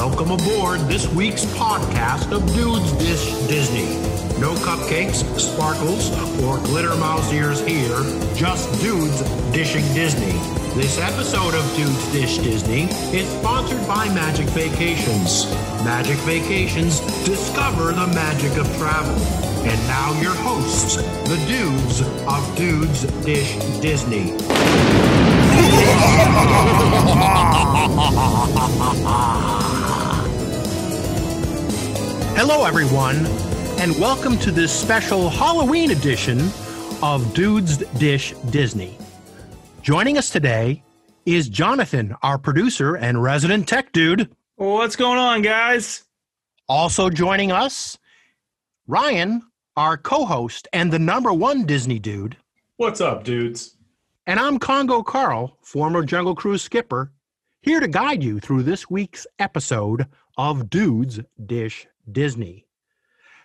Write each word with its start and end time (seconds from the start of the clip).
Welcome 0.00 0.30
aboard 0.30 0.80
this 0.88 1.06
week's 1.08 1.44
podcast 1.44 2.32
of 2.32 2.40
Dudes 2.54 2.90
Dish 2.92 3.34
Disney. 3.48 3.84
No 4.40 4.54
cupcakes, 4.54 5.22
sparkles, 5.38 6.10
or 6.42 6.56
glitter 6.64 6.96
mouse 6.96 7.30
ears 7.34 7.60
here, 7.60 8.00
just 8.34 8.72
dudes 8.80 9.20
dishing 9.52 9.84
Disney. 9.92 10.32
This 10.74 10.98
episode 10.98 11.52
of 11.52 11.76
Dudes 11.76 12.12
Dish 12.12 12.38
Disney 12.38 12.84
is 13.14 13.28
sponsored 13.28 13.86
by 13.86 14.08
Magic 14.14 14.46
Vacations. 14.46 15.44
Magic 15.84 16.16
Vacations, 16.20 17.00
discover 17.26 17.92
the 17.92 18.06
magic 18.06 18.56
of 18.56 18.74
travel. 18.78 19.14
And 19.68 19.86
now 19.86 20.18
your 20.22 20.34
hosts, 20.36 20.96
the 20.96 21.36
dudes 21.46 22.00
of 22.26 22.56
Dudes 22.56 23.02
Dish 23.22 23.54
Disney. 23.82 24.34
Hello, 32.36 32.64
everyone, 32.64 33.16
and 33.80 33.98
welcome 33.98 34.38
to 34.38 34.50
this 34.50 34.72
special 34.72 35.28
Halloween 35.28 35.90
edition 35.90 36.40
of 37.02 37.34
Dudes 37.34 37.78
Dish 37.98 38.32
Disney. 38.50 38.96
Joining 39.82 40.16
us 40.16 40.30
today 40.30 40.82
is 41.26 41.48
Jonathan, 41.48 42.16
our 42.22 42.38
producer 42.38 42.96
and 42.96 43.22
resident 43.22 43.68
tech 43.68 43.92
dude. 43.92 44.34
What's 44.56 44.96
going 44.96 45.18
on, 45.18 45.42
guys? 45.42 46.04
Also 46.68 47.10
joining 47.10 47.52
us, 47.52 47.98
Ryan, 48.86 49.42
our 49.76 49.96
co 49.96 50.24
host 50.24 50.68
and 50.72 50.92
the 50.92 50.98
number 50.98 51.32
one 51.32 51.64
Disney 51.66 51.98
dude. 51.98 52.36
What's 52.76 53.00
up, 53.00 53.24
dudes? 53.24 53.76
And 54.26 54.40
I'm 54.40 54.58
Congo 54.58 55.02
Carl, 55.02 55.58
former 55.62 56.04
Jungle 56.04 56.34
Cruise 56.34 56.62
skipper, 56.62 57.12
here 57.62 57.80
to 57.80 57.88
guide 57.88 58.22
you 58.22 58.40
through 58.40 58.62
this 58.62 58.88
week's 58.88 59.26
episode 59.38 60.06
of 60.38 60.70
Dudes 60.70 61.20
Dish 61.44 61.86
Disney. 62.10 62.66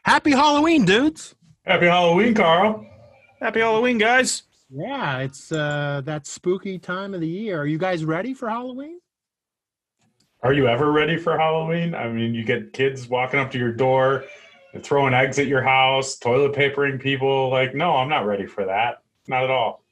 Happy 0.04 0.32
Halloween, 0.32 0.86
dudes! 0.86 1.36
Happy 1.66 1.88
Halloween, 1.88 2.34
Carl. 2.34 2.86
Happy 3.42 3.60
Halloween, 3.60 3.98
guys. 3.98 4.44
Yeah, 4.70 5.20
it's 5.20 5.52
uh, 5.52 6.02
that 6.06 6.28
spooky 6.28 6.78
time 6.78 7.14
of 7.14 7.22
the 7.22 7.28
year. 7.28 7.60
Are 7.60 7.66
you 7.66 7.78
guys 7.78 8.06
ready 8.06 8.34
for 8.34 8.50
Halloween? 8.50 9.00
Are 10.44 10.54
you 10.54 10.68
ever 10.68 10.92
ready 10.92 11.18
for 11.18 11.38
Halloween? 11.38 11.96
I 11.96 12.08
mean, 12.08 12.36
you 12.36 12.44
get 12.44 12.72
kids 12.72 13.08
walking 13.08 13.40
up 13.40 13.50
to 13.52 13.58
your 13.58 13.72
door, 13.72 14.26
throwing 14.84 15.14
eggs 15.14 15.40
at 15.40 15.48
your 15.48 15.64
house, 15.64 16.18
toilet 16.18 16.54
papering 16.54 17.00
people. 17.00 17.50
Like, 17.50 17.74
no, 17.74 17.96
I'm 17.96 18.10
not 18.10 18.26
ready 18.26 18.46
for 18.46 18.66
that. 18.66 19.02
Not 19.28 19.44
at 19.44 19.50
all. 19.50 19.84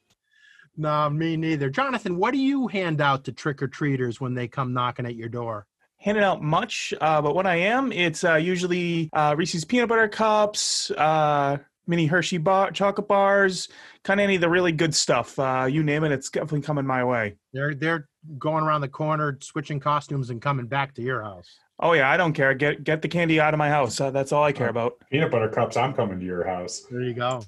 No, 0.76 1.08
me 1.10 1.36
neither. 1.36 1.70
Jonathan, 1.70 2.16
what 2.16 2.32
do 2.32 2.38
you 2.38 2.68
hand 2.68 3.00
out 3.00 3.24
to 3.24 3.32
trick 3.32 3.62
or 3.62 3.68
treaters 3.68 4.20
when 4.20 4.34
they 4.34 4.48
come 4.48 4.72
knocking 4.72 5.06
at 5.06 5.16
your 5.16 5.28
door? 5.28 5.66
Handing 6.04 6.22
out 6.22 6.42
much, 6.42 6.92
uh, 7.00 7.22
but 7.22 7.34
when 7.34 7.46
I 7.46 7.56
am, 7.56 7.90
it's 7.90 8.24
uh, 8.24 8.34
usually 8.34 9.08
uh, 9.14 9.34
Reese's 9.38 9.64
peanut 9.64 9.88
butter 9.88 10.06
cups, 10.06 10.90
uh, 10.90 11.56
mini 11.86 12.04
Hershey 12.04 12.36
bar- 12.36 12.72
chocolate 12.72 13.08
bars, 13.08 13.70
kind 14.02 14.20
of 14.20 14.24
any 14.24 14.34
of 14.34 14.42
the 14.42 14.50
really 14.50 14.70
good 14.70 14.94
stuff. 14.94 15.38
Uh, 15.38 15.66
you 15.66 15.82
name 15.82 16.04
it, 16.04 16.12
it's 16.12 16.28
definitely 16.28 16.60
coming 16.60 16.84
my 16.84 17.02
way. 17.04 17.36
They're 17.54 17.74
they're 17.74 18.06
going 18.38 18.64
around 18.64 18.82
the 18.82 18.88
corner, 18.88 19.38
switching 19.40 19.80
costumes, 19.80 20.28
and 20.28 20.42
coming 20.42 20.66
back 20.66 20.92
to 20.96 21.02
your 21.02 21.22
house. 21.22 21.48
Oh 21.80 21.94
yeah, 21.94 22.10
I 22.10 22.18
don't 22.18 22.34
care. 22.34 22.52
Get 22.52 22.84
get 22.84 23.00
the 23.00 23.08
candy 23.08 23.40
out 23.40 23.54
of 23.54 23.58
my 23.58 23.70
house. 23.70 23.98
Uh, 23.98 24.10
that's 24.10 24.30
all 24.30 24.44
I 24.44 24.52
care 24.52 24.68
about. 24.68 25.02
Peanut 25.10 25.30
butter 25.30 25.48
cups, 25.48 25.74
I'm 25.78 25.94
coming 25.94 26.20
to 26.20 26.26
your 26.26 26.46
house. 26.46 26.82
There 26.90 27.00
you 27.00 27.14
go. 27.14 27.44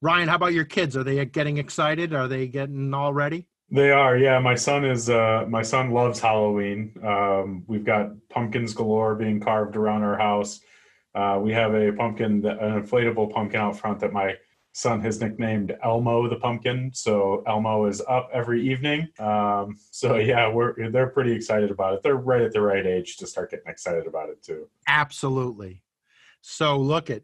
Ryan, 0.00 0.26
how 0.26 0.34
about 0.34 0.54
your 0.54 0.64
kids? 0.64 0.96
Are 0.96 1.04
they 1.04 1.24
getting 1.24 1.58
excited? 1.58 2.12
Are 2.12 2.26
they 2.26 2.48
getting 2.48 2.92
all 2.94 3.14
ready? 3.14 3.46
They 3.72 3.90
are, 3.90 4.18
yeah. 4.18 4.38
My 4.38 4.54
son 4.54 4.84
is. 4.84 5.08
Uh, 5.08 5.46
my 5.48 5.62
son 5.62 5.90
loves 5.92 6.20
Halloween. 6.20 6.94
Um, 7.02 7.64
we've 7.66 7.84
got 7.84 8.10
pumpkins 8.28 8.74
galore 8.74 9.14
being 9.14 9.40
carved 9.40 9.76
around 9.76 10.02
our 10.02 10.18
house. 10.18 10.60
Uh, 11.14 11.38
we 11.42 11.52
have 11.52 11.74
a 11.74 11.90
pumpkin, 11.92 12.42
that, 12.42 12.62
an 12.62 12.82
inflatable 12.82 13.32
pumpkin 13.32 13.60
out 13.60 13.78
front 13.78 13.98
that 14.00 14.12
my 14.12 14.34
son 14.72 15.00
has 15.00 15.20
nicknamed 15.20 15.74
Elmo 15.82 16.28
the 16.28 16.36
pumpkin. 16.36 16.90
So 16.92 17.42
Elmo 17.46 17.86
is 17.86 18.02
up 18.06 18.28
every 18.32 18.66
evening. 18.70 19.08
Um, 19.18 19.78
so 19.90 20.16
yeah, 20.16 20.52
we're 20.52 20.90
they're 20.90 21.08
pretty 21.08 21.32
excited 21.32 21.70
about 21.70 21.94
it. 21.94 22.02
They're 22.02 22.16
right 22.16 22.42
at 22.42 22.52
the 22.52 22.60
right 22.60 22.86
age 22.86 23.16
to 23.18 23.26
start 23.26 23.50
getting 23.50 23.70
excited 23.70 24.06
about 24.06 24.28
it 24.28 24.42
too. 24.42 24.68
Absolutely. 24.86 25.82
So 26.42 26.76
look 26.76 27.08
at, 27.08 27.22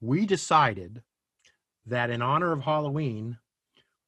we 0.00 0.24
decided 0.26 1.02
that 1.86 2.10
in 2.10 2.22
honor 2.22 2.52
of 2.52 2.62
Halloween, 2.62 3.38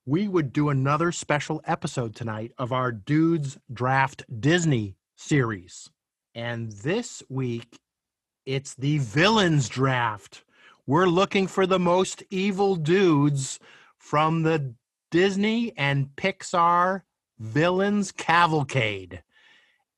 we 0.04 0.26
would 0.26 0.52
do 0.52 0.68
another 0.68 1.12
special 1.12 1.62
episode 1.64 2.14
tonight 2.14 2.52
of 2.58 2.72
our 2.72 2.90
Dudes 2.90 3.56
Draft 3.72 4.24
Disney 4.40 4.96
series. 5.16 5.90
And 6.34 6.72
this 6.72 7.22
week, 7.28 7.78
it's 8.44 8.74
the 8.74 8.98
Villains 8.98 9.68
Draft. 9.68 10.44
We're 10.86 11.06
looking 11.06 11.46
for 11.46 11.66
the 11.66 11.78
most 11.78 12.24
evil 12.30 12.74
dudes 12.74 13.60
from 13.96 14.42
the 14.42 14.74
Disney 15.12 15.72
and 15.76 16.08
Pixar 16.16 17.02
Villains 17.38 18.10
Cavalcade. 18.10 19.22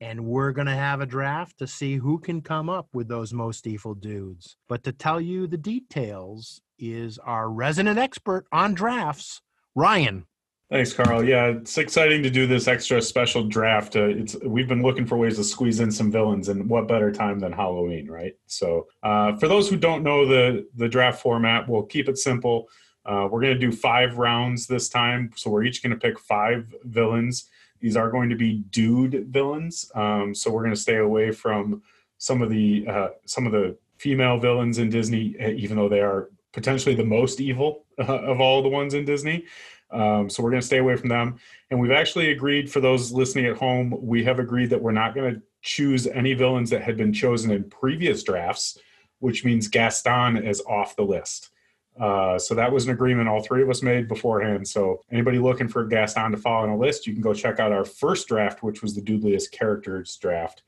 And 0.02 0.26
we're 0.26 0.52
going 0.52 0.66
to 0.66 0.74
have 0.74 1.00
a 1.00 1.06
draft 1.06 1.58
to 1.60 1.66
see 1.66 1.96
who 1.96 2.18
can 2.18 2.42
come 2.42 2.68
up 2.68 2.88
with 2.92 3.08
those 3.08 3.32
most 3.32 3.66
evil 3.66 3.94
dudes. 3.94 4.56
But 4.68 4.82
to 4.84 4.92
tell 4.92 5.18
you 5.18 5.46
the 5.46 5.56
details 5.56 6.60
is 6.78 7.16
our 7.18 7.48
resident 7.48 7.98
expert 7.98 8.44
on 8.52 8.74
drafts, 8.74 9.40
Ryan. 9.74 10.26
Thanks, 10.70 10.92
Carl. 10.92 11.22
Yeah, 11.22 11.48
it's 11.48 11.76
exciting 11.76 12.22
to 12.22 12.30
do 12.30 12.46
this 12.46 12.66
extra 12.66 13.00
special 13.02 13.44
draft. 13.44 13.96
Uh, 13.96 14.06
it's 14.06 14.34
we've 14.44 14.66
been 14.66 14.82
looking 14.82 15.06
for 15.06 15.16
ways 15.16 15.36
to 15.36 15.44
squeeze 15.44 15.78
in 15.80 15.92
some 15.92 16.10
villains, 16.10 16.48
and 16.48 16.68
what 16.68 16.88
better 16.88 17.12
time 17.12 17.38
than 17.38 17.52
Halloween, 17.52 18.10
right? 18.10 18.32
So, 18.46 18.88
uh, 19.02 19.36
for 19.36 19.46
those 19.46 19.68
who 19.68 19.76
don't 19.76 20.02
know 20.02 20.26
the 20.26 20.66
the 20.74 20.88
draft 20.88 21.20
format, 21.20 21.68
we'll 21.68 21.82
keep 21.82 22.08
it 22.08 22.18
simple. 22.18 22.68
Uh, 23.04 23.28
we're 23.30 23.42
going 23.42 23.52
to 23.52 23.60
do 23.60 23.70
five 23.70 24.16
rounds 24.16 24.66
this 24.66 24.88
time, 24.88 25.30
so 25.36 25.50
we're 25.50 25.64
each 25.64 25.82
going 25.82 25.92
to 25.92 25.98
pick 25.98 26.18
five 26.18 26.74
villains. 26.84 27.50
These 27.80 27.96
are 27.96 28.10
going 28.10 28.30
to 28.30 28.36
be 28.36 28.64
dude 28.70 29.26
villains, 29.28 29.90
um, 29.94 30.34
so 30.34 30.50
we're 30.50 30.62
going 30.62 30.74
to 30.74 30.80
stay 30.80 30.96
away 30.96 31.30
from 31.30 31.82
some 32.16 32.40
of 32.40 32.48
the 32.48 32.86
uh, 32.88 33.08
some 33.26 33.44
of 33.44 33.52
the 33.52 33.76
female 33.98 34.38
villains 34.38 34.78
in 34.78 34.88
Disney, 34.88 35.36
eh, 35.38 35.50
even 35.50 35.76
though 35.76 35.88
they 35.88 36.00
are 36.00 36.30
potentially 36.54 36.94
the 36.94 37.04
most 37.04 37.40
evil 37.40 37.84
uh, 37.98 38.20
of 38.20 38.40
all 38.40 38.62
the 38.62 38.68
ones 38.68 38.94
in 38.94 39.04
Disney. 39.04 39.44
Um, 39.90 40.30
so 40.30 40.42
we're 40.42 40.50
going 40.50 40.60
to 40.60 40.66
stay 40.66 40.78
away 40.78 40.96
from 40.96 41.08
them. 41.08 41.36
And 41.70 41.78
we've 41.78 41.90
actually 41.90 42.30
agreed 42.30 42.70
for 42.70 42.80
those 42.80 43.12
listening 43.12 43.46
at 43.46 43.56
home, 43.56 43.94
we 44.00 44.24
have 44.24 44.38
agreed 44.38 44.70
that 44.70 44.80
we're 44.80 44.92
not 44.92 45.14
going 45.14 45.34
to 45.34 45.42
choose 45.62 46.06
any 46.06 46.34
villains 46.34 46.70
that 46.70 46.82
had 46.82 46.96
been 46.96 47.12
chosen 47.12 47.50
in 47.50 47.64
previous 47.64 48.22
drafts, 48.22 48.78
which 49.18 49.44
means 49.44 49.68
Gaston 49.68 50.36
is 50.36 50.60
off 50.62 50.96
the 50.96 51.02
list. 51.02 51.50
Uh, 51.98 52.38
so 52.38 52.54
that 52.56 52.72
was 52.72 52.86
an 52.86 52.90
agreement 52.90 53.28
all 53.28 53.40
three 53.42 53.62
of 53.62 53.70
us 53.70 53.82
made 53.82 54.08
beforehand. 54.08 54.66
So 54.66 55.00
anybody 55.12 55.38
looking 55.38 55.68
for 55.68 55.84
Gaston 55.84 56.32
to 56.32 56.36
follow 56.36 56.64
on 56.64 56.70
a 56.70 56.76
list, 56.76 57.06
you 57.06 57.12
can 57.12 57.22
go 57.22 57.32
check 57.32 57.60
out 57.60 57.70
our 57.70 57.84
first 57.84 58.26
draft, 58.26 58.62
which 58.62 58.82
was 58.82 58.94
the 58.94 59.00
Dudeliest 59.00 59.52
Characters 59.52 60.16
draft, 60.16 60.64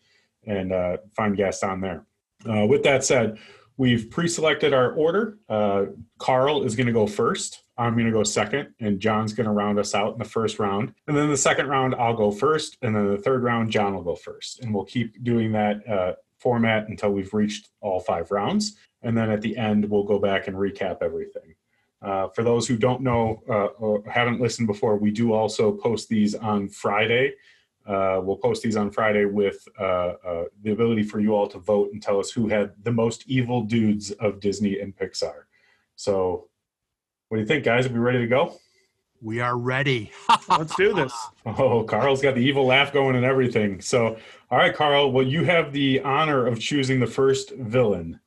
and 0.46 0.72
uh, 0.72 0.98
find 1.16 1.36
Gaston 1.36 1.80
there. 1.80 2.06
Uh, 2.48 2.66
with 2.66 2.84
that 2.84 3.04
said, 3.04 3.38
we've 3.76 4.10
pre-selected 4.10 4.72
our 4.72 4.92
order. 4.92 5.38
Uh, 5.48 5.86
Carl 6.18 6.62
is 6.62 6.76
going 6.76 6.86
to 6.86 6.92
go 6.92 7.06
first. 7.06 7.62
I'm 7.78 7.92
going 7.92 8.06
to 8.06 8.12
go 8.12 8.22
second, 8.22 8.68
and 8.80 8.98
John's 8.98 9.34
going 9.34 9.46
to 9.46 9.52
round 9.52 9.78
us 9.78 9.94
out 9.94 10.14
in 10.14 10.18
the 10.18 10.24
first 10.24 10.58
round. 10.58 10.94
And 11.06 11.16
then 11.16 11.28
the 11.28 11.36
second 11.36 11.68
round, 11.68 11.94
I'll 11.94 12.16
go 12.16 12.30
first, 12.30 12.78
and 12.82 12.96
then 12.96 13.10
the 13.10 13.18
third 13.18 13.42
round, 13.42 13.70
John 13.70 13.94
will 13.94 14.02
go 14.02 14.14
first. 14.14 14.60
And 14.60 14.74
we'll 14.74 14.84
keep 14.84 15.22
doing 15.22 15.52
that 15.52 15.86
uh, 15.88 16.14
format 16.38 16.88
until 16.88 17.10
we've 17.10 17.34
reached 17.34 17.68
all 17.80 18.00
five 18.00 18.30
rounds. 18.30 18.76
And 19.02 19.16
then 19.16 19.30
at 19.30 19.42
the 19.42 19.56
end, 19.56 19.88
we'll 19.88 20.04
go 20.04 20.18
back 20.18 20.48
and 20.48 20.56
recap 20.56 21.02
everything. 21.02 21.54
Uh, 22.02 22.28
for 22.28 22.44
those 22.44 22.66
who 22.66 22.76
don't 22.76 23.02
know 23.02 23.42
uh, 23.48 23.66
or 23.78 24.02
haven't 24.08 24.40
listened 24.40 24.66
before, 24.66 24.96
we 24.96 25.10
do 25.10 25.32
also 25.32 25.72
post 25.72 26.08
these 26.08 26.34
on 26.34 26.68
Friday. 26.68 27.32
Uh, 27.86 28.20
we'll 28.22 28.36
post 28.36 28.62
these 28.62 28.76
on 28.76 28.90
Friday 28.90 29.24
with 29.24 29.66
uh, 29.78 29.84
uh, 30.26 30.44
the 30.62 30.72
ability 30.72 31.04
for 31.04 31.20
you 31.20 31.34
all 31.34 31.46
to 31.46 31.58
vote 31.58 31.90
and 31.92 32.02
tell 32.02 32.18
us 32.18 32.30
who 32.30 32.48
had 32.48 32.72
the 32.82 32.90
most 32.90 33.24
evil 33.28 33.62
dudes 33.62 34.10
of 34.12 34.40
Disney 34.40 34.80
and 34.80 34.96
Pixar. 34.96 35.44
So, 35.94 36.48
what 37.28 37.36
do 37.36 37.42
you 37.42 37.46
think, 37.46 37.64
guys? 37.64 37.86
Are 37.86 37.92
we 37.92 37.98
ready 37.98 38.18
to 38.18 38.26
go? 38.26 38.58
We 39.22 39.40
are 39.40 39.56
ready. 39.56 40.10
Let's 40.48 40.74
do 40.76 40.94
this. 40.94 41.14
Oh, 41.46 41.84
Carl's 41.84 42.20
got 42.20 42.34
the 42.34 42.40
evil 42.40 42.66
laugh 42.66 42.92
going 42.92 43.16
and 43.16 43.24
everything. 43.24 43.80
So, 43.80 44.18
all 44.50 44.58
right, 44.58 44.74
Carl. 44.74 45.12
Well, 45.12 45.26
you 45.26 45.44
have 45.44 45.72
the 45.72 46.00
honor 46.00 46.46
of 46.46 46.58
choosing 46.58 47.00
the 47.00 47.06
first 47.06 47.52
villain. 47.56 48.20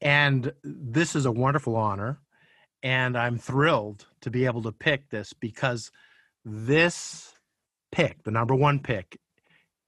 And 0.00 0.52
this 0.64 1.14
is 1.14 1.26
a 1.26 1.32
wonderful 1.32 1.76
honor. 1.76 2.18
And 2.82 3.16
I'm 3.16 3.38
thrilled 3.38 4.06
to 4.22 4.30
be 4.30 4.46
able 4.46 4.62
to 4.62 4.72
pick 4.72 5.08
this 5.10 5.32
because 5.32 5.92
this 6.44 7.32
pick, 7.92 8.24
the 8.24 8.30
number 8.30 8.54
one 8.54 8.80
pick, 8.80 9.18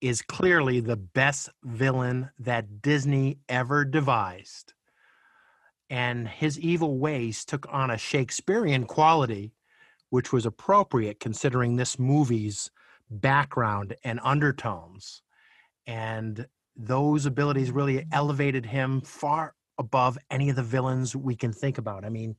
is 0.01 0.23
clearly 0.23 0.81
the 0.81 0.97
best 0.97 1.49
villain 1.65 2.31
that 2.39 2.83
Disney 2.83 3.39
ever 3.49 3.85
devised. 3.85 4.75
And 5.91 6.29
his 6.29 6.59
evil 6.61 6.99
ways 6.99 7.45
took 7.45 7.67
on 7.73 7.91
a 7.91 7.99
Shakespearean 7.99 8.85
quality, 8.85 9.55
which 10.11 10.33
was 10.33 10.47
appropriate 10.47 11.21
considering 11.21 11.77
this 11.77 11.99
movie's 11.99 12.71
background 13.11 13.97
and 14.05 14.21
undertones. 14.23 15.23
And 15.87 16.47
those 16.77 17.27
abilities 17.27 17.71
really 17.71 18.07
elevated 18.13 18.67
him 18.67 19.01
far 19.01 19.55
above 19.79 20.19
any 20.31 20.51
of 20.51 20.57
the 20.57 20.63
villains 20.63 21.17
we 21.17 21.35
can 21.35 21.53
think 21.53 21.79
about. 21.79 22.05
I 22.05 22.09
mean, 22.09 22.37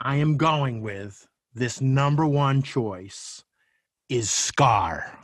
I 0.00 0.16
am 0.16 0.36
going 0.36 0.80
with 0.80 1.26
this 1.54 1.80
number 1.80 2.24
one 2.26 2.62
choice 2.62 3.44
is 4.08 4.30
Scar. 4.30 5.18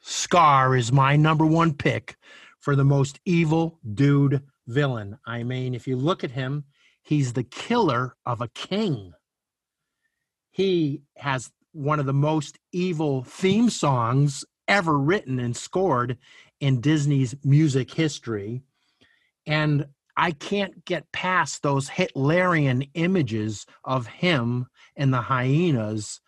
Scar 0.00 0.76
is 0.76 0.92
my 0.92 1.16
number 1.16 1.46
one 1.46 1.74
pick 1.74 2.16
for 2.58 2.74
the 2.74 2.84
most 2.84 3.20
evil 3.24 3.78
dude 3.94 4.42
villain. 4.66 5.18
I 5.26 5.42
mean, 5.42 5.74
if 5.74 5.86
you 5.86 5.96
look 5.96 6.24
at 6.24 6.30
him, 6.30 6.64
he's 7.02 7.32
the 7.32 7.44
killer 7.44 8.16
of 8.24 8.40
a 8.40 8.48
king. 8.48 9.12
He 10.50 11.02
has 11.16 11.50
one 11.72 12.00
of 12.00 12.06
the 12.06 12.12
most 12.12 12.58
evil 12.72 13.24
theme 13.24 13.70
songs 13.70 14.44
ever 14.68 14.98
written 14.98 15.38
and 15.38 15.56
scored 15.56 16.18
in 16.60 16.80
Disney's 16.80 17.34
music 17.44 17.92
history. 17.92 18.62
And 19.46 19.86
I 20.16 20.32
can't 20.32 20.84
get 20.84 21.10
past 21.12 21.62
those 21.62 21.88
Hitlerian 21.88 22.88
images 22.94 23.66
of 23.84 24.06
him 24.06 24.66
and 24.96 25.12
the 25.12 25.22
hyenas. 25.22 26.20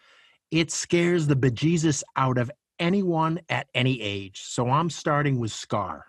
It 0.54 0.70
scares 0.70 1.26
the 1.26 1.34
bejesus 1.34 2.04
out 2.14 2.38
of 2.38 2.48
anyone 2.78 3.40
at 3.48 3.66
any 3.74 4.00
age. 4.00 4.42
So 4.44 4.70
I'm 4.70 4.88
starting 4.88 5.40
with 5.40 5.50
Scar. 5.50 6.06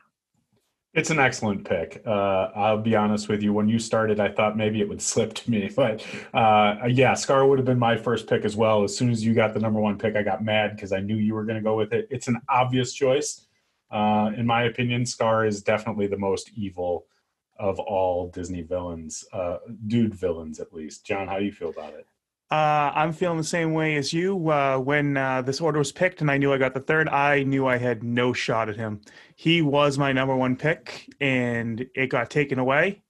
It's 0.94 1.10
an 1.10 1.18
excellent 1.18 1.68
pick. 1.68 2.04
Uh, 2.06 2.52
I'll 2.56 2.78
be 2.78 2.96
honest 2.96 3.28
with 3.28 3.42
you. 3.42 3.54
When 3.54 3.68
you 3.68 3.80
started, 3.80 4.20
I 4.20 4.30
thought 4.30 4.56
maybe 4.56 4.82
it 4.82 4.88
would 4.88 5.02
slip 5.02 5.34
to 5.34 5.50
me, 5.50 5.72
but 5.76 6.06
uh, 6.32 6.76
yeah, 6.88 7.16
Scar 7.16 7.48
would 7.48 7.58
have 7.58 7.66
been 7.66 7.80
my 7.80 7.98
first 7.98 8.28
pick 8.28 8.46
as 8.46 8.56
well. 8.56 8.84
As 8.84 8.96
soon 8.96 9.10
as 9.10 9.26
you 9.26 9.34
got 9.34 9.56
the 9.56 9.60
number 9.60 9.80
one 9.80 9.98
pick, 9.98 10.16
I 10.16 10.22
got 10.22 10.44
mad 10.44 10.76
because 10.76 10.92
I 10.92 11.00
knew 11.00 11.16
you 11.16 11.34
were 11.34 11.44
going 11.44 11.58
to 11.58 11.64
go 11.64 11.76
with 11.76 11.92
it. 11.92 12.08
It's 12.12 12.28
an 12.28 12.40
obvious 12.48 12.94
choice, 12.94 13.48
uh, 13.90 14.30
in 14.38 14.46
my 14.46 14.66
opinion. 14.66 15.08
Scar 15.08 15.48
is 15.48 15.64
definitely 15.64 16.06
the 16.06 16.20
most 16.20 16.52
evil 16.56 17.08
of 17.58 17.80
all 17.80 18.30
Disney 18.30 18.62
villains, 18.62 19.26
uh, 19.34 19.58
dude 19.88 20.14
villains 20.14 20.60
at 20.60 20.72
least. 20.72 21.04
John, 21.04 21.28
how 21.28 21.40
do 21.40 21.46
you 21.46 21.52
feel 21.52 21.70
about 21.70 21.96
it? 21.96 22.06
Uh, 22.52 22.92
I'm 22.94 23.12
feeling 23.12 23.38
the 23.38 23.44
same 23.44 23.74
way 23.74 23.96
as 23.96 24.14
you. 24.14 24.50
Uh, 24.50 24.78
when 24.78 25.18
uh, 25.18 25.42
this 25.42 25.60
order 25.60 25.80
was 25.80 25.92
picked 25.92 26.22
and 26.22 26.30
I 26.30 26.38
knew 26.38 26.54
I 26.54 26.58
got 26.58 26.76
the 26.76 26.80
third, 26.80 27.10
I 27.10 27.44
knew 27.44 27.66
I 27.66 27.78
had 27.78 28.04
no 28.04 28.34
shot 28.34 28.70
at 28.70 28.76
him. 28.76 29.02
He 29.36 29.64
was 29.64 29.98
my 29.98 30.12
number 30.12 30.36
one 30.36 30.56
pick, 30.56 31.12
and 31.20 31.86
it 31.96 32.08
got 32.08 32.30
taken 32.30 32.60
away. 32.60 33.02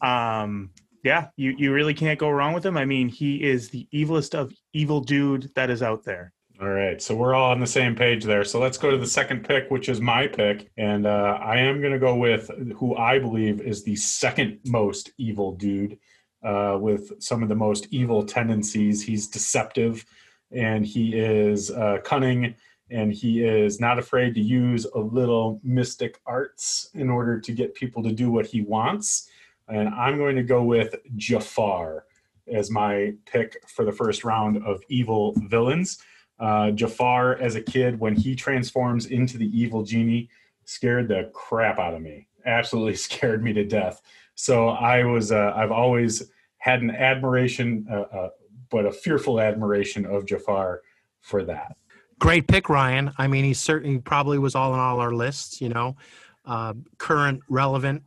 Um, 0.00 0.70
yeah, 1.02 1.28
you, 1.36 1.54
you 1.58 1.72
really 1.72 1.94
can't 1.94 2.18
go 2.18 2.30
wrong 2.30 2.52
with 2.52 2.64
him. 2.64 2.76
I 2.76 2.84
mean, 2.84 3.08
he 3.08 3.42
is 3.42 3.68
the 3.68 3.88
evilest 3.92 4.34
of 4.34 4.52
evil 4.72 5.00
dude 5.00 5.50
that 5.56 5.70
is 5.70 5.82
out 5.82 6.04
there. 6.04 6.32
All 6.60 6.68
right, 6.68 7.00
so 7.00 7.14
we're 7.14 7.34
all 7.34 7.52
on 7.52 7.60
the 7.60 7.66
same 7.68 7.94
page 7.94 8.24
there. 8.24 8.42
So 8.42 8.60
let's 8.60 8.78
go 8.78 8.90
to 8.90 8.98
the 8.98 9.06
second 9.06 9.44
pick, 9.44 9.70
which 9.70 9.88
is 9.88 10.00
my 10.00 10.26
pick, 10.26 10.70
and 10.76 11.06
uh, 11.06 11.38
I 11.40 11.58
am 11.58 11.80
going 11.80 11.92
to 11.92 12.00
go 12.00 12.16
with 12.16 12.50
who 12.76 12.96
I 12.96 13.18
believe 13.18 13.60
is 13.60 13.84
the 13.84 13.94
second 13.96 14.60
most 14.66 15.12
evil 15.18 15.54
dude 15.54 15.98
uh, 16.42 16.78
with 16.80 17.22
some 17.22 17.42
of 17.42 17.48
the 17.48 17.54
most 17.54 17.88
evil 17.90 18.24
tendencies. 18.24 19.02
He's 19.02 19.26
deceptive 19.28 20.04
and 20.52 20.84
he 20.84 21.14
is 21.14 21.70
uh, 21.70 21.98
cunning 22.04 22.54
and 22.90 23.12
he 23.12 23.44
is 23.44 23.80
not 23.80 23.98
afraid 23.98 24.34
to 24.34 24.40
use 24.40 24.86
a 24.94 24.98
little 24.98 25.60
mystic 25.62 26.20
arts 26.26 26.90
in 26.94 27.10
order 27.10 27.38
to 27.38 27.52
get 27.52 27.74
people 27.74 28.02
to 28.02 28.12
do 28.12 28.30
what 28.30 28.46
he 28.46 28.62
wants. 28.62 29.28
And 29.68 29.90
I'm 29.90 30.16
going 30.16 30.36
to 30.36 30.42
go 30.42 30.62
with 30.62 30.94
Jafar 31.16 32.06
as 32.50 32.70
my 32.70 33.12
pick 33.26 33.62
for 33.68 33.84
the 33.84 33.92
first 33.92 34.24
round 34.24 34.64
of 34.64 34.80
evil 34.88 35.34
villains. 35.36 35.98
Uh, 36.40 36.70
Jafar, 36.70 37.36
as 37.36 37.56
a 37.56 37.60
kid, 37.60 38.00
when 38.00 38.14
he 38.14 38.34
transforms 38.34 39.06
into 39.06 39.36
the 39.36 39.58
evil 39.58 39.82
genie, 39.82 40.30
scared 40.64 41.08
the 41.08 41.30
crap 41.34 41.78
out 41.78 41.94
of 41.94 42.00
me. 42.00 42.26
Absolutely 42.46 42.94
scared 42.96 43.42
me 43.42 43.52
to 43.52 43.64
death. 43.64 44.00
So 44.40 44.68
I 44.68 45.02
was, 45.02 45.32
uh, 45.32 45.52
I've 45.56 45.72
always 45.72 46.30
had 46.58 46.80
an 46.80 46.92
admiration, 46.92 47.84
uh, 47.90 48.02
uh, 48.02 48.28
but 48.70 48.86
a 48.86 48.92
fearful 48.92 49.40
admiration 49.40 50.06
of 50.06 50.26
Jafar 50.26 50.82
for 51.20 51.42
that. 51.42 51.76
Great 52.20 52.46
pick, 52.46 52.68
Ryan. 52.68 53.12
I 53.18 53.26
mean, 53.26 53.44
he 53.44 53.52
certainly 53.52 53.98
probably 53.98 54.38
was 54.38 54.54
all 54.54 54.72
in 54.74 54.78
all 54.78 55.00
our 55.00 55.12
lists, 55.12 55.60
you 55.60 55.68
know, 55.68 55.96
uh, 56.44 56.74
current, 56.98 57.40
relevant. 57.48 58.04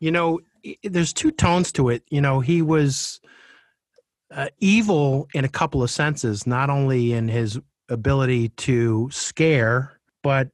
You 0.00 0.10
know, 0.10 0.40
there's 0.82 1.12
two 1.12 1.30
tones 1.30 1.70
to 1.72 1.90
it. 1.90 2.02
You 2.10 2.22
know, 2.22 2.40
he 2.40 2.60
was 2.60 3.20
uh, 4.32 4.48
evil 4.58 5.28
in 5.32 5.44
a 5.44 5.48
couple 5.48 5.84
of 5.84 5.92
senses, 5.92 6.44
not 6.44 6.70
only 6.70 7.12
in 7.12 7.28
his 7.28 7.56
ability 7.88 8.48
to 8.48 9.08
scare, 9.12 10.00
but 10.24 10.48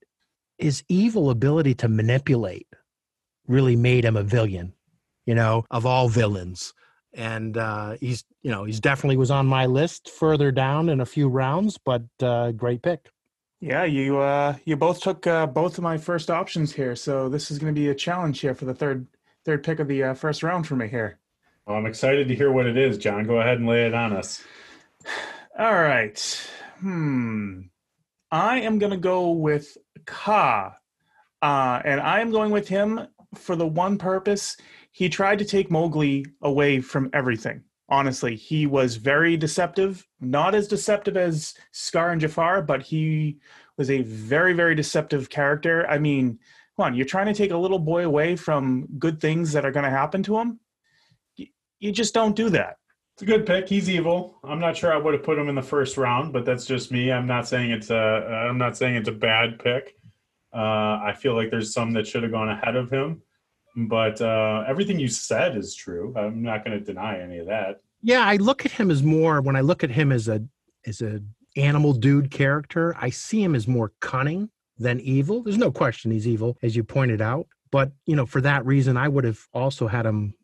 his 0.58 0.84
evil 0.88 1.30
ability 1.30 1.74
to 1.76 1.88
manipulate 1.88 2.66
really 3.48 3.74
made 3.74 4.04
him 4.04 4.18
a 4.18 4.22
villain, 4.22 4.74
you 5.26 5.34
know, 5.34 5.64
of 5.70 5.86
all 5.86 6.08
villains. 6.08 6.72
And 7.12 7.56
uh, 7.56 7.96
he's, 8.00 8.24
you 8.42 8.50
know, 8.50 8.64
he's 8.64 8.80
definitely 8.80 9.16
was 9.16 9.30
on 9.30 9.46
my 9.46 9.66
list 9.66 10.10
further 10.10 10.50
down 10.50 10.88
in 10.88 11.00
a 11.00 11.06
few 11.06 11.28
rounds, 11.28 11.78
but 11.78 12.02
uh, 12.20 12.52
great 12.52 12.82
pick. 12.82 13.10
Yeah, 13.60 13.84
you 13.84 14.18
uh, 14.18 14.56
you 14.64 14.76
both 14.76 15.00
took 15.00 15.26
uh, 15.26 15.46
both 15.46 15.78
of 15.78 15.84
my 15.84 15.96
first 15.96 16.30
options 16.30 16.72
here, 16.72 16.94
so 16.94 17.28
this 17.30 17.50
is 17.50 17.58
going 17.58 17.74
to 17.74 17.80
be 17.80 17.88
a 17.88 17.94
challenge 17.94 18.40
here 18.40 18.54
for 18.54 18.66
the 18.66 18.74
third 18.74 19.06
third 19.44 19.62
pick 19.62 19.78
of 19.78 19.88
the 19.88 20.02
uh, 20.02 20.14
first 20.14 20.42
round 20.42 20.66
for 20.66 20.76
me 20.76 20.88
here. 20.88 21.18
Well, 21.66 21.78
I'm 21.78 21.86
excited 21.86 22.28
to 22.28 22.34
hear 22.34 22.52
what 22.52 22.66
it 22.66 22.76
is, 22.76 22.98
John. 22.98 23.24
Go 23.24 23.40
ahead 23.40 23.58
and 23.58 23.66
lay 23.66 23.86
it 23.86 23.94
on 23.94 24.12
us. 24.12 24.42
All 25.58 25.72
right. 25.72 26.50
Hmm. 26.80 27.60
I 28.30 28.60
am 28.60 28.78
going 28.78 28.90
to 28.90 28.98
go 28.98 29.30
with 29.30 29.78
Kaa. 30.04 30.74
Uh, 31.40 31.80
and 31.84 32.00
I 32.00 32.20
am 32.20 32.32
going 32.32 32.50
with 32.50 32.68
him 32.68 33.06
for 33.34 33.56
the 33.56 33.66
one 33.66 33.96
purpose. 33.96 34.56
He 34.94 35.08
tried 35.08 35.40
to 35.40 35.44
take 35.44 35.72
Mowgli 35.72 36.24
away 36.40 36.80
from 36.80 37.10
everything. 37.12 37.64
Honestly, 37.88 38.36
he 38.36 38.64
was 38.66 38.94
very 38.94 39.36
deceptive. 39.36 40.06
Not 40.20 40.54
as 40.54 40.68
deceptive 40.68 41.16
as 41.16 41.52
Scar 41.72 42.12
and 42.12 42.20
Jafar, 42.20 42.62
but 42.62 42.80
he 42.80 43.38
was 43.76 43.90
a 43.90 44.02
very, 44.02 44.52
very 44.52 44.76
deceptive 44.76 45.28
character. 45.28 45.84
I 45.88 45.98
mean, 45.98 46.38
come 46.76 46.86
on, 46.86 46.94
you're 46.94 47.06
trying 47.06 47.26
to 47.26 47.34
take 47.34 47.50
a 47.50 47.56
little 47.56 47.80
boy 47.80 48.04
away 48.04 48.36
from 48.36 48.86
good 48.96 49.20
things 49.20 49.50
that 49.50 49.64
are 49.64 49.72
going 49.72 49.82
to 49.82 49.90
happen 49.90 50.22
to 50.22 50.38
him. 50.38 50.60
You 51.80 51.90
just 51.90 52.14
don't 52.14 52.36
do 52.36 52.48
that. 52.50 52.76
It's 53.14 53.22
a 53.22 53.26
good 53.26 53.44
pick. 53.46 53.68
He's 53.68 53.90
evil. 53.90 54.38
I'm 54.44 54.60
not 54.60 54.76
sure 54.76 54.92
I 54.92 54.96
would 54.96 55.14
have 55.14 55.24
put 55.24 55.38
him 55.38 55.48
in 55.48 55.56
the 55.56 55.62
first 55.62 55.96
round, 55.96 56.32
but 56.32 56.44
that's 56.44 56.66
just 56.66 56.92
me. 56.92 57.10
I'm 57.10 57.26
not 57.26 57.48
saying 57.48 57.72
it's 57.72 57.90
a. 57.90 57.96
I'm 58.48 58.58
not 58.58 58.76
saying 58.76 58.94
it's 58.94 59.08
a 59.08 59.12
bad 59.12 59.58
pick. 59.58 59.96
Uh, 60.54 61.00
I 61.02 61.16
feel 61.18 61.34
like 61.34 61.50
there's 61.50 61.72
some 61.72 61.92
that 61.94 62.06
should 62.06 62.22
have 62.22 62.30
gone 62.30 62.48
ahead 62.48 62.76
of 62.76 62.90
him, 62.90 63.22
but 63.76 64.20
uh, 64.20 64.64
everything 64.66 64.98
you 64.98 65.08
said 65.08 65.56
is 65.56 65.74
true. 65.74 66.14
I'm 66.16 66.42
not 66.42 66.64
going 66.64 66.78
to 66.78 66.84
deny 66.84 67.20
any 67.20 67.38
of 67.38 67.46
that. 67.46 67.80
Yeah, 68.02 68.24
I 68.24 68.36
look 68.36 68.66
at 68.66 68.72
him 68.72 68.90
as 68.90 69.02
more 69.02 69.40
when 69.40 69.56
I 69.56 69.60
look 69.60 69.82
at 69.82 69.90
him 69.90 70.12
as 70.12 70.28
a 70.28 70.42
as 70.86 71.00
a 71.00 71.20
animal 71.56 71.92
dude 71.92 72.30
character. 72.30 72.94
I 73.00 73.10
see 73.10 73.42
him 73.42 73.54
as 73.54 73.66
more 73.66 73.92
cunning 74.00 74.50
than 74.78 75.00
evil. 75.00 75.42
There's 75.42 75.58
no 75.58 75.70
question 75.70 76.10
he's 76.10 76.28
evil, 76.28 76.58
as 76.62 76.76
you 76.76 76.84
pointed 76.84 77.20
out. 77.20 77.46
But 77.70 77.92
you 78.06 78.14
know, 78.14 78.26
for 78.26 78.40
that 78.42 78.64
reason, 78.66 78.96
I 78.96 79.08
would 79.08 79.24
have 79.24 79.40
also 79.52 79.86
had 79.86 80.06
him 80.06 80.34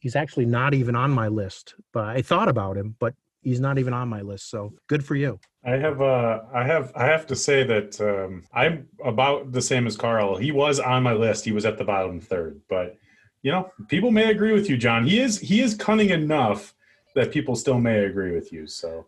he's 0.00 0.16
actually 0.16 0.46
not 0.46 0.74
even 0.74 0.94
on 0.94 1.10
my 1.10 1.28
list. 1.28 1.74
But 1.92 2.04
I 2.04 2.22
thought 2.22 2.48
about 2.48 2.76
him, 2.76 2.96
but 2.98 3.14
he's 3.44 3.60
not 3.60 3.78
even 3.78 3.92
on 3.92 4.08
my 4.08 4.22
list. 4.22 4.50
So 4.50 4.72
good 4.88 5.04
for 5.04 5.14
you. 5.14 5.38
I 5.64 5.72
have 5.72 6.00
uh 6.00 6.40
I 6.52 6.64
have 6.64 6.92
I 6.96 7.04
have 7.04 7.26
to 7.28 7.36
say 7.36 7.62
that 7.64 8.00
um 8.00 8.44
I'm 8.52 8.88
about 9.04 9.52
the 9.52 9.62
same 9.62 9.86
as 9.86 9.96
Carl. 9.96 10.36
He 10.36 10.50
was 10.50 10.80
on 10.80 11.02
my 11.02 11.12
list. 11.12 11.44
He 11.44 11.52
was 11.52 11.64
at 11.64 11.78
the 11.78 11.84
bottom 11.84 12.20
third, 12.20 12.60
but 12.68 12.96
you 13.42 13.52
know, 13.52 13.70
people 13.88 14.10
may 14.10 14.30
agree 14.30 14.52
with 14.52 14.70
you, 14.70 14.76
John. 14.76 15.06
He 15.06 15.20
is 15.20 15.38
he 15.38 15.60
is 15.60 15.74
cunning 15.74 16.10
enough 16.10 16.74
that 17.14 17.30
people 17.30 17.54
still 17.54 17.78
may 17.78 18.04
agree 18.04 18.32
with 18.32 18.52
you. 18.52 18.66
So 18.66 19.06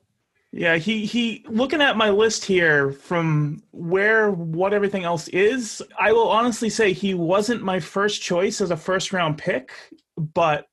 yeah, 0.52 0.76
he 0.76 1.04
he 1.04 1.44
looking 1.48 1.82
at 1.82 1.96
my 1.96 2.10
list 2.10 2.44
here 2.44 2.92
from 2.92 3.62
where 3.72 4.30
what 4.30 4.72
everything 4.72 5.04
else 5.04 5.28
is, 5.28 5.82
I 5.98 6.12
will 6.12 6.28
honestly 6.28 6.70
say 6.70 6.92
he 6.92 7.14
wasn't 7.14 7.62
my 7.62 7.80
first 7.80 8.22
choice 8.22 8.60
as 8.60 8.70
a 8.70 8.76
first 8.76 9.12
round 9.12 9.38
pick 9.38 9.72
but 10.16 10.66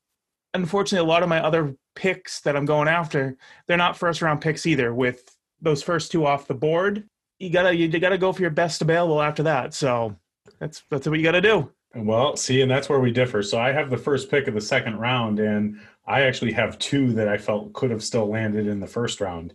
unfortunately, 0.54 1.06
a 1.06 1.10
lot 1.10 1.22
of 1.22 1.28
my 1.28 1.40
other 1.40 1.76
picks 1.94 2.40
that 2.40 2.56
I'm 2.56 2.64
going 2.64 2.88
after, 2.88 3.36
they're 3.66 3.76
not 3.76 3.96
first 3.96 4.22
round 4.22 4.40
picks 4.40 4.66
either. 4.66 4.94
With 4.94 5.36
those 5.60 5.82
first 5.82 6.12
two 6.12 6.26
off 6.26 6.46
the 6.46 6.54
board, 6.54 7.04
you 7.38 7.50
gotta 7.50 7.74
you 7.74 7.88
gotta 7.98 8.18
go 8.18 8.32
for 8.32 8.40
your 8.40 8.50
best 8.50 8.80
available 8.80 9.20
after 9.20 9.42
that. 9.42 9.74
So 9.74 10.16
that's 10.58 10.82
that's 10.90 11.06
what 11.06 11.18
you 11.18 11.24
gotta 11.24 11.40
do. 11.40 11.70
Well, 11.94 12.36
see, 12.36 12.62
and 12.62 12.70
that's 12.70 12.88
where 12.88 13.00
we 13.00 13.12
differ. 13.12 13.42
So 13.42 13.58
I 13.58 13.72
have 13.72 13.90
the 13.90 13.96
first 13.96 14.30
pick 14.30 14.48
of 14.48 14.54
the 14.54 14.60
second 14.60 14.98
round, 14.98 15.38
and 15.38 15.80
I 16.06 16.22
actually 16.22 16.52
have 16.52 16.78
two 16.78 17.12
that 17.14 17.28
I 17.28 17.36
felt 17.36 17.72
could 17.72 17.90
have 17.90 18.02
still 18.02 18.26
landed 18.26 18.66
in 18.66 18.80
the 18.80 18.86
first 18.86 19.20
round, 19.20 19.54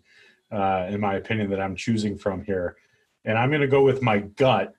uh, 0.52 0.88
in 0.90 1.02
my 1.02 1.16
opinion, 1.16 1.50
that 1.50 1.60
I'm 1.60 1.76
choosing 1.76 2.18
from 2.18 2.44
here. 2.44 2.78
And 3.26 3.38
I'm 3.38 3.50
going 3.50 3.62
to 3.62 3.68
go 3.68 3.84
with 3.84 4.02
my 4.02 4.20
gut, 4.20 4.74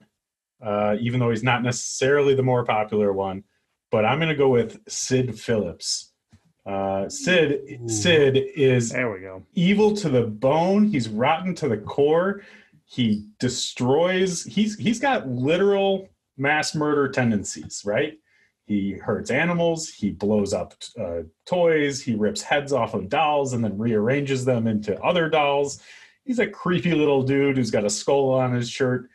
uh, 0.64 0.96
even 1.00 1.20
though 1.20 1.28
he's 1.28 1.42
not 1.42 1.62
necessarily 1.62 2.34
the 2.34 2.42
more 2.42 2.64
popular 2.64 3.12
one 3.12 3.44
but 3.90 4.04
I'm 4.04 4.18
going 4.18 4.28
to 4.28 4.34
go 4.34 4.48
with 4.48 4.80
Sid 4.88 5.38
Phillips. 5.38 6.09
Uh, 6.66 7.08
Sid 7.08 7.80
Ooh. 7.82 7.88
Sid 7.88 8.36
is 8.36 8.90
there 8.90 9.10
we 9.10 9.20
go 9.20 9.42
evil 9.54 9.96
to 9.96 10.08
the 10.08 10.22
bone. 10.22 10.84
He's 10.84 11.08
rotten 11.08 11.54
to 11.56 11.68
the 11.68 11.78
core. 11.78 12.42
He 12.84 13.26
destroys. 13.38 14.44
He's 14.44 14.78
he's 14.78 15.00
got 15.00 15.28
literal 15.28 16.08
mass 16.36 16.74
murder 16.74 17.08
tendencies, 17.08 17.82
right? 17.84 18.18
He 18.66 18.92
hurts 18.92 19.32
animals, 19.32 19.88
he 19.88 20.10
blows 20.10 20.52
up 20.52 20.74
uh, 20.96 21.22
toys, 21.44 22.00
he 22.00 22.14
rips 22.14 22.40
heads 22.40 22.72
off 22.72 22.94
of 22.94 23.08
dolls 23.08 23.52
and 23.52 23.64
then 23.64 23.76
rearranges 23.76 24.44
them 24.44 24.68
into 24.68 24.96
other 25.02 25.28
dolls. 25.28 25.80
He's 26.22 26.38
a 26.38 26.46
creepy 26.46 26.94
little 26.94 27.24
dude 27.24 27.56
who's 27.56 27.72
got 27.72 27.84
a 27.84 27.90
skull 27.90 28.30
on 28.30 28.52
his 28.52 28.70
shirt. 28.70 29.10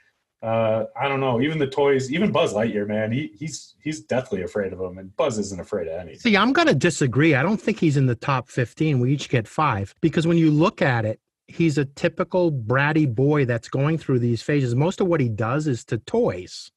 Uh, 0.45 0.85
I 0.95 1.07
don't 1.07 1.21
know. 1.21 1.41
Even 1.41 1.57
the 1.57 1.65
toys, 1.65 2.11
even 2.11 2.31
Buzz 2.31 2.53
Lightyear, 2.53 2.87
man, 2.87 3.11
he, 3.11 3.31
he's 3.35 3.73
he's 3.81 4.01
deathly 4.01 4.43
afraid 4.43 4.73
of 4.73 4.79
him, 4.79 4.99
and 4.99 5.15
Buzz 5.17 5.39
isn't 5.39 5.59
afraid 5.59 5.87
of 5.87 5.99
anything. 5.99 6.19
See, 6.19 6.37
I'm 6.37 6.53
to 6.53 6.75
disagree. 6.75 7.33
I 7.33 7.41
don't 7.41 7.59
think 7.59 7.79
he's 7.79 7.97
in 7.97 8.05
the 8.05 8.13
top 8.13 8.47
15. 8.49 8.99
We 8.99 9.11
each 9.11 9.27
get 9.27 9.47
five 9.47 9.95
because 10.01 10.27
when 10.27 10.37
you 10.37 10.51
look 10.51 10.83
at 10.83 11.03
it, 11.03 11.19
he's 11.47 11.79
a 11.79 11.85
typical 11.85 12.51
bratty 12.51 13.11
boy 13.11 13.45
that's 13.45 13.69
going 13.69 13.97
through 13.97 14.19
these 14.19 14.43
phases. 14.43 14.75
Most 14.75 15.01
of 15.01 15.07
what 15.07 15.19
he 15.19 15.29
does 15.29 15.65
is 15.65 15.83
to 15.85 15.97
toys. 15.97 16.71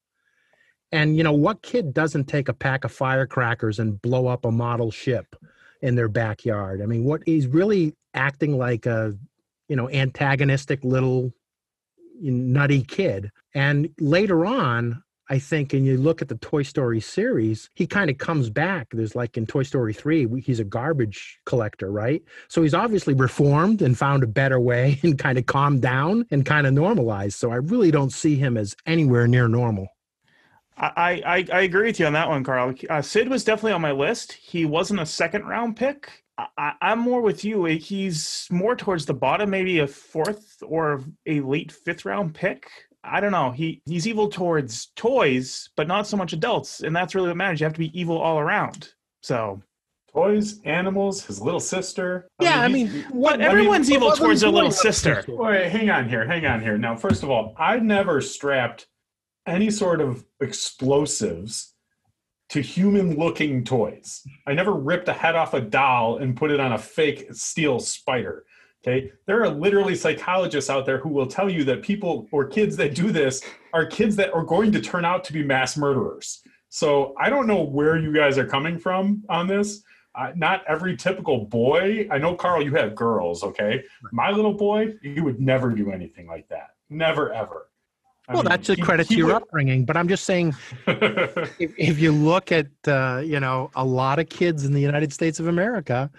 And 0.90 1.18
you 1.18 1.22
know 1.22 1.32
what 1.32 1.60
kid 1.60 1.92
doesn't 1.92 2.24
take 2.24 2.48
a 2.48 2.54
pack 2.54 2.84
of 2.84 2.92
firecrackers 2.92 3.78
and 3.78 4.00
blow 4.00 4.28
up 4.28 4.46
a 4.46 4.50
model 4.50 4.90
ship 4.90 5.36
in 5.82 5.94
their 5.94 6.08
backyard? 6.08 6.80
I 6.80 6.86
mean, 6.86 7.04
what 7.04 7.20
he's 7.26 7.46
really 7.46 7.94
acting 8.14 8.56
like 8.56 8.86
a, 8.86 9.12
you 9.68 9.76
know, 9.76 9.90
antagonistic 9.90 10.82
little 10.84 11.34
nutty 12.20 12.82
kid. 12.82 13.30
And 13.54 13.90
later 13.98 14.46
on, 14.46 15.02
I 15.30 15.38
think, 15.38 15.74
and 15.74 15.84
you 15.84 15.98
look 15.98 16.22
at 16.22 16.28
the 16.28 16.36
Toy 16.36 16.62
Story 16.62 17.00
series, 17.00 17.68
he 17.74 17.86
kind 17.86 18.08
of 18.08 18.16
comes 18.16 18.48
back. 18.48 18.88
There's 18.92 19.14
like 19.14 19.36
in 19.36 19.46
Toy 19.46 19.62
Story 19.62 19.92
3, 19.92 20.40
he's 20.40 20.60
a 20.60 20.64
garbage 20.64 21.38
collector, 21.44 21.90
right? 21.90 22.22
So 22.48 22.62
he's 22.62 22.74
obviously 22.74 23.14
reformed 23.14 23.82
and 23.82 23.96
found 23.96 24.22
a 24.22 24.26
better 24.26 24.58
way 24.58 24.98
and 25.02 25.18
kind 25.18 25.38
of 25.38 25.46
calmed 25.46 25.82
down 25.82 26.26
and 26.30 26.46
kind 26.46 26.66
of 26.66 26.72
normalized. 26.72 27.38
So 27.38 27.50
I 27.50 27.56
really 27.56 27.90
don't 27.90 28.12
see 28.12 28.36
him 28.36 28.56
as 28.56 28.74
anywhere 28.86 29.26
near 29.26 29.48
normal. 29.48 29.88
I, 30.80 31.22
I, 31.26 31.46
I 31.52 31.60
agree 31.62 31.86
with 31.86 31.98
you 31.98 32.06
on 32.06 32.12
that 32.12 32.28
one, 32.28 32.44
Carl. 32.44 32.72
Uh, 32.88 33.02
Sid 33.02 33.28
was 33.28 33.42
definitely 33.42 33.72
on 33.72 33.80
my 33.80 33.90
list. 33.90 34.32
He 34.32 34.64
wasn't 34.64 35.00
a 35.00 35.06
second 35.06 35.44
round 35.44 35.76
pick. 35.76 36.24
I, 36.56 36.74
am 36.80 37.00
more 37.00 37.20
with 37.20 37.44
you. 37.44 37.64
He's 37.64 38.46
more 38.50 38.76
towards 38.76 39.06
the 39.06 39.14
bottom, 39.14 39.50
maybe 39.50 39.80
a 39.80 39.86
fourth 39.86 40.62
or 40.64 41.02
a 41.26 41.40
late 41.40 41.72
fifth 41.72 42.04
round 42.04 42.34
pick. 42.34 42.70
I 43.02 43.20
don't 43.20 43.32
know. 43.32 43.50
He 43.50 43.82
he's 43.86 44.06
evil 44.06 44.28
towards 44.28 44.86
toys, 44.96 45.68
but 45.76 45.88
not 45.88 46.06
so 46.06 46.16
much 46.16 46.32
adults, 46.32 46.80
and 46.80 46.94
that's 46.94 47.14
really 47.14 47.28
what 47.28 47.36
matters. 47.36 47.60
You 47.60 47.64
have 47.64 47.72
to 47.72 47.78
be 47.78 47.98
evil 47.98 48.18
all 48.18 48.38
around. 48.38 48.92
So 49.22 49.62
toys, 50.12 50.60
animals, 50.64 51.24
his 51.24 51.40
little 51.40 51.60
sister. 51.60 52.28
Yeah, 52.40 52.60
I 52.60 52.68
mean, 52.68 52.88
I 52.88 52.92
mean 52.92 53.02
what, 53.10 53.40
everyone's 53.40 53.88
I 53.88 53.94
mean, 53.94 54.02
evil 54.02 54.16
towards 54.16 54.40
their 54.40 54.50
little 54.50 54.70
sister. 54.70 55.24
Wait, 55.28 55.70
hang 55.70 55.90
on 55.90 56.08
here, 56.08 56.26
hang 56.26 56.46
on 56.46 56.60
here. 56.60 56.78
Now, 56.78 56.96
first 56.96 57.22
of 57.22 57.30
all, 57.30 57.54
I've 57.58 57.82
never 57.82 58.20
strapped 58.20 58.86
any 59.46 59.70
sort 59.70 60.00
of 60.00 60.24
explosives 60.40 61.74
to 62.50 62.60
human 62.60 63.16
looking 63.16 63.62
toys. 63.64 64.22
I 64.46 64.54
never 64.54 64.72
ripped 64.72 65.08
a 65.08 65.12
head 65.12 65.34
off 65.34 65.54
a 65.54 65.60
doll 65.60 66.18
and 66.18 66.36
put 66.36 66.50
it 66.50 66.60
on 66.60 66.72
a 66.72 66.78
fake 66.78 67.26
steel 67.32 67.78
spider. 67.78 68.44
Okay. 68.82 69.10
There 69.26 69.42
are 69.42 69.48
literally 69.48 69.94
psychologists 69.94 70.70
out 70.70 70.86
there 70.86 70.98
who 70.98 71.08
will 71.08 71.26
tell 71.26 71.50
you 71.50 71.64
that 71.64 71.82
people 71.82 72.28
or 72.30 72.46
kids 72.46 72.76
that 72.76 72.94
do 72.94 73.10
this 73.10 73.42
are 73.72 73.84
kids 73.84 74.16
that 74.16 74.32
are 74.32 74.44
going 74.44 74.72
to 74.72 74.80
turn 74.80 75.04
out 75.04 75.24
to 75.24 75.32
be 75.32 75.42
mass 75.42 75.76
murderers. 75.76 76.42
So 76.68 77.14
I 77.18 77.28
don't 77.28 77.46
know 77.46 77.62
where 77.62 77.98
you 77.98 78.12
guys 78.14 78.38
are 78.38 78.46
coming 78.46 78.78
from 78.78 79.24
on 79.28 79.46
this. 79.46 79.82
Uh, 80.14 80.32
not 80.34 80.64
every 80.66 80.96
typical 80.96 81.44
boy. 81.44 82.08
I 82.10 82.18
know, 82.18 82.34
Carl, 82.34 82.62
you 82.62 82.74
have 82.74 82.94
girls. 82.94 83.42
Okay. 83.42 83.84
My 84.12 84.30
little 84.30 84.54
boy, 84.54 84.94
he 85.02 85.20
would 85.20 85.40
never 85.40 85.70
do 85.70 85.90
anything 85.90 86.26
like 86.26 86.48
that. 86.48 86.70
Never, 86.88 87.32
ever. 87.32 87.68
I 88.28 88.34
well, 88.34 88.42
mean, 88.42 88.50
that's 88.50 88.68
a 88.68 88.74
he, 88.74 88.82
credit 88.82 89.08
he 89.08 89.14
to 89.14 89.18
your 89.18 89.26
would... 89.28 89.36
upbringing, 89.36 89.86
but 89.86 89.96
I'm 89.96 90.06
just 90.06 90.24
saying, 90.24 90.54
if, 90.86 91.72
if, 91.78 91.98
you 91.98 92.12
look 92.12 92.52
at 92.52 92.66
uh, 92.86 93.22
you 93.24 93.40
know 93.40 93.70
a 93.74 93.84
lot 93.84 94.18
of 94.18 94.28
kids 94.28 94.64
in 94.64 94.74
the 94.74 94.80
United 94.80 95.14
States 95.14 95.40
of 95.40 95.46
America, 95.46 96.10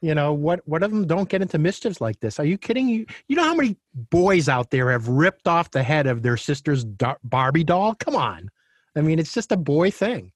you 0.00 0.14
know 0.14 0.32
what 0.32 0.66
what 0.66 0.82
of 0.82 0.90
them 0.90 1.06
don't 1.06 1.28
get 1.28 1.42
into 1.42 1.58
mischiefs 1.58 2.00
like 2.00 2.20
this? 2.20 2.40
Are 2.40 2.44
you 2.44 2.56
kidding? 2.56 2.88
You 2.88 3.04
you 3.28 3.36
know 3.36 3.44
how 3.44 3.54
many 3.54 3.76
boys 3.94 4.48
out 4.48 4.70
there 4.70 4.90
have 4.90 5.08
ripped 5.08 5.46
off 5.46 5.70
the 5.70 5.82
head 5.82 6.06
of 6.06 6.22
their 6.22 6.38
sister's 6.38 6.86
Barbie 7.22 7.64
doll? 7.64 7.94
Come 7.96 8.16
on, 8.16 8.50
I 8.96 9.02
mean 9.02 9.18
it's 9.18 9.34
just 9.34 9.52
a 9.52 9.56
boy 9.56 9.90
thing. 9.90 10.32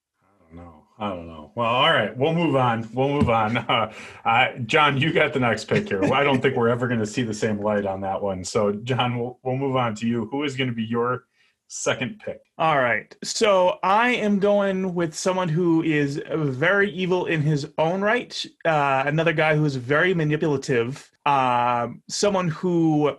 I 0.99 1.09
don't 1.09 1.27
know. 1.27 1.51
Well, 1.55 1.69
all 1.69 1.91
right, 1.91 2.15
we'll 2.15 2.33
move 2.33 2.55
on. 2.55 2.87
We'll 2.93 3.09
move 3.09 3.29
on. 3.29 3.57
Uh, 3.73 3.91
uh, 4.25 4.57
John, 4.65 4.97
you 4.97 5.11
got 5.11 5.33
the 5.33 5.39
next 5.39 5.65
pick 5.65 5.87
here. 5.87 6.03
I 6.13 6.23
don't 6.23 6.41
think 6.41 6.55
we're 6.55 6.69
ever 6.69 6.87
going 6.87 6.99
to 6.99 7.05
see 7.05 7.23
the 7.23 7.33
same 7.33 7.59
light 7.59 7.85
on 7.85 8.01
that 8.01 8.21
one. 8.21 8.43
So, 8.43 8.73
John, 8.73 9.17
we'll, 9.17 9.39
we'll 9.43 9.55
move 9.55 9.75
on 9.75 9.95
to 9.95 10.07
you. 10.07 10.27
Who 10.31 10.43
is 10.43 10.55
going 10.55 10.69
to 10.69 10.75
be 10.75 10.83
your 10.83 11.23
second 11.67 12.19
pick? 12.23 12.41
All 12.57 12.77
right. 12.77 13.15
So 13.23 13.79
I 13.81 14.09
am 14.09 14.39
going 14.39 14.93
with 14.93 15.15
someone 15.15 15.49
who 15.49 15.81
is 15.81 16.21
very 16.29 16.91
evil 16.91 17.25
in 17.25 17.41
his 17.41 17.67
own 17.77 18.01
right. 18.01 18.45
Uh, 18.63 19.03
another 19.05 19.33
guy 19.33 19.55
who 19.55 19.65
is 19.65 19.75
very 19.75 20.13
manipulative. 20.13 21.09
Uh, 21.25 21.87
someone 22.09 22.49
who 22.49 23.15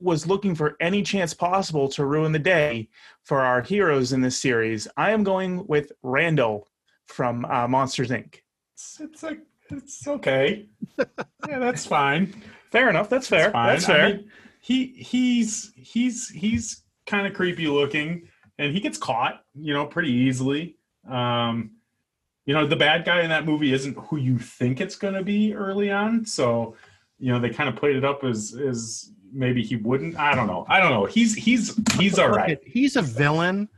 was 0.00 0.26
looking 0.26 0.54
for 0.54 0.76
any 0.80 1.02
chance 1.02 1.34
possible 1.34 1.88
to 1.88 2.04
ruin 2.04 2.32
the 2.32 2.38
day 2.38 2.88
for 3.24 3.40
our 3.40 3.60
heroes 3.60 4.12
in 4.12 4.20
this 4.20 4.38
series. 4.38 4.88
I 4.96 5.10
am 5.10 5.24
going 5.24 5.66
with 5.66 5.92
Randall 6.02 6.68
from 7.10 7.44
uh, 7.44 7.68
Monsters 7.68 8.10
Inc. 8.10 8.36
It's, 8.74 9.00
it's 9.00 9.22
like 9.22 9.40
it's 9.70 10.06
okay. 10.06 10.66
yeah, 10.98 11.58
that's 11.58 11.86
fine. 11.86 12.42
Fair 12.70 12.88
enough. 12.88 13.08
That's 13.08 13.28
fair. 13.28 13.50
That's, 13.50 13.84
that's 13.84 13.86
fair. 13.86 14.06
I 14.06 14.12
mean, 14.12 14.30
he 14.60 14.86
he's 14.96 15.72
he's 15.76 16.28
he's 16.28 16.82
kind 17.06 17.26
of 17.26 17.34
creepy 17.34 17.66
looking, 17.66 18.28
and 18.58 18.72
he 18.72 18.80
gets 18.80 18.98
caught, 18.98 19.44
you 19.54 19.74
know, 19.74 19.86
pretty 19.86 20.12
easily. 20.12 20.76
Um, 21.08 21.72
you 22.46 22.54
know, 22.54 22.66
the 22.66 22.76
bad 22.76 23.04
guy 23.04 23.22
in 23.22 23.28
that 23.30 23.44
movie 23.44 23.72
isn't 23.72 23.96
who 23.96 24.16
you 24.16 24.38
think 24.38 24.80
it's 24.80 24.96
going 24.96 25.14
to 25.14 25.22
be 25.22 25.54
early 25.54 25.90
on, 25.90 26.24
so 26.24 26.76
you 27.18 27.32
know 27.32 27.38
they 27.38 27.50
kind 27.50 27.68
of 27.68 27.76
played 27.76 27.96
it 27.96 28.04
up 28.04 28.24
as 28.24 28.54
as 28.54 29.12
maybe 29.32 29.62
he 29.62 29.76
wouldn't. 29.76 30.16
I 30.16 30.34
don't 30.34 30.46
know. 30.46 30.64
I 30.68 30.80
don't 30.80 30.90
know. 30.90 31.06
He's 31.06 31.34
he's 31.34 31.78
he's 31.98 32.18
all 32.18 32.30
right. 32.30 32.58
He's 32.64 32.96
a 32.96 33.02
villain, 33.02 33.68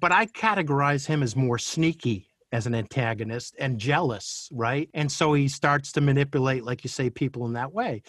but 0.00 0.12
I 0.12 0.26
categorize 0.26 1.06
him 1.06 1.22
as 1.22 1.36
more 1.36 1.58
sneaky 1.58 2.31
as 2.52 2.66
an 2.66 2.74
antagonist 2.74 3.56
and 3.58 3.78
jealous, 3.78 4.48
right? 4.52 4.88
And 4.92 5.10
so 5.10 5.32
he 5.32 5.48
starts 5.48 5.92
to 5.92 6.00
manipulate, 6.00 6.64
like 6.64 6.84
you 6.84 6.90
say, 6.90 7.08
people 7.08 7.46
in 7.46 7.54
that 7.54 7.72
way. 7.72 8.02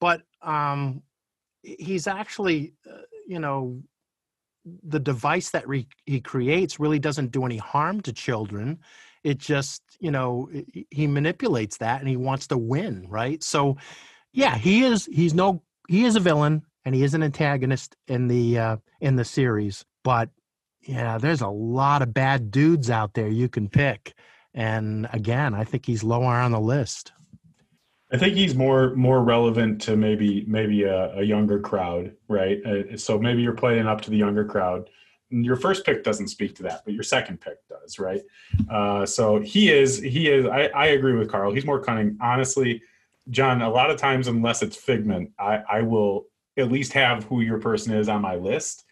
But 0.00 0.22
um, 0.42 1.02
he's 1.62 2.06
actually, 2.06 2.72
uh, 2.90 3.02
you 3.26 3.38
know, 3.38 3.82
the 4.82 4.98
device 4.98 5.50
that 5.50 5.68
re- 5.68 5.88
he 6.06 6.20
creates 6.20 6.80
really 6.80 6.98
doesn't 6.98 7.30
do 7.30 7.44
any 7.44 7.58
harm 7.58 8.00
to 8.02 8.12
children. 8.12 8.78
It 9.22 9.38
just, 9.38 9.82
you 10.00 10.10
know, 10.10 10.50
he 10.90 11.06
manipulates 11.06 11.76
that 11.78 12.00
and 12.00 12.08
he 12.08 12.16
wants 12.16 12.46
to 12.48 12.58
win, 12.58 13.06
right? 13.08 13.42
So, 13.42 13.76
yeah, 14.32 14.56
he 14.56 14.84
is. 14.84 15.06
He's 15.06 15.34
no. 15.34 15.62
He 15.88 16.04
is 16.04 16.16
a 16.16 16.20
villain 16.20 16.62
and 16.84 16.94
he 16.94 17.02
is 17.02 17.14
an 17.14 17.22
antagonist 17.22 17.96
in 18.06 18.28
the 18.28 18.58
uh, 18.58 18.76
in 19.00 19.16
the 19.16 19.24
series, 19.24 19.84
but 20.04 20.30
yeah, 20.82 21.18
there's 21.18 21.42
a 21.42 21.48
lot 21.48 22.02
of 22.02 22.14
bad 22.14 22.50
dudes 22.50 22.90
out 22.90 23.14
there 23.14 23.28
you 23.28 23.48
can 23.48 23.68
pick. 23.68 24.14
And 24.54 25.08
again, 25.12 25.54
I 25.54 25.64
think 25.64 25.86
he's 25.86 26.02
lower 26.02 26.34
on 26.34 26.52
the 26.52 26.60
list. 26.60 27.12
I 28.12 28.18
think 28.18 28.34
he's 28.34 28.56
more 28.56 28.94
more 28.96 29.22
relevant 29.22 29.80
to 29.82 29.96
maybe 29.96 30.44
maybe 30.48 30.82
a, 30.82 31.18
a 31.18 31.22
younger 31.22 31.60
crowd, 31.60 32.12
right? 32.26 32.58
Uh, 32.66 32.96
so 32.96 33.18
maybe 33.18 33.42
you're 33.42 33.52
playing 33.52 33.86
up 33.86 34.00
to 34.00 34.10
the 34.10 34.16
younger 34.16 34.44
crowd. 34.44 34.90
Your 35.28 35.54
first 35.54 35.86
pick 35.86 36.02
doesn't 36.02 36.26
speak 36.26 36.56
to 36.56 36.64
that, 36.64 36.82
but 36.84 36.92
your 36.92 37.04
second 37.04 37.40
pick 37.40 37.58
does, 37.68 38.00
right? 38.00 38.22
Uh, 38.68 39.06
so 39.06 39.38
he 39.38 39.70
is 39.70 39.98
he 39.98 40.28
is. 40.28 40.46
I, 40.46 40.62
I 40.74 40.86
agree 40.86 41.12
with 41.12 41.30
Carl. 41.30 41.54
He's 41.54 41.64
more 41.64 41.78
cunning. 41.78 42.18
Honestly, 42.20 42.82
John, 43.28 43.62
a 43.62 43.70
lot 43.70 43.90
of 43.90 43.96
times, 43.96 44.26
unless 44.26 44.60
it's 44.62 44.76
Figment, 44.76 45.30
I, 45.38 45.62
I 45.70 45.82
will 45.82 46.26
at 46.56 46.72
least 46.72 46.92
have 46.94 47.22
who 47.24 47.42
your 47.42 47.60
person 47.60 47.94
is 47.94 48.08
on 48.08 48.22
my 48.22 48.34
list 48.34 48.86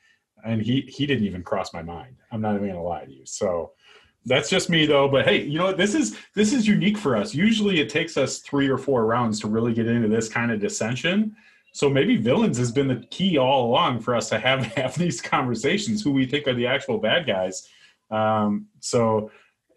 and 0.45 0.63
he 0.63 0.83
he 0.83 1.07
didn't 1.07 1.25
even 1.25 1.43
cross 1.43 1.73
my 1.73 1.83
mind. 1.83 2.17
I'm 2.33 2.41
not 2.41 2.55
even 2.55 2.69
gonna 2.69 2.83
lie 2.83 3.05
to 3.05 3.13
you. 3.13 3.25
So 3.25 3.73
that's 4.25 4.51
just 4.51 4.71
me 4.71 4.87
though. 4.87 5.09
But 5.09 5.27
hey, 5.27 5.43
you 5.43 5.59
know 5.59 5.67
what? 5.67 5.79
This 5.79 5.95
is 5.95 6.17
this 6.35 6.53
is 6.53 6.67
unique 6.67 6.99
for 6.99 7.17
us. 7.17 7.35
Usually 7.35 7.81
it 7.81 7.89
takes 7.89 8.17
us 8.17 8.39
three 8.39 8.69
or 8.69 8.79
four 8.79 9.07
rounds 9.07 9.41
to 9.41 9.49
really 9.49 9.73
get 9.73 9.87
into 9.87 10.09
this 10.09 10.29
kind 10.29 10.51
of 10.51 10.61
dissension. 10.61 11.35
So 11.73 11.89
maybe 11.89 12.17
villains 12.17 12.59
has 12.59 12.73
been 12.73 12.89
the 12.89 13.05
key 13.11 13.39
all 13.39 13.67
along 13.67 14.01
for 14.01 14.17
us 14.17 14.29
to 14.31 14.39
have 14.39 14.65
have 14.77 14.97
these 14.97 15.21
conversations. 15.21 16.03
Who 16.03 16.13
we 16.13 16.27
think 16.27 16.47
are 16.47 16.55
the 16.55 16.67
actual 16.67 16.99
bad 16.99 17.27
guys. 17.27 17.69
Um, 18.11 18.67
so 18.81 19.31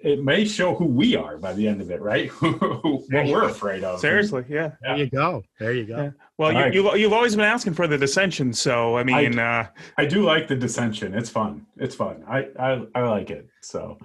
it 0.04 0.24
may 0.24 0.46
show 0.46 0.74
who 0.74 0.86
we 0.86 1.16
are 1.16 1.38
by 1.38 1.54
the 1.54 1.68
end 1.68 1.82
of 1.82 1.92
it, 1.92 2.02
right? 2.02 2.30
what 2.42 3.10
we're 3.10 3.44
afraid 3.44 3.84
of. 3.84 4.00
Seriously, 4.00 4.44
yeah. 4.50 4.72
There 4.82 4.98
you 4.98 5.10
go. 5.10 5.44
There 5.60 5.74
you 5.74 5.86
go. 5.86 5.98
Yeah. 5.98 6.12
Well, 6.38 6.52
you, 6.52 6.58
have 6.58 6.74
you've, 6.74 6.98
you've 6.98 7.14
always 7.14 7.36
been 7.36 7.46
asking 7.46 7.76
for 7.76 7.88
the 7.88 7.98
dissension, 7.98 8.52
so 8.54 8.98
I 8.98 9.04
mean, 9.04 9.38
I, 9.38 9.62
uh, 9.62 9.68
I 9.98 10.06
do 10.06 10.24
like 10.24 10.48
the 10.48 10.56
dissension. 10.56 11.14
It's 11.14 11.30
fun. 11.30 11.66
It's 11.78 11.96
fun. 11.96 12.24
I 12.28 12.48
I, 12.60 12.82
I 12.96 13.02
like 13.02 13.30
it. 13.30 13.48
So. 13.62 13.98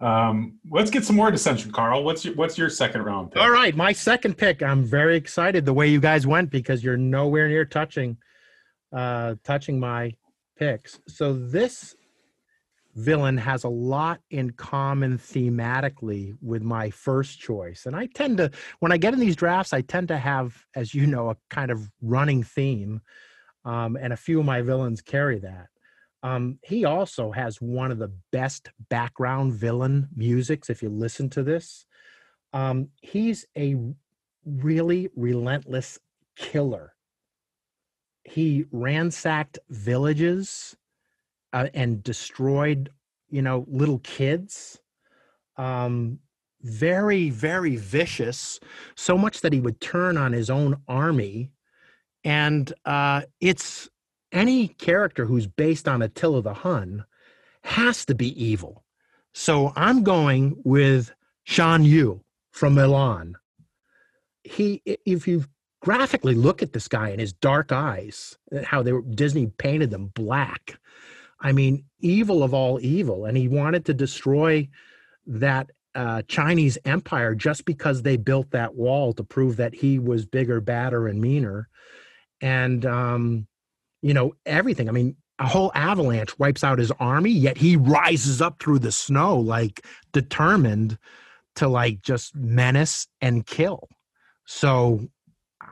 Um, 0.00 0.58
let's 0.68 0.90
get 0.90 1.04
some 1.04 1.14
more 1.14 1.30
dissension, 1.30 1.70
Carl. 1.70 2.02
What's 2.02 2.24
your 2.24 2.34
what's 2.34 2.58
your 2.58 2.68
second 2.68 3.02
round 3.02 3.30
pick? 3.30 3.40
All 3.40 3.52
right, 3.52 3.76
my 3.76 3.92
second 3.92 4.36
pick. 4.36 4.60
I'm 4.60 4.84
very 4.84 5.14
excited 5.16 5.64
the 5.64 5.72
way 5.72 5.86
you 5.86 6.00
guys 6.00 6.26
went 6.26 6.50
because 6.50 6.82
you're 6.82 6.96
nowhere 6.96 7.48
near 7.48 7.64
touching 7.64 8.16
uh 8.92 9.36
touching 9.44 9.78
my 9.78 10.12
picks. 10.58 10.98
So 11.06 11.32
this 11.32 11.94
villain 12.94 13.36
has 13.38 13.64
a 13.64 13.68
lot 13.68 14.20
in 14.30 14.50
common 14.50 15.18
thematically 15.18 16.36
with 16.40 16.62
my 16.62 16.90
first 16.90 17.40
choice. 17.40 17.86
And 17.86 17.96
I 17.96 18.06
tend 18.06 18.38
to, 18.38 18.50
when 18.80 18.92
I 18.92 18.96
get 18.96 19.14
in 19.14 19.20
these 19.20 19.36
drafts, 19.36 19.72
I 19.72 19.80
tend 19.80 20.08
to 20.08 20.18
have, 20.18 20.64
as 20.74 20.94
you 20.94 21.06
know, 21.06 21.30
a 21.30 21.36
kind 21.48 21.70
of 21.70 21.90
running 22.00 22.42
theme. 22.42 23.00
Um, 23.64 23.96
and 23.96 24.12
a 24.12 24.16
few 24.16 24.40
of 24.40 24.46
my 24.46 24.60
villains 24.60 25.00
carry 25.00 25.38
that. 25.38 25.68
Um, 26.24 26.58
he 26.62 26.84
also 26.84 27.32
has 27.32 27.60
one 27.60 27.90
of 27.90 27.98
the 27.98 28.12
best 28.30 28.70
background 28.88 29.54
villain 29.54 30.08
musics. 30.14 30.70
If 30.70 30.82
you 30.82 30.88
listen 30.88 31.30
to 31.30 31.42
this, 31.42 31.86
um, 32.52 32.88
he's 33.00 33.46
a 33.56 33.76
really 34.44 35.08
relentless 35.16 35.98
killer. 36.36 36.94
He 38.24 38.66
ransacked 38.70 39.58
villages 39.68 40.76
uh, 41.52 41.68
and 41.74 42.02
destroyed, 42.02 42.90
you 43.30 43.42
know, 43.42 43.64
little 43.68 43.98
kids. 44.00 44.80
Um, 45.56 46.18
very, 46.62 47.28
very 47.30 47.76
vicious, 47.76 48.60
so 48.94 49.18
much 49.18 49.40
that 49.40 49.52
he 49.52 49.60
would 49.60 49.80
turn 49.80 50.16
on 50.16 50.32
his 50.32 50.48
own 50.48 50.76
army. 50.86 51.50
And 52.24 52.72
uh, 52.84 53.22
it's 53.40 53.88
any 54.30 54.68
character 54.68 55.26
who's 55.26 55.46
based 55.46 55.88
on 55.88 56.02
Attila 56.02 56.42
the 56.42 56.54
Hun 56.54 57.04
has 57.64 58.04
to 58.06 58.14
be 58.14 58.42
evil. 58.42 58.84
So 59.34 59.72
I'm 59.76 60.02
going 60.02 60.56
with 60.64 61.12
Shan 61.44 61.84
Yu 61.84 62.22
from 62.52 62.76
Mulan. 62.76 63.34
He, 64.44 64.82
if 64.84 65.26
you 65.26 65.44
graphically 65.80 66.34
look 66.34 66.62
at 66.62 66.72
this 66.72 66.88
guy 66.88 67.08
and 67.08 67.20
his 67.20 67.32
dark 67.32 67.72
eyes, 67.72 68.36
how 68.64 68.82
they 68.82 68.92
were, 68.92 69.02
Disney 69.02 69.46
painted 69.46 69.90
them 69.90 70.06
black. 70.14 70.78
I 71.42 71.52
mean, 71.52 71.84
evil 72.00 72.42
of 72.42 72.54
all 72.54 72.80
evil, 72.80 73.26
and 73.26 73.36
he 73.36 73.48
wanted 73.48 73.84
to 73.86 73.94
destroy 73.94 74.68
that 75.26 75.70
uh, 75.94 76.22
Chinese 76.28 76.78
empire 76.84 77.34
just 77.34 77.64
because 77.64 78.02
they 78.02 78.16
built 78.16 78.50
that 78.52 78.74
wall 78.74 79.12
to 79.12 79.24
prove 79.24 79.56
that 79.56 79.74
he 79.74 79.98
was 79.98 80.24
bigger, 80.24 80.60
badder, 80.60 81.08
and 81.08 81.20
meaner. 81.20 81.68
And 82.40 82.86
um, 82.86 83.46
you 84.00 84.14
know, 84.14 84.34
everything. 84.46 84.88
I 84.88 84.92
mean, 84.92 85.16
a 85.38 85.46
whole 85.46 85.72
avalanche 85.74 86.38
wipes 86.38 86.62
out 86.62 86.78
his 86.78 86.92
army, 86.92 87.30
yet 87.30 87.58
he 87.58 87.76
rises 87.76 88.40
up 88.40 88.62
through 88.62 88.78
the 88.78 88.92
snow, 88.92 89.38
like 89.38 89.84
determined 90.12 90.98
to 91.56 91.68
like 91.68 92.02
just 92.02 92.34
menace 92.34 93.06
and 93.20 93.44
kill. 93.44 93.88
So 94.46 95.08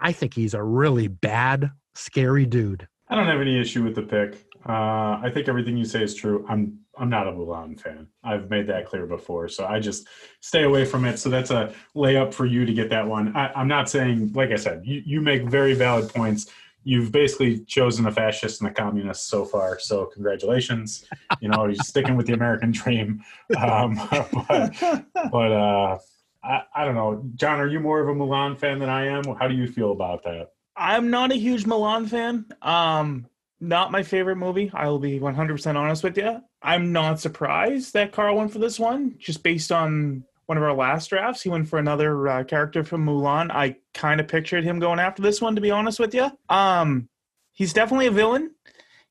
I 0.00 0.12
think 0.12 0.34
he's 0.34 0.54
a 0.54 0.62
really 0.62 1.08
bad, 1.08 1.70
scary 1.94 2.46
dude. 2.46 2.86
I 3.08 3.14
don't 3.14 3.26
have 3.26 3.40
any 3.40 3.60
issue 3.60 3.82
with 3.82 3.94
the 3.94 4.02
pick. 4.02 4.46
Uh, 4.68 5.20
I 5.22 5.30
think 5.32 5.48
everything 5.48 5.76
you 5.76 5.84
say 5.84 6.02
is 6.02 6.14
true. 6.14 6.44
I'm 6.48 6.78
I'm 6.98 7.08
not 7.08 7.26
a 7.26 7.32
Mulan 7.32 7.80
fan. 7.80 8.08
I've 8.22 8.50
made 8.50 8.66
that 8.66 8.86
clear 8.86 9.06
before, 9.06 9.48
so 9.48 9.64
I 9.64 9.80
just 9.80 10.06
stay 10.40 10.64
away 10.64 10.84
from 10.84 11.06
it. 11.06 11.18
So 11.18 11.30
that's 11.30 11.50
a 11.50 11.72
layup 11.96 12.34
for 12.34 12.44
you 12.44 12.66
to 12.66 12.74
get 12.74 12.90
that 12.90 13.06
one. 13.06 13.34
I, 13.34 13.58
am 13.58 13.68
not 13.68 13.88
saying, 13.88 14.32
like 14.34 14.50
I 14.50 14.56
said, 14.56 14.82
you, 14.84 15.02
you 15.06 15.20
make 15.22 15.44
very 15.44 15.72
valid 15.72 16.12
points 16.12 16.50
you've 16.84 17.12
basically 17.12 17.60
chosen 17.64 18.06
a 18.06 18.12
fascist 18.12 18.60
and 18.60 18.70
a 18.70 18.72
communist 18.72 19.28
so 19.28 19.44
far. 19.44 19.78
So 19.78 20.06
congratulations. 20.06 21.04
You 21.40 21.48
know, 21.48 21.66
you're 21.66 21.74
sticking 21.76 22.16
with 22.16 22.26
the 22.26 22.32
American 22.32 22.72
dream. 22.72 23.22
Um, 23.58 23.94
but, 24.48 25.04
but 25.30 25.52
uh, 25.52 25.98
I, 26.42 26.62
I 26.74 26.84
don't 26.84 26.94
know, 26.94 27.22
John. 27.34 27.60
Are 27.60 27.66
you 27.66 27.80
more 27.80 28.00
of 28.00 28.08
a 28.08 28.18
Mulan 28.18 28.58
fan 28.58 28.78
than 28.78 28.88
I 28.88 29.06
am? 29.06 29.24
How 29.38 29.48
do 29.48 29.54
you 29.54 29.66
feel 29.66 29.92
about 29.92 30.22
that? 30.24 30.52
I'm 30.76 31.10
not 31.10 31.32
a 31.32 31.34
huge 31.34 31.64
Mulan 31.64 32.08
fan. 32.08 32.46
Um, 32.62 33.26
not 33.60 33.92
my 33.92 34.02
favorite 34.02 34.36
movie. 34.36 34.70
I 34.72 34.88
will 34.88 34.98
be 34.98 35.20
100% 35.20 35.76
honest 35.76 36.02
with 36.02 36.16
you. 36.16 36.40
I'm 36.62 36.92
not 36.92 37.20
surprised 37.20 37.92
that 37.92 38.12
Carl 38.12 38.36
went 38.36 38.52
for 38.52 38.58
this 38.58 38.78
one, 38.78 39.16
just 39.18 39.42
based 39.42 39.70
on 39.70 40.24
one 40.46 40.56
of 40.56 40.64
our 40.64 40.74
last 40.74 41.10
drafts. 41.10 41.42
He 41.42 41.48
went 41.48 41.68
for 41.68 41.78
another 41.78 42.26
uh, 42.26 42.44
character 42.44 42.82
from 42.82 43.06
Mulan. 43.06 43.50
I 43.50 43.76
kind 43.94 44.20
of 44.20 44.28
pictured 44.28 44.64
him 44.64 44.80
going 44.80 44.98
after 44.98 45.22
this 45.22 45.40
one, 45.40 45.54
to 45.54 45.60
be 45.60 45.70
honest 45.70 46.00
with 46.00 46.14
you. 46.14 46.30
Um, 46.48 47.08
he's 47.52 47.72
definitely 47.72 48.06
a 48.06 48.10
villain. 48.10 48.52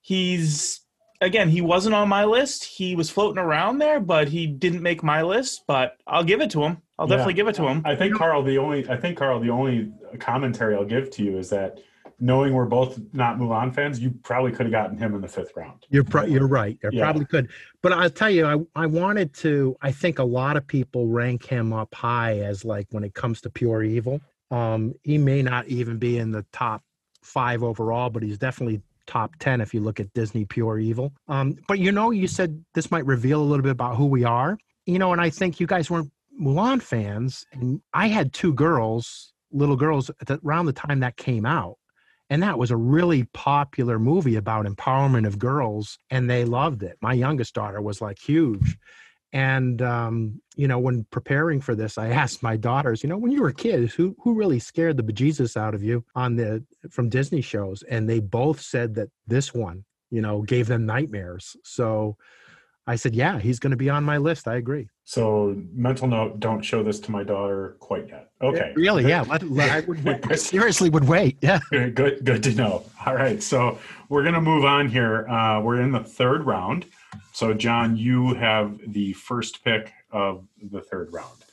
He's 0.02 0.82
again, 1.22 1.50
he 1.50 1.62
wasn't 1.62 1.96
on 1.96 2.10
my 2.10 2.26
list. 2.26 2.64
He 2.64 2.96
was 2.96 3.10
floating 3.10 3.42
around 3.42 3.78
there, 3.78 4.00
but 4.00 4.30
he 4.30 4.48
didn't 4.48 4.82
make 4.82 5.04
my 5.04 5.22
list. 5.22 5.64
But 5.68 5.98
I'll 6.08 6.24
give 6.24 6.42
it 6.42 6.50
to 6.52 6.64
him. 6.64 6.82
I'll 6.98 7.08
yeah. 7.08 7.16
definitely 7.16 7.34
give 7.36 7.48
it 7.48 7.56
to 7.56 7.68
him. 7.68 7.82
I 7.86 7.96
think 7.96 8.16
Carl, 8.16 8.44
the 8.44 8.58
only 8.58 8.90
I 8.90 8.98
think 8.98 9.18
Carl, 9.18 9.40
the 9.40 9.50
only 9.50 9.92
commentary 10.20 10.76
I'll 10.76 10.86
give 10.86 11.10
to 11.12 11.24
you 11.24 11.38
is 11.38 11.50
that 11.52 11.80
knowing 12.20 12.54
we're 12.54 12.66
both 12.66 13.00
not 13.14 13.38
Mulan 13.38 13.74
fans, 13.74 14.00
you 14.00 14.12
probably 14.24 14.52
could 14.52 14.66
have 14.66 14.72
gotten 14.72 14.98
him 14.98 15.16
in 15.16 15.22
the 15.22 15.28
fifth 15.28 15.52
round. 15.56 15.86
You're 15.90 16.04
pro- 16.04 16.26
you're 16.26 16.48
right. 16.48 16.78
You 16.84 16.90
yeah. 16.94 17.04
probably 17.04 17.26
could. 17.26 17.50
But 17.82 17.94
I'll 17.94 18.10
tell 18.10 18.30
you, 18.30 18.46
I, 18.46 18.84
I 18.84 18.86
wanted 18.86 19.34
to. 19.36 19.76
I 19.82 19.92
think 19.92 20.20
a 20.20 20.24
lot 20.24 20.58
of 20.58 20.68
people 20.68 21.08
rank 21.08 21.46
him 21.46 21.74
up 21.74 21.94
high 21.94 22.40
as 22.40 22.66
like 22.66 22.88
when 22.92 23.04
it 23.04 23.14
comes 23.14 23.42
to 23.42 23.50
pure 23.50 23.84
evil. 23.84 24.22
Um, 24.52 24.94
he 25.04 25.18
may 25.18 25.42
not 25.42 25.68
even 25.68 25.98
be 25.98 26.18
in 26.18 26.32
the 26.32 26.46
top 26.52 26.84
five 27.22 27.64
overall, 27.64 28.10
but 28.10 28.24
he's 28.24 28.38
definitely 28.38 28.82
top 29.06 29.36
10 29.40 29.62
if 29.62 29.74
you 29.74 29.80
look 29.80 30.00
at 30.00 30.14
Disney 30.14 30.46
Pure 30.46 30.80
Evil. 30.80 31.12
Um, 31.28 31.58
but 31.68 31.80
you 31.80 31.92
know, 31.92 32.12
you 32.12 32.28
said 32.28 32.64
this 32.74 32.92
might 32.92 33.06
reveal 33.06 33.42
a 33.42 33.44
little 33.44 33.64
bit 33.64 33.72
about 33.72 33.96
who 33.96 34.06
we 34.06 34.24
are. 34.24 34.58
You 34.86 35.00
know, 35.00 35.12
and 35.12 35.22
I 35.22 35.30
think 35.30 35.60
you 35.60 35.68
guys 35.68 35.90
weren't 35.90 36.12
Mulan 36.40 36.82
fans. 36.82 37.46
And 37.52 37.82
I 37.94 38.08
had 38.08 38.34
two 38.34 38.54
girls, 38.54 39.34
little 39.52 39.76
girls, 39.76 40.10
at 40.10 40.28
the, 40.28 40.40
around 40.46 40.66
the 40.66 40.74
time 40.74 41.00
that 41.02 41.18
came 41.18 41.46
out 41.46 41.78
and 42.30 42.44
that 42.44 42.60
was 42.60 42.72
a 42.72 42.78
really 42.78 43.24
popular 43.34 43.98
movie 43.98 44.36
about 44.36 44.66
empowerment 44.66 45.26
of 45.26 45.40
girls 45.40 45.98
and 46.12 46.30
they 46.30 46.46
loved 46.46 46.84
it. 46.84 46.98
My 47.02 47.14
youngest 47.14 47.54
daughter 47.56 47.82
was 47.82 48.02
like 48.02 48.20
huge. 48.20 48.78
And 49.32 49.82
um, 49.82 50.42
you 50.56 50.68
know 50.68 50.80
when 50.80 51.06
preparing 51.12 51.62
for 51.62 51.76
this 51.76 51.98
i 51.98 52.08
asked 52.22 52.44
my 52.44 52.58
daughters 52.58 53.02
you 53.02 53.10
know 53.10 53.18
when 53.18 53.32
you 53.32 53.42
were 53.42 53.52
kids 53.52 53.94
who 53.94 54.16
who 54.22 54.34
really 54.34 54.60
scared 54.60 54.98
the 54.98 55.04
bejesus 55.04 55.56
out 55.56 55.74
of 55.74 55.84
you 55.84 56.04
on 56.16 56.36
the 56.36 56.64
from 56.90 57.10
disney 57.10 57.42
shows? 57.42 57.84
And 57.84 58.10
they 58.10 58.20
both 58.20 58.60
said 58.60 58.96
that 58.96 59.10
this 59.28 59.54
one 59.54 59.86
you 60.12 60.22
know 60.22 60.42
gave 60.42 60.68
them 60.68 60.86
nightmares. 60.86 61.56
So 61.64 62.18
I 62.90 62.96
said, 62.96 63.14
yeah, 63.14 63.38
he's 63.38 63.60
going 63.60 63.70
to 63.70 63.78
be 63.78 63.88
on 63.88 64.04
my 64.04 64.18
list. 64.18 64.48
I 64.48 64.56
agree. 64.56 64.90
So 65.04 65.56
mental 65.72 66.08
note, 66.08 66.40
don't 66.40 66.64
show 66.64 66.82
this 66.82 67.00
to 67.02 67.12
my 67.12 67.24
daughter 67.24 67.78
quite 67.80 68.10
yet. 68.10 68.32
Okay. 68.42 68.74
Really? 68.76 69.08
Yeah. 69.08 69.22
Let, 69.30 69.44
let, 69.44 69.70
I 69.70 69.80
would 69.82 70.40
seriously 70.40 70.90
would 70.90 71.08
wait. 71.08 71.38
Yeah. 71.40 71.60
Good, 71.70 71.94
good, 71.94 72.26
good 72.26 72.44
to 72.44 72.56
know. 72.56 72.84
All 73.06 73.14
right. 73.14 73.44
So 73.44 73.78
we're 74.10 74.24
going 74.24 74.34
to 74.34 74.42
move 74.42 74.66
on 74.66 74.90
here. 74.90 75.28
Uh, 75.30 75.62
we're 75.62 75.82
in 75.82 75.92
the 75.92 76.04
third 76.04 76.48
round. 76.48 76.88
So 77.32 77.54
John, 77.54 77.96
you 77.96 78.34
have 78.34 78.80
the 78.88 79.14
first 79.14 79.64
pick 79.64 79.94
of 80.10 80.48
the 80.60 80.82
third 80.82 81.14
round. 81.14 81.46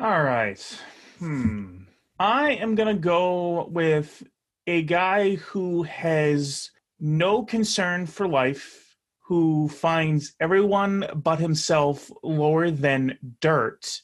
All 0.00 0.22
right. 0.22 0.80
Hmm. 1.18 1.78
I 2.20 2.52
am 2.52 2.76
going 2.76 2.94
to 2.94 3.00
go 3.00 3.66
with 3.66 4.22
a 4.68 4.82
guy 4.82 5.34
who 5.34 5.82
has 5.82 6.70
no 7.00 7.42
concern 7.42 8.06
for 8.06 8.28
life 8.28 8.89
who 9.30 9.68
finds 9.68 10.34
everyone 10.40 11.06
but 11.14 11.38
himself 11.38 12.10
lower 12.24 12.68
than 12.68 13.16
dirt. 13.40 14.02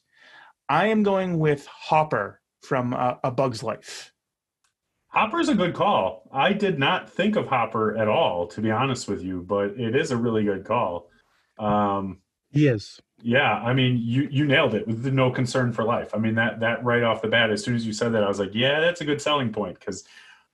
I 0.69 0.87
am 0.87 1.03
going 1.03 1.41
with 1.41 1.67
Hopper 1.67 2.41
from 2.63 2.95
uh, 2.95 3.15
A 3.25 3.33
Bug's 3.33 3.61
Life. 3.61 4.13
Hopper's 5.09 5.49
a 5.49 5.57
good 5.57 5.75
call. 5.75 6.31
I 6.33 6.53
did 6.53 6.79
not 6.79 7.11
think 7.11 7.35
of 7.35 7.49
Hopper 7.49 7.97
at 7.97 8.07
all, 8.07 8.47
to 8.47 8.61
be 8.61 8.71
honest 8.71 9.09
with 9.09 9.21
you, 9.21 9.43
but 9.43 9.71
it 9.71 9.97
is 9.97 10.13
a 10.13 10.17
really 10.17 10.45
good 10.45 10.65
call. 10.65 11.11
Um, 11.59 12.21
he 12.53 12.69
is. 12.69 13.01
Yeah, 13.21 13.53
I 13.53 13.75
mean, 13.75 13.99
you 14.01 14.29
you 14.31 14.47
nailed 14.47 14.75
it 14.75 14.87
with 14.87 15.05
no 15.07 15.33
concern 15.33 15.73
for 15.73 15.83
life. 15.83 16.15
I 16.15 16.19
mean 16.19 16.37
that 16.37 16.61
that 16.61 16.85
right 16.85 17.03
off 17.03 17.21
the 17.21 17.27
bat, 17.27 17.51
as 17.51 17.65
soon 17.65 17.75
as 17.75 17.85
you 17.85 17.93
said 17.93 18.13
that, 18.13 18.23
I 18.23 18.29
was 18.29 18.39
like, 18.39 18.55
yeah, 18.55 18.79
that's 18.79 19.01
a 19.01 19.05
good 19.05 19.21
selling 19.21 19.53
point 19.53 19.81
because 19.81 20.05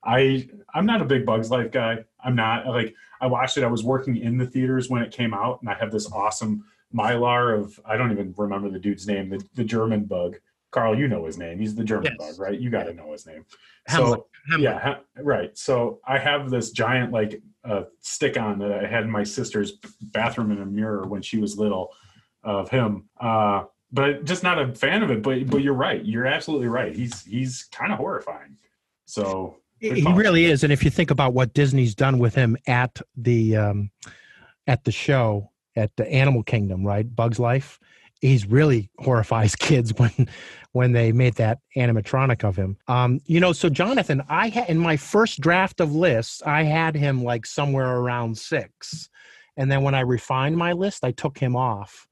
I 0.05 0.49
I'm 0.75 0.87
not 0.87 1.03
a 1.03 1.05
big 1.05 1.25
Bugs 1.27 1.51
Life 1.51 1.71
guy. 1.71 2.05
I'm 2.23 2.35
not 2.35 2.67
like 2.67 2.95
I 3.21 3.27
watched 3.27 3.57
it. 3.57 3.65
I 3.65 3.69
was 3.69 3.85
working 3.85 4.17
in 4.17 4.37
the 4.37 4.47
theaters 4.47 4.89
when 4.91 5.03
it 5.03 5.13
came 5.13 5.35
out, 5.35 5.61
and 5.61 5.71
I 5.71 5.75
have 5.75 5.93
this 5.93 6.11
awesome 6.11 6.65
mylar 6.95 7.59
of 7.59 7.79
I 7.85 7.97
don't 7.97 8.13
even 8.13 8.35
remember 8.37 8.71
the 8.71 8.79
dude's 8.79 9.07
name, 9.07 9.31
the, 9.31 9.43
the 9.55 9.65
German 9.65 10.05
bug. 10.05 10.37
Carl, 10.71 10.99
you 10.99 11.07
know 11.07 11.27
his 11.27 11.37
name. 11.37 11.59
He's 11.59 11.75
the 11.75 11.85
German 11.85 12.17
yes. 12.19 12.37
bug, 12.37 12.41
right? 12.41 12.59
You 12.59 12.71
got 12.71 12.85
to 12.85 12.95
know 12.95 13.13
his 13.13 13.27
name. 13.27 13.45
Hamlet. 13.87 14.21
So 14.21 14.27
Hamlet. 14.51 14.63
yeah, 14.63 14.79
ha- 14.79 15.01
right. 15.23 15.57
So 15.57 16.01
I 16.07 16.19
have 16.19 16.49
this 16.49 16.71
giant 16.71 17.13
like 17.13 17.43
uh, 17.63 17.85
stick 18.01 18.39
on 18.39 18.59
that 18.61 18.73
I 18.73 18.87
had 18.87 19.05
in 19.05 19.11
my 19.11 19.23
sister's 19.23 19.73
bathroom 20.01 20.51
in 20.51 20.63
a 20.63 20.67
mirror 20.67 21.07
when 21.07 21.21
she 21.21 21.39
was 21.39 21.59
little 21.59 21.93
of 22.43 22.71
him. 22.71 23.09
Uh, 23.21 23.65
but 23.93 24.25
just 24.25 24.43
not 24.43 24.59
a 24.59 24.75
fan 24.75 25.03
of 25.03 25.11
it. 25.11 25.23
But 25.23 25.49
but 25.49 25.63
you're 25.63 25.75
right. 25.75 26.03
You're 26.05 26.27
absolutely 26.27 26.69
right. 26.69 26.95
He's 26.95 27.23
he's 27.23 27.65
kind 27.65 27.93
of 27.93 27.99
horrifying. 27.99 28.57
So 29.05 29.59
he 29.91 30.13
really 30.13 30.45
is, 30.47 30.63
and 30.65 30.73
if 30.73 30.85
you 30.85 30.91
think 30.91 31.11
about 31.11 31.35
what 31.35 31.55
Disney's 31.55 31.95
done 31.95 32.19
with 32.19 32.35
him 32.35 32.57
at 32.67 33.01
the 33.17 33.57
um, 33.57 33.91
at 34.67 34.85
the 34.85 34.93
show 34.93 35.51
at 35.77 35.95
the 35.97 36.07
Animal 36.11 36.43
Kingdom, 36.43 36.85
right? 36.85 37.15
Bugs 37.17 37.39
Life, 37.39 37.79
he's 38.21 38.47
really 38.47 38.91
horrifies 38.99 39.55
kids 39.57 39.93
when 39.99 40.29
when 40.73 40.93
they 40.93 41.13
made 41.13 41.35
that 41.35 41.59
animatronic 41.77 42.45
of 42.45 42.57
him. 42.57 42.77
Um, 42.89 43.21
you 43.27 43.41
know, 43.41 43.53
so 43.53 43.69
Jonathan, 43.69 44.23
I 44.29 44.49
had 44.49 44.69
in 44.71 44.79
my 44.79 44.97
first 44.97 45.41
draft 45.41 45.81
of 45.81 45.95
lists, 45.95 46.43
I 46.47 46.63
had 46.63 46.95
him 46.95 47.23
like 47.25 47.45
somewhere 47.45 47.97
around 47.97 48.39
six, 48.39 49.09
and 49.57 49.71
then 49.71 49.83
when 49.83 49.95
I 49.95 50.01
refined 50.01 50.57
my 50.57 50.73
list, 50.73 51.05
I 51.05 51.11
took 51.13 51.39
him 51.39 51.57
off. 51.57 52.07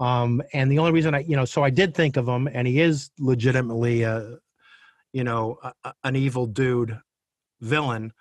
Um, 0.00 0.42
and 0.54 0.72
the 0.72 0.78
only 0.78 0.92
reason 0.92 1.14
I, 1.14 1.18
you 1.20 1.36
know, 1.36 1.44
so 1.44 1.62
I 1.62 1.68
did 1.70 1.94
think 1.94 2.16
of 2.16 2.26
him, 2.26 2.48
and 2.50 2.66
he 2.66 2.80
is 2.80 3.10
legitimately 3.18 4.02
a, 4.02 4.38
you 5.12 5.24
know, 5.24 5.58
a, 5.62 5.72
a- 5.84 5.94
an 6.04 6.16
evil 6.16 6.46
dude, 6.46 6.98
villain, 7.60 8.12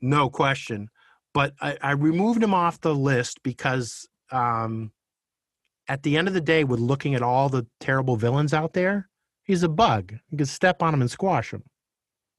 no 0.00 0.28
question. 0.28 0.88
But 1.32 1.54
I, 1.60 1.76
I 1.82 1.90
removed 1.92 2.42
him 2.42 2.54
off 2.54 2.80
the 2.80 2.94
list 2.94 3.42
because 3.42 4.08
um, 4.30 4.92
at 5.88 6.02
the 6.02 6.16
end 6.16 6.28
of 6.28 6.34
the 6.34 6.40
day, 6.40 6.64
with 6.64 6.80
looking 6.80 7.14
at 7.14 7.22
all 7.22 7.48
the 7.48 7.66
terrible 7.80 8.16
villains 8.16 8.54
out 8.54 8.72
there, 8.72 9.08
he's 9.42 9.62
a 9.62 9.68
bug. 9.68 10.12
You 10.30 10.38
can 10.38 10.46
step 10.46 10.82
on 10.82 10.94
him 10.94 11.00
and 11.00 11.10
squash 11.10 11.52
him. 11.52 11.64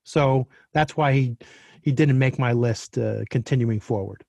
So 0.03 0.47
that's 0.73 0.95
why 0.95 1.13
he 1.13 1.37
he 1.81 1.91
didn't 1.91 2.17
make 2.17 2.39
my 2.39 2.51
list 2.51 2.97
uh, 2.97 3.23
continuing 3.29 3.79
forward. 3.79 4.23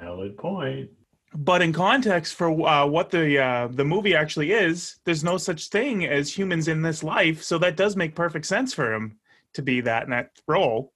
Valid 0.00 0.36
point. 0.38 0.90
But 1.34 1.62
in 1.62 1.72
context 1.72 2.34
for 2.34 2.50
uh, 2.66 2.86
what 2.86 3.10
the 3.10 3.38
uh, 3.38 3.68
the 3.70 3.84
movie 3.84 4.14
actually 4.14 4.52
is, 4.52 4.98
there's 5.04 5.22
no 5.24 5.36
such 5.36 5.68
thing 5.68 6.06
as 6.06 6.32
humans 6.32 6.68
in 6.68 6.82
this 6.82 7.02
life, 7.02 7.42
so 7.42 7.58
that 7.58 7.76
does 7.76 7.96
make 7.96 8.14
perfect 8.14 8.46
sense 8.46 8.74
for 8.74 8.92
him 8.92 9.18
to 9.54 9.62
be 9.62 9.80
that 9.82 10.04
in 10.04 10.10
that 10.10 10.30
role. 10.46 10.92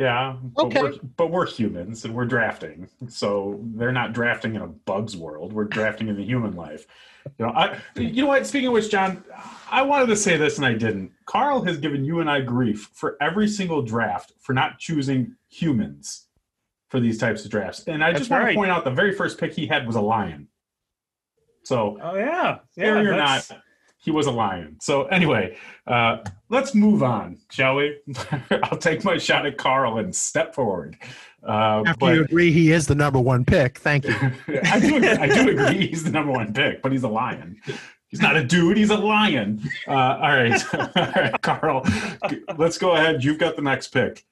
Yeah. 0.00 0.36
But 0.56 0.64
Okay. 0.66 0.82
We're, 0.82 0.92
but 1.18 1.30
we're 1.30 1.46
humans 1.46 2.06
and 2.06 2.14
we're 2.14 2.24
drafting, 2.24 2.88
so 3.08 3.60
they're 3.74 3.92
not 3.92 4.14
drafting 4.14 4.54
in 4.54 4.62
a 4.62 4.66
bug's 4.66 5.14
world. 5.14 5.52
We're 5.52 5.64
drafting 5.64 6.08
in 6.08 6.16
the 6.16 6.24
human 6.24 6.56
life. 6.56 6.86
You 7.38 7.44
know, 7.46 7.52
I. 7.52 7.78
You 7.96 8.22
know 8.22 8.28
what? 8.28 8.46
Speaking 8.46 8.68
of 8.68 8.72
which, 8.72 8.90
John, 8.90 9.22
I 9.70 9.82
wanted 9.82 10.06
to 10.06 10.16
say 10.16 10.38
this 10.38 10.56
and 10.56 10.64
I 10.64 10.72
didn't. 10.72 11.12
Carl 11.26 11.62
has 11.64 11.76
given 11.76 12.02
you 12.02 12.20
and 12.20 12.30
I 12.30 12.40
grief 12.40 12.88
for 12.94 13.18
every 13.20 13.46
single 13.46 13.82
draft 13.82 14.32
for 14.40 14.54
not 14.54 14.78
choosing 14.78 15.36
humans 15.50 16.28
for 16.88 16.98
these 16.98 17.18
types 17.18 17.44
of 17.44 17.50
drafts, 17.50 17.84
and 17.86 18.02
I 18.02 18.08
That's 18.08 18.20
just 18.20 18.30
want 18.30 18.44
right. 18.44 18.52
to 18.52 18.56
point 18.56 18.70
out 18.70 18.84
the 18.84 18.90
very 18.90 19.12
first 19.14 19.36
pick 19.38 19.52
he 19.52 19.66
had 19.66 19.86
was 19.86 19.96
a 19.96 20.00
lion. 20.00 20.48
So 21.64 21.98
Oh 22.02 22.14
yeah, 22.16 22.60
scary 22.72 23.06
or 23.06 23.10
that's- 23.10 23.50
not, 23.50 23.60
he 24.00 24.10
was 24.10 24.26
a 24.26 24.30
lion. 24.30 24.76
So 24.80 25.04
anyway, 25.04 25.56
uh, 25.86 26.18
let's 26.48 26.74
move 26.74 27.02
on, 27.02 27.38
shall 27.50 27.76
we? 27.76 27.98
I'll 28.50 28.78
take 28.78 29.04
my 29.04 29.18
shot 29.18 29.46
at 29.46 29.58
Carl 29.58 29.98
and 29.98 30.14
step 30.14 30.54
forward. 30.54 30.96
Uh, 31.46 31.82
After 31.86 31.98
but 31.98 32.14
you 32.14 32.24
agree 32.24 32.50
he 32.50 32.72
is 32.72 32.86
the 32.86 32.94
number 32.94 33.20
one 33.20 33.44
pick, 33.44 33.78
thank 33.78 34.06
you. 34.06 34.14
I 34.64 34.80
do, 34.80 35.06
I 35.06 35.28
do 35.28 35.50
agree 35.50 35.88
he's 35.88 36.02
the 36.04 36.10
number 36.10 36.32
one 36.32 36.52
pick, 36.52 36.82
but 36.82 36.92
he's 36.92 37.02
a 37.02 37.08
lion. 37.08 37.60
He's 38.08 38.20
not 38.20 38.36
a 38.36 38.42
dude. 38.42 38.76
He's 38.76 38.90
a 38.90 38.96
lion. 38.96 39.62
Uh, 39.86 39.92
all 39.92 40.32
right, 40.32 40.74
all 40.74 40.90
right, 40.96 41.42
Carl. 41.42 41.86
Let's 42.58 42.76
go 42.76 42.92
ahead. 42.96 43.22
You've 43.22 43.38
got 43.38 43.54
the 43.54 43.62
next 43.62 43.88
pick. 43.88 44.24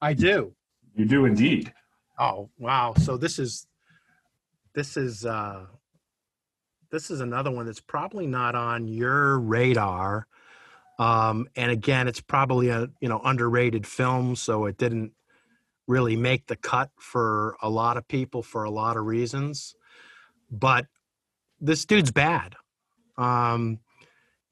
I 0.00 0.14
do. 0.14 0.54
You 0.94 1.04
do 1.04 1.26
indeed. 1.26 1.72
Oh 2.18 2.48
wow! 2.58 2.94
So 2.96 3.18
this 3.18 3.38
is 3.38 3.66
this 4.74 4.96
is 4.96 5.26
uh, 5.26 5.66
this 6.96 7.10
is 7.10 7.20
another 7.20 7.50
one 7.50 7.66
that's 7.66 7.78
probably 7.78 8.26
not 8.26 8.54
on 8.54 8.88
your 8.88 9.38
radar. 9.38 10.26
Um, 10.98 11.46
and 11.54 11.70
again, 11.70 12.08
it's 12.08 12.22
probably 12.22 12.70
a 12.70 12.88
you 13.00 13.08
know 13.10 13.20
underrated 13.22 13.86
film, 13.86 14.34
so 14.34 14.64
it 14.64 14.78
didn't 14.78 15.12
really 15.86 16.16
make 16.16 16.46
the 16.46 16.56
cut 16.56 16.88
for 16.98 17.54
a 17.60 17.68
lot 17.68 17.98
of 17.98 18.08
people 18.08 18.42
for 18.42 18.64
a 18.64 18.70
lot 18.70 18.96
of 18.96 19.04
reasons. 19.04 19.74
But 20.50 20.86
this 21.60 21.84
dude's 21.84 22.12
bad, 22.12 22.54
um, 23.18 23.78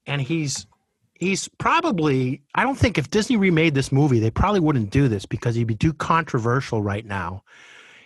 and 0.05 0.21
he's 0.21 0.67
he's 1.15 1.47
probably 1.57 2.43
I 2.53 2.61
don't 2.61 2.77
think 2.77 2.99
if 2.99 3.09
Disney 3.09 3.37
remade 3.37 3.73
this 3.73 3.91
movie, 3.91 4.19
they 4.19 4.29
probably 4.29 4.59
wouldn't 4.59 4.91
do 4.91 5.07
this 5.07 5.25
because 5.25 5.55
he'd 5.55 5.65
be 5.65 5.73
too 5.73 5.93
controversial 5.93 6.83
right 6.83 7.07
now. 7.07 7.41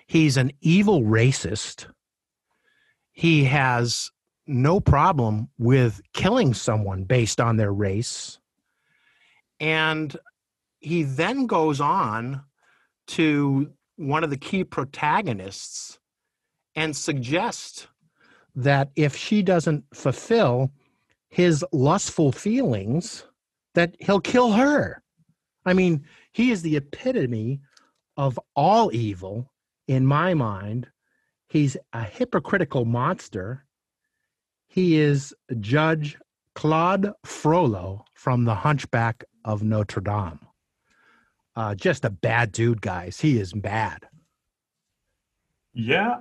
He's 0.08 0.38
an 0.38 0.54
evil 0.62 1.02
racist. 1.02 1.88
He 3.12 3.44
has 3.44 4.12
no 4.50 4.80
problem 4.80 5.50
with 5.58 6.02
killing 6.14 6.54
someone 6.54 7.04
based 7.04 7.40
on 7.40 7.58
their 7.58 7.72
race. 7.72 8.40
And 9.60 10.16
he 10.80 11.04
then 11.04 11.46
goes 11.46 11.80
on 11.80 12.44
to 13.08 13.72
one 13.98 14.24
of 14.24 14.30
the 14.30 14.38
key 14.38 14.64
protagonists 14.64 16.00
and 16.76 16.96
suggests 16.96 17.88
that 18.56 18.90
if 18.96 19.16
she 19.16 19.42
doesn't 19.44 19.84
fulfill 19.94 20.72
his 21.30 21.64
lustful 21.72 22.32
feelings, 22.32 23.26
that 23.76 23.96
he'll 24.00 24.20
kill 24.20 24.52
her. 24.54 25.04
I 25.66 25.74
mean, 25.74 26.06
he 26.32 26.52
is 26.52 26.62
the 26.62 26.78
epitome 26.78 27.60
of 28.18 28.40
all 28.56 28.92
evil 28.94 29.52
in 29.88 30.06
my 30.06 30.34
mind. 30.34 30.88
He's 31.48 31.78
a 31.94 32.04
hypocritical 32.04 32.86
monster. 32.86 33.66
He 34.70 34.98
is 34.98 35.34
Judge 35.60 36.18
Claude 36.54 37.12
Frollo 37.26 38.06
from 38.14 38.46
The 38.46 38.54
Hunchback 38.54 39.24
of 39.44 39.64
Notre 39.64 40.00
Dame. 40.00 40.40
Uh, 41.56 41.74
just 41.74 42.06
a 42.06 42.10
bad 42.12 42.52
dude, 42.52 42.82
guys. 42.82 43.20
He 43.20 43.40
is 43.40 43.52
bad. 43.52 44.08
Yeah. 45.74 46.20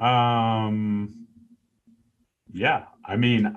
Um 0.00 1.26
yeah. 2.52 2.86
I 3.04 3.16
mean 3.16 3.56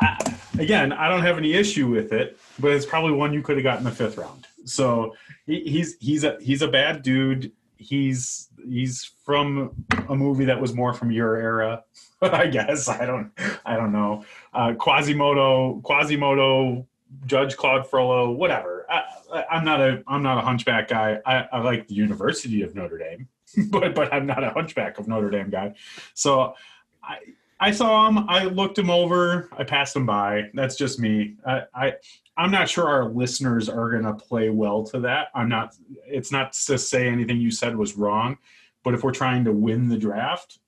I, 0.00 0.34
again, 0.58 0.92
I 0.92 1.08
don't 1.08 1.22
have 1.22 1.38
any 1.38 1.54
issue 1.54 1.88
with 1.88 2.12
it, 2.12 2.38
but 2.58 2.72
it's 2.72 2.86
probably 2.86 3.12
one 3.12 3.32
you 3.32 3.42
could 3.42 3.56
have 3.56 3.64
got 3.64 3.78
in 3.78 3.84
the 3.84 3.90
fifth 3.90 4.16
round. 4.16 4.46
So 4.64 5.14
he, 5.46 5.60
he's 5.60 5.96
he's 6.00 6.24
a 6.24 6.36
he's 6.40 6.62
a 6.62 6.68
bad 6.68 7.02
dude. 7.02 7.52
He's 7.78 8.48
he's 8.68 9.10
from 9.24 9.84
a 10.08 10.14
movie 10.14 10.44
that 10.46 10.60
was 10.60 10.74
more 10.74 10.92
from 10.92 11.10
your 11.10 11.36
era, 11.36 11.84
I 12.22 12.46
guess. 12.48 12.88
I 12.88 13.06
don't 13.06 13.30
I 13.64 13.76
don't 13.76 13.92
know. 13.92 14.24
Uh, 14.52 14.74
Quasimodo, 14.74 15.80
Quasimodo, 15.82 16.86
Judge 17.26 17.56
Claude 17.56 17.88
Frollo, 17.88 18.30
whatever. 18.30 18.86
I, 18.90 19.44
I'm 19.50 19.64
not 19.64 19.80
a 19.80 20.02
I'm 20.06 20.22
not 20.22 20.38
a 20.38 20.42
hunchback 20.42 20.88
guy. 20.88 21.18
I, 21.24 21.46
I 21.52 21.60
like 21.60 21.88
the 21.88 21.94
University 21.94 22.62
of 22.62 22.74
Notre 22.74 22.98
Dame, 22.98 23.28
but 23.70 23.94
but 23.94 24.12
I'm 24.12 24.26
not 24.26 24.44
a 24.44 24.50
hunchback 24.50 24.98
of 24.98 25.08
Notre 25.08 25.30
Dame 25.30 25.50
guy. 25.50 25.74
So 26.14 26.54
I 27.02 27.18
I 27.60 27.70
saw 27.72 28.08
him. 28.08 28.18
I 28.28 28.44
looked 28.44 28.78
him 28.78 28.90
over. 28.90 29.48
I 29.56 29.64
passed 29.64 29.96
him 29.96 30.06
by. 30.06 30.50
That's 30.54 30.76
just 30.76 31.00
me. 31.00 31.36
I, 31.46 31.62
I 31.74 31.92
I'm 32.38 32.52
not 32.52 32.68
sure 32.68 32.88
our 32.88 33.08
listeners 33.08 33.68
are 33.68 33.90
gonna 33.90 34.14
play 34.14 34.48
well 34.48 34.84
to 34.84 35.00
that. 35.00 35.28
I'm 35.34 35.48
not. 35.48 35.74
It's 36.06 36.30
not 36.30 36.52
to 36.52 36.78
say 36.78 37.08
anything 37.08 37.40
you 37.40 37.50
said 37.50 37.76
was 37.76 37.96
wrong, 37.96 38.38
but 38.84 38.94
if 38.94 39.02
we're 39.02 39.10
trying 39.10 39.44
to 39.44 39.52
win 39.52 39.88
the 39.88 39.98
draft, 39.98 40.60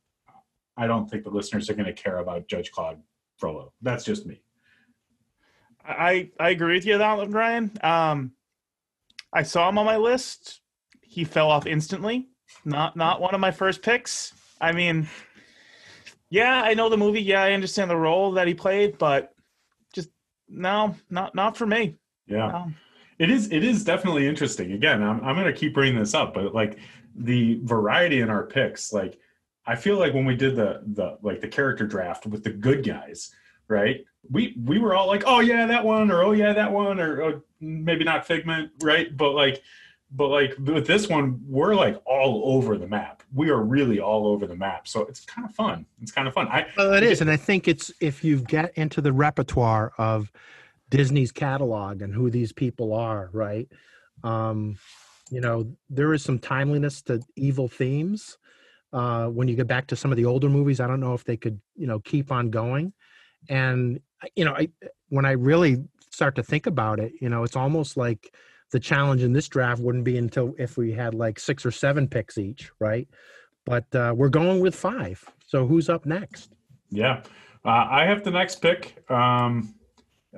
I 0.77 0.89
don't 0.89 1.09
think 1.09 1.23
the 1.23 1.31
listeners 1.31 1.71
are 1.71 1.75
gonna 1.75 1.93
care 1.93 2.19
about 2.19 2.49
Judge 2.49 2.73
Claude 2.73 3.01
Frollo. 3.39 3.73
That's 3.83 4.05
just 4.05 4.27
me. 4.27 4.43
I 5.85 6.31
I 6.41 6.51
agree 6.51 6.75
with 6.75 6.87
you 6.87 7.01
on 7.01 7.19
that 7.19 7.31
Ryan. 7.31 7.71
Um, 7.83 8.33
I 9.33 9.45
saw 9.45 9.69
him 9.69 9.79
on 9.79 9.87
my 9.87 9.97
list. 9.97 10.63
He 11.03 11.23
fell 11.23 11.51
off 11.51 11.67
instantly. 11.67 12.31
Not 12.65 12.97
not 12.97 13.21
one 13.21 13.35
of 13.35 13.41
my 13.41 13.53
first 13.53 13.81
picks. 13.81 14.35
I 14.61 14.73
mean, 14.73 15.09
yeah, 16.31 16.63
I 16.63 16.75
know 16.75 16.89
the 16.89 16.97
movie. 16.97 17.23
Yeah, 17.23 17.43
I 17.43 17.53
understand 17.53 17.91
the 17.91 17.97
role 17.97 18.33
that 18.33 18.49
he 18.49 18.55
played, 18.55 18.99
but 18.99 19.35
no, 20.51 20.97
not 21.09 21.35
not 21.35 21.57
for 21.57 21.67
me. 21.67 21.97
Yeah. 22.27 22.49
No. 22.49 22.73
It 23.19 23.31
is. 23.31 23.53
It 23.53 23.65
is 23.65 23.85
definitely 23.85 24.27
interesting. 24.27 24.73
Again, 24.73 25.03
I'm 25.03 25.23
I'm 25.23 25.35
going 25.35 25.47
to 25.47 25.59
keep 25.59 25.75
bringing 25.75 25.99
this 25.99 26.15
up, 26.15 26.35
but 26.35 26.55
like 26.55 26.79
the 27.15 27.61
variety 27.65 28.21
in 28.21 28.31
our 28.31 28.47
picks, 28.47 28.93
like 28.93 29.19
I 29.67 29.77
feel 29.77 29.99
like 29.99 30.15
when 30.15 30.25
we 30.25 30.37
did 30.37 30.57
the 30.57 30.83
the 30.87 31.19
like 31.23 31.41
the 31.41 31.49
character 31.49 31.87
draft 31.87 32.27
with 32.27 32.45
the 32.45 32.51
good 32.51 32.85
guys, 32.85 33.31
right? 33.69 34.05
We 34.31 34.57
we 34.65 34.79
were 34.79 34.95
all 34.95 35.07
like, 35.07 35.25
oh 35.27 35.41
yeah, 35.41 35.67
that 35.67 35.85
one, 35.85 36.11
or 36.11 36.23
oh 36.23 36.33
yeah, 36.33 36.53
that 36.53 36.73
one, 36.73 36.99
or 36.99 37.23
oh, 37.23 37.43
maybe 37.61 38.05
not 38.05 38.27
Figment, 38.27 38.71
right? 38.83 39.15
But 39.15 39.33
like, 39.33 39.63
but 40.11 40.29
like 40.29 40.55
with 40.59 40.87
this 40.87 41.09
one, 41.09 41.41
we're 41.47 41.75
like 41.75 42.01
all 42.07 42.57
over 42.57 42.79
the 42.79 42.89
map. 42.89 43.20
We 43.33 43.51
are 43.51 43.62
really 43.62 44.01
all 44.01 44.27
over 44.27 44.47
the 44.47 44.57
map, 44.57 44.88
so 44.88 45.03
it's 45.03 45.25
kind 45.25 45.49
of 45.49 45.55
fun. 45.55 45.87
It's 46.03 46.12
kind 46.12 46.27
of 46.27 46.35
fun. 46.35 46.49
I 46.49 46.66
Well, 46.77 46.95
it 46.95 47.03
is, 47.03 47.21
and 47.21 47.31
I 47.31 47.37
think 47.37 47.69
it's 47.69 47.93
if 48.01 48.25
you 48.25 48.40
get 48.40 48.77
into 48.77 49.01
the 49.01 49.12
repertoire 49.12 49.93
of 49.99 50.33
Disney's 50.90 51.33
catalog 51.33 52.03
and 52.03 52.12
who 52.12 52.31
these 52.31 52.53
people 52.53 52.93
are, 52.93 53.31
right? 53.33 53.69
Um, 54.25 54.79
you 55.31 55.40
know, 55.40 55.73
there 55.88 56.12
is 56.12 56.25
some 56.25 56.38
timeliness 56.38 57.03
to 57.03 57.21
evil 57.37 57.69
themes. 57.69 58.37
Uh, 58.93 59.27
when 59.27 59.47
you 59.47 59.55
get 59.55 59.69
back 59.69 59.87
to 59.87 59.97
some 59.97 60.11
of 60.11 60.16
the 60.16 60.25
older 60.25 60.49
movies, 60.49 60.81
I 60.81 60.88
don't 60.88 60.99
know 60.99 61.14
if 61.14 61.23
they 61.23 61.37
could, 61.37 61.61
you 61.77 61.87
know, 61.87 62.01
keep 62.01 62.33
on 62.33 62.51
going. 62.51 62.93
And 63.49 64.01
you 64.35 64.45
know, 64.45 64.53
I 64.53 64.69
when 65.09 65.25
I 65.25 65.33
really 65.33 65.85
start 66.11 66.35
to 66.35 66.43
think 66.43 66.66
about 66.66 66.99
it, 66.99 67.12
you 67.21 67.29
know, 67.29 67.45
it's 67.45 67.57
almost 67.57 67.97
like 67.97 68.35
the 68.71 68.81
challenge 68.81 69.23
in 69.23 69.33
this 69.33 69.49
draft 69.49 69.81
wouldn't 69.81 70.05
be 70.05 70.17
until 70.17 70.55
if 70.59 70.77
we 70.77 70.93
had 70.93 71.15
like 71.15 71.39
six 71.39 71.67
or 71.67 71.71
seven 71.71 72.09
picks 72.09 72.39
each, 72.39 72.71
right? 72.79 73.09
But 73.67 73.93
uh, 73.95 74.15
we're 74.17 74.29
going 74.29 74.61
with 74.61 74.75
five. 74.75 75.25
So 75.47 75.67
who's 75.67 75.89
up 75.89 76.07
next? 76.07 76.53
Yeah, 76.91 77.23
uh, 77.65 77.87
I 77.91 78.07
have 78.07 78.25
the 78.25 78.31
next 78.31 78.57
pick. 78.57 79.05
Um, 79.11 79.75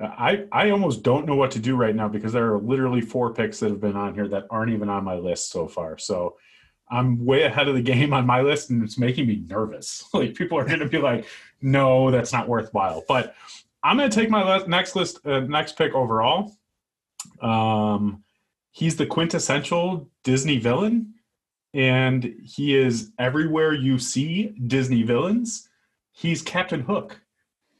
I 0.01 0.45
I 0.51 0.71
almost 0.71 1.03
don't 1.03 1.25
know 1.25 1.35
what 1.35 1.51
to 1.51 1.59
do 1.59 1.75
right 1.75 1.95
now 1.95 2.07
because 2.07 2.33
there 2.33 2.53
are 2.53 2.59
literally 2.59 3.01
four 3.01 3.33
picks 3.33 3.59
that 3.59 3.69
have 3.69 3.79
been 3.79 3.95
on 3.95 4.13
here 4.13 4.27
that 4.29 4.45
aren't 4.49 4.71
even 4.71 4.89
on 4.89 5.03
my 5.03 5.15
list 5.15 5.51
so 5.51 5.67
far. 5.67 5.97
So 5.97 6.35
I'm 6.89 7.23
way 7.25 7.43
ahead 7.43 7.67
of 7.67 7.75
the 7.75 7.81
game 7.93 8.13
on 8.13 8.25
my 8.25 8.41
list, 8.41 8.69
and 8.69 8.83
it's 8.83 8.97
making 8.97 9.27
me 9.27 9.43
nervous. 9.47 10.03
Like 10.13 10.35
people 10.35 10.57
are 10.57 10.65
going 10.65 10.79
to 10.79 10.89
be 10.89 10.99
like, 10.99 11.25
"No, 11.61 12.11
that's 12.11 12.33
not 12.33 12.47
worthwhile." 12.47 13.03
But 13.07 13.35
I'm 13.83 13.97
going 13.97 14.09
to 14.09 14.15
take 14.15 14.29
my 14.29 14.63
next 14.65 14.95
list, 14.95 15.25
uh, 15.25 15.41
next 15.41 15.77
pick 15.77 15.93
overall. 15.93 16.55
Um, 17.41 18.22
he's 18.73 18.97
the 18.97 19.05
quintessential 19.05 20.09
Disney 20.23 20.57
villain, 20.57 21.13
and 21.73 22.35
he 22.43 22.75
is 22.75 23.11
everywhere 23.17 23.73
you 23.73 23.97
see 23.97 24.55
Disney 24.67 25.03
villains. 25.03 25.69
He's 26.11 26.41
Captain 26.41 26.81
Hook. 26.81 27.19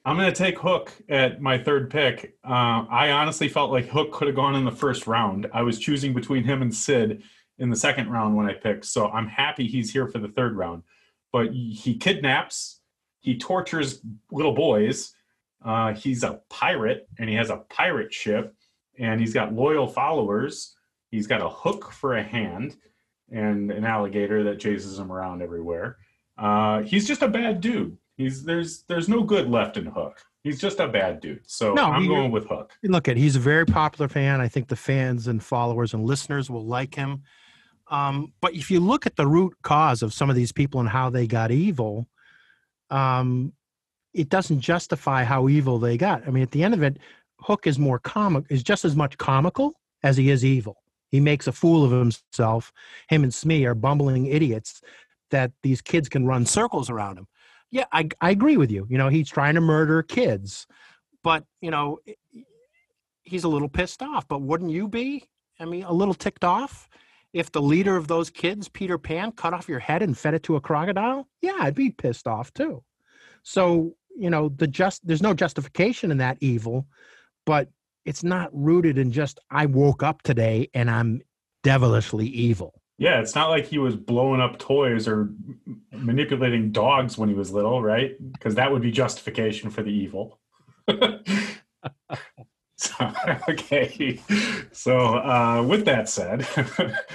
I'm 0.06 0.17
going 0.17 0.32
to 0.32 0.38
take 0.38 0.58
Hook 0.60 0.91
at 1.10 1.41
my 1.41 1.58
third 1.58 1.89
pick. 1.89 2.36
Uh, 2.43 2.86
I 2.89 3.12
honestly 3.12 3.47
felt 3.47 3.71
like 3.71 3.88
Hook 3.88 4.12
could 4.12 4.27
have 4.27 4.36
gone 4.36 4.56
in 4.56 4.65
the 4.65 4.71
first 4.71 5.08
round. 5.08 5.47
I 5.53 5.62
was 5.63 5.79
choosing 5.79 6.13
between 6.13 6.43
him 6.43 6.62
and 6.62 6.73
Sid 6.73 7.23
in 7.60 7.69
the 7.69 7.75
second 7.75 8.10
round 8.10 8.36
when 8.36 8.45
I 8.45 8.53
picked, 8.53 8.86
so 8.86 9.10
I'm 9.10 9.27
happy 9.27 9.67
he's 9.67 9.91
here 9.91 10.08
for 10.08 10.19
the 10.19 10.27
third 10.27 10.56
round. 10.56 10.84
But 11.32 11.53
he 11.53 11.97
kidnaps, 11.97 12.82
he 13.21 13.38
tortures 13.38 14.01
little 14.32 14.53
boys. 14.53 15.15
Uh, 15.63 15.93
he's 15.93 16.23
a 16.23 16.41
pirate, 16.49 17.08
and 17.17 17.29
he 17.29 17.36
has 17.36 17.49
a 17.49 17.63
pirate 17.69 18.13
ship, 18.13 18.53
and 18.99 19.19
he's 19.19 19.34
got 19.34 19.53
loyal 19.53 19.88
followers. 19.88 20.75
He's 21.13 21.28
got 21.28 21.41
a 21.41 21.49
hook 21.49 21.91
for 21.91 22.15
a 22.17 22.23
hand 22.23 22.76
and 23.32 23.71
an 23.71 23.86
alligator 23.86 24.43
that 24.43 24.60
chases 24.60 24.99
him 24.99 25.12
around 25.12 25.41
everywhere. 25.41 25.97
Uh, 26.38 26.82
he's 26.82 27.08
just 27.08 27.21
a 27.21 27.28
bad 27.28 27.62
dude 27.62 27.97
He's 28.17 28.43
there's 28.43 28.84
there's 28.84 29.10
no 29.10 29.23
good 29.23 29.49
left 29.49 29.78
in 29.78 29.86
Hook. 29.86 30.21
He's 30.43 30.60
just 30.60 30.80
a 30.80 30.88
bad 30.88 31.19
dude. 31.19 31.41
So 31.47 31.73
no, 31.73 31.86
I'm 31.86 32.08
going 32.08 32.32
with 32.32 32.47
Hook. 32.47 32.73
Look 32.84 33.08
at 33.08 33.17
he's 33.17 33.36
a 33.36 33.39
very 33.39 33.65
popular 33.65 34.08
fan. 34.08 34.39
I 34.39 34.47
think 34.47 34.67
the 34.67 34.76
fans 34.76 35.28
and 35.28 35.43
followers 35.43 35.93
and 35.93 36.06
listeners 36.06 36.49
will 36.49 36.65
like 36.65 36.95
him. 36.95 37.23
Um, 37.89 38.34
but 38.41 38.54
if 38.54 38.69
you 38.69 38.80
look 38.80 39.06
at 39.06 39.15
the 39.15 39.28
root 39.28 39.54
cause 39.63 40.04
of 40.04 40.13
some 40.13 40.30
of 40.30 40.36
these 40.36 40.52
people 40.52 40.80
and 40.80 40.89
how 40.89 41.10
they 41.10 41.28
got 41.28 41.52
evil, 41.52 42.08
um, 42.89 43.54
it 44.13 44.30
doesn't 44.30 44.60
justify 44.60 45.23
how 45.23 45.49
evil 45.49 45.80
they 45.80 45.97
got. 45.97 46.28
I 46.28 46.32
mean, 46.32 46.43
at 46.43 46.52
the 46.52 46.63
end 46.63 46.73
of 46.73 46.84
it, 46.84 46.97
Hook 47.39 47.67
is 47.67 47.80
more 47.80 47.99
comic 47.99 48.45
is 48.49 48.63
just 48.63 48.86
as 48.86 48.95
much 48.95 49.17
comical 49.17 49.73
as 50.04 50.17
he 50.17 50.30
is 50.30 50.45
evil. 50.45 50.83
He 51.13 51.21
makes 51.21 51.47
a 51.47 51.54
fool 51.54 51.86
of 51.86 51.91
himself. 51.91 52.73
Him 53.08 53.23
and 53.23 53.34
Smee 53.34 53.65
are 53.65 53.76
bumbling 53.76 54.26
idiots 54.26 54.82
that 55.32 55.54
these 55.63 55.82
kids 55.82 56.10
can 56.10 56.26
run 56.26 56.45
circles 56.45 56.89
around 56.89 57.17
him 57.17 57.28
yeah, 57.73 57.86
I, 57.91 58.08
I 58.21 58.30
agree 58.30 58.56
with 58.56 58.69
you. 58.69 58.86
You 58.88 58.99
know, 58.99 59.10
he's 59.10 59.28
trying 59.28 59.56
to 59.56 59.62
murder 59.62 60.04
kids, 60.04 60.67
but 61.23 61.43
you 61.60 61.71
know, 61.71 61.97
he's 63.23 63.45
a 63.45 63.47
little 63.47 63.67
pissed 63.67 64.04
off. 64.04 64.28
But 64.28 64.43
wouldn't 64.43 64.69
you 64.69 64.88
be? 64.88 65.23
I 65.60 65.65
mean, 65.65 65.84
a 65.84 65.91
little 65.91 66.13
ticked 66.13 66.43
off 66.43 66.88
if 67.34 67.52
the 67.52 67.63
leader 67.63 67.97
of 67.97 68.08
those 68.08 68.30
kids, 68.30 68.69
Peter 68.69 68.99
Pan, 68.99 69.32
cut 69.32 69.56
off 69.56 69.67
your 69.67 69.80
head 69.80 70.04
and 70.04 70.15
fed 70.15 70.36
it 70.36 70.43
to 70.43 70.56
a 70.56 70.62
crocodile? 70.62 71.28
Yeah, 71.41 71.56
I'd 71.62 71.73
be 71.73 71.89
pissed 71.89 72.28
off 72.28 72.54
too. 72.54 72.84
So 73.41 73.95
you 74.15 74.30
know, 74.30 74.49
the 74.49 74.67
just 74.67 75.06
there's 75.08 75.23
no 75.23 75.34
justification 75.34 76.12
in 76.12 76.19
that 76.19 76.38
evil, 76.41 76.86
but 77.43 77.69
it's 78.06 78.24
not 78.24 78.50
rooted 78.54 78.98
in 78.98 79.12
just 79.12 79.39
I 79.50 79.66
woke 79.66 80.04
up 80.04 80.22
today 80.22 80.70
and 80.74 80.89
I'm 80.89 81.22
devilishly 81.63 82.28
evil. 82.28 82.82
Yeah, 82.98 83.20
it's 83.20 83.36
not 83.36 83.50
like 83.50 83.66
he 83.66 83.80
was 83.80 83.96
blowing 83.96 84.39
up 84.39 84.60
toys 84.60 85.08
or 85.08 85.30
manipulating 85.92 86.72
dogs 86.72 87.18
when 87.18 87.28
he 87.28 87.36
was 87.36 87.52
little, 87.52 87.82
right? 87.82 88.16
Because 88.34 88.56
that 88.56 88.72
would 88.72 88.82
be 88.82 88.92
justification 88.92 89.70
for 89.70 89.82
the 89.82 89.89
evil. 89.89 90.39
so, 92.78 93.13
okay, 93.50 94.20
so 94.72 95.18
uh, 95.18 95.63
with 95.63 95.86
that 95.86 96.08
said, 96.08 96.48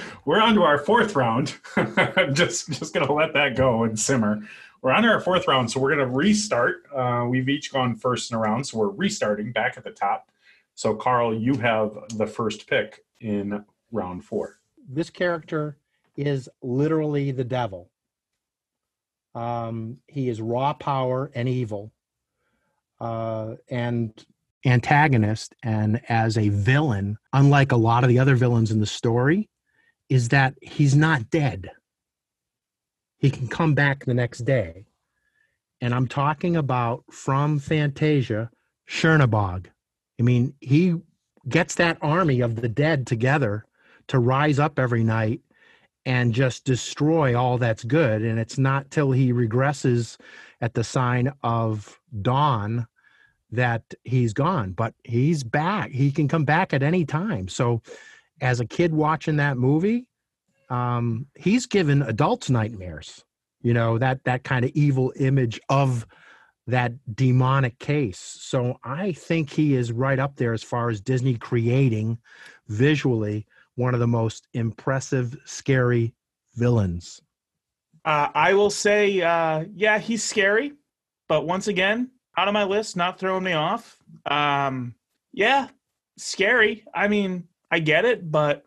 we're 0.25 0.41
on 0.41 0.55
to 0.55 0.63
our 0.63 0.79
fourth 0.79 1.15
round. 1.15 1.57
I'm 1.77 2.35
just 2.35 2.69
just 2.71 2.93
gonna 2.93 3.13
let 3.13 3.33
that 3.35 3.57
go 3.57 3.85
and 3.85 3.99
simmer. 3.99 4.41
We're 4.83 4.93
on 4.93 5.03
to 5.05 5.09
our 5.09 5.21
fourth 5.21 5.47
round, 5.47 5.71
so 5.71 5.81
we're 5.81 5.91
gonna 5.91 6.09
restart. 6.09 6.85
Uh, 6.95 7.27
we've 7.29 7.49
each 7.49 7.73
gone 7.73 7.95
first 7.95 8.31
in 8.31 8.37
a 8.37 8.41
round, 8.41 8.67
so 8.67 8.79
we're 8.79 8.89
restarting 8.89 9.53
back 9.53 9.77
at 9.77 9.85
the 9.85 9.91
top. 9.91 10.31
So, 10.79 10.95
Carl, 10.95 11.35
you 11.35 11.55
have 11.55 11.91
the 12.17 12.27
first 12.27 12.69
pick 12.69 13.05
in 13.21 13.65
round 13.91 14.25
four 14.25 14.59
this 14.89 15.11
character 15.11 15.77
is 16.17 16.49
literally 16.63 17.31
the 17.31 17.45
devil. 17.45 17.91
Um, 19.35 19.99
he 20.07 20.29
is 20.29 20.41
raw 20.41 20.73
power 20.73 21.31
and 21.35 21.49
evil, 21.49 21.93
uh, 23.01 23.55
and 23.69 24.13
antagonist. 24.65 25.55
And 25.63 26.01
as 26.09 26.39
a 26.39 26.49
villain, 26.49 27.19
unlike 27.33 27.73
a 27.73 27.77
lot 27.77 28.03
of 28.03 28.09
the 28.09 28.19
other 28.19 28.35
villains 28.35 28.71
in 28.71 28.81
the 28.81 28.87
story, 28.87 29.49
is 30.09 30.31
that 30.31 30.55
he's 30.63 30.97
not 30.97 31.31
dead. 31.31 31.71
He 33.19 33.31
can 33.31 33.47
come 33.47 33.75
back 33.75 34.05
the 34.05 34.15
next 34.15 34.41
day. 34.41 34.87
And 35.81 35.95
I'm 35.95 36.09
talking 36.09 36.57
about 36.57 37.05
from 37.13 37.59
Fantasia, 37.59 38.51
Chernabog. 38.89 39.67
I 40.19 40.23
mean, 40.23 40.55
he 40.61 40.97
gets 41.49 41.75
that 41.77 41.99
army 42.03 42.41
of 42.41 42.57
the 42.57 42.69
dead 42.69 43.07
together 43.07 43.65
to 44.09 44.19
rise 44.19 44.59
up 44.59 44.79
every 44.79 45.05
night 45.05 45.41
and 46.05 46.33
just 46.33 46.65
destroy 46.65 47.39
all 47.39 47.59
that's 47.59 47.85
good. 47.85 48.23
And 48.23 48.39
it's 48.39 48.59
not 48.59 48.91
till 48.91 49.13
he 49.13 49.33
regresses 49.33 50.17
at 50.61 50.75
the 50.75 50.85
sign 50.85 51.33
of 51.43 52.01
dawn 52.23 52.87
that 53.51 53.83
he's 54.05 54.33
gone, 54.33 54.73
but 54.73 54.95
he's 55.05 55.43
back. 55.45 55.91
He 55.91 56.11
can 56.11 56.29
come 56.29 56.45
back 56.45 56.73
at 56.73 56.83
any 56.83 57.05
time. 57.05 57.49
So, 57.49 57.83
as 58.41 58.61
a 58.61 58.67
kid 58.67 58.95
watching 58.95 59.37
that 59.37 59.57
movie, 59.57 60.07
um, 60.71 61.27
he's 61.35 61.67
given 61.67 62.03
adults 62.03 62.51
nightmares. 62.51 63.25
You 63.63 63.75
know 63.75 63.99
that 63.99 64.23
that 64.25 64.45
kind 64.45 64.65
of 64.65 64.71
evil 64.75 65.13
image 65.19 65.61
of 65.69 66.07
that 66.69 66.93
demonic 67.17 67.79
case. 67.79 68.19
So 68.19 68.79
I 68.85 69.13
think 69.13 69.51
he 69.51 69.75
is 69.75 69.91
right 69.91 70.19
up 70.19 70.37
there 70.37 70.53
as 70.53 70.63
far 70.63 70.91
as 70.91 71.01
Disney 71.01 71.35
creating 71.35 72.19
visually 72.69 73.47
one 73.75 73.95
of 73.95 74.01
the 74.01 74.07
most 74.07 74.47
impressive, 74.53 75.37
scary 75.45 76.15
villains. 76.55 77.23
Uh, 78.05 78.29
I 78.35 78.53
will 78.55 78.71
say, 78.71 79.21
uh, 79.23 79.65
yeah, 79.75 79.99
he's 79.99 80.23
scary, 80.23 80.75
but 81.27 81.47
once 81.47 81.69
again, 81.69 82.11
out 82.37 82.49
of 82.49 82.55
my 82.55 82.65
list, 82.65 82.97
not 82.97 83.19
throwing 83.19 83.45
me 83.45 83.55
off. 83.55 83.97
Um, 84.27 84.95
yeah, 85.33 85.69
scary. 86.19 86.85
I 86.95 87.09
mean, 87.09 87.49
I 87.71 87.79
get 87.79 88.05
it, 88.05 88.31
but 88.31 88.65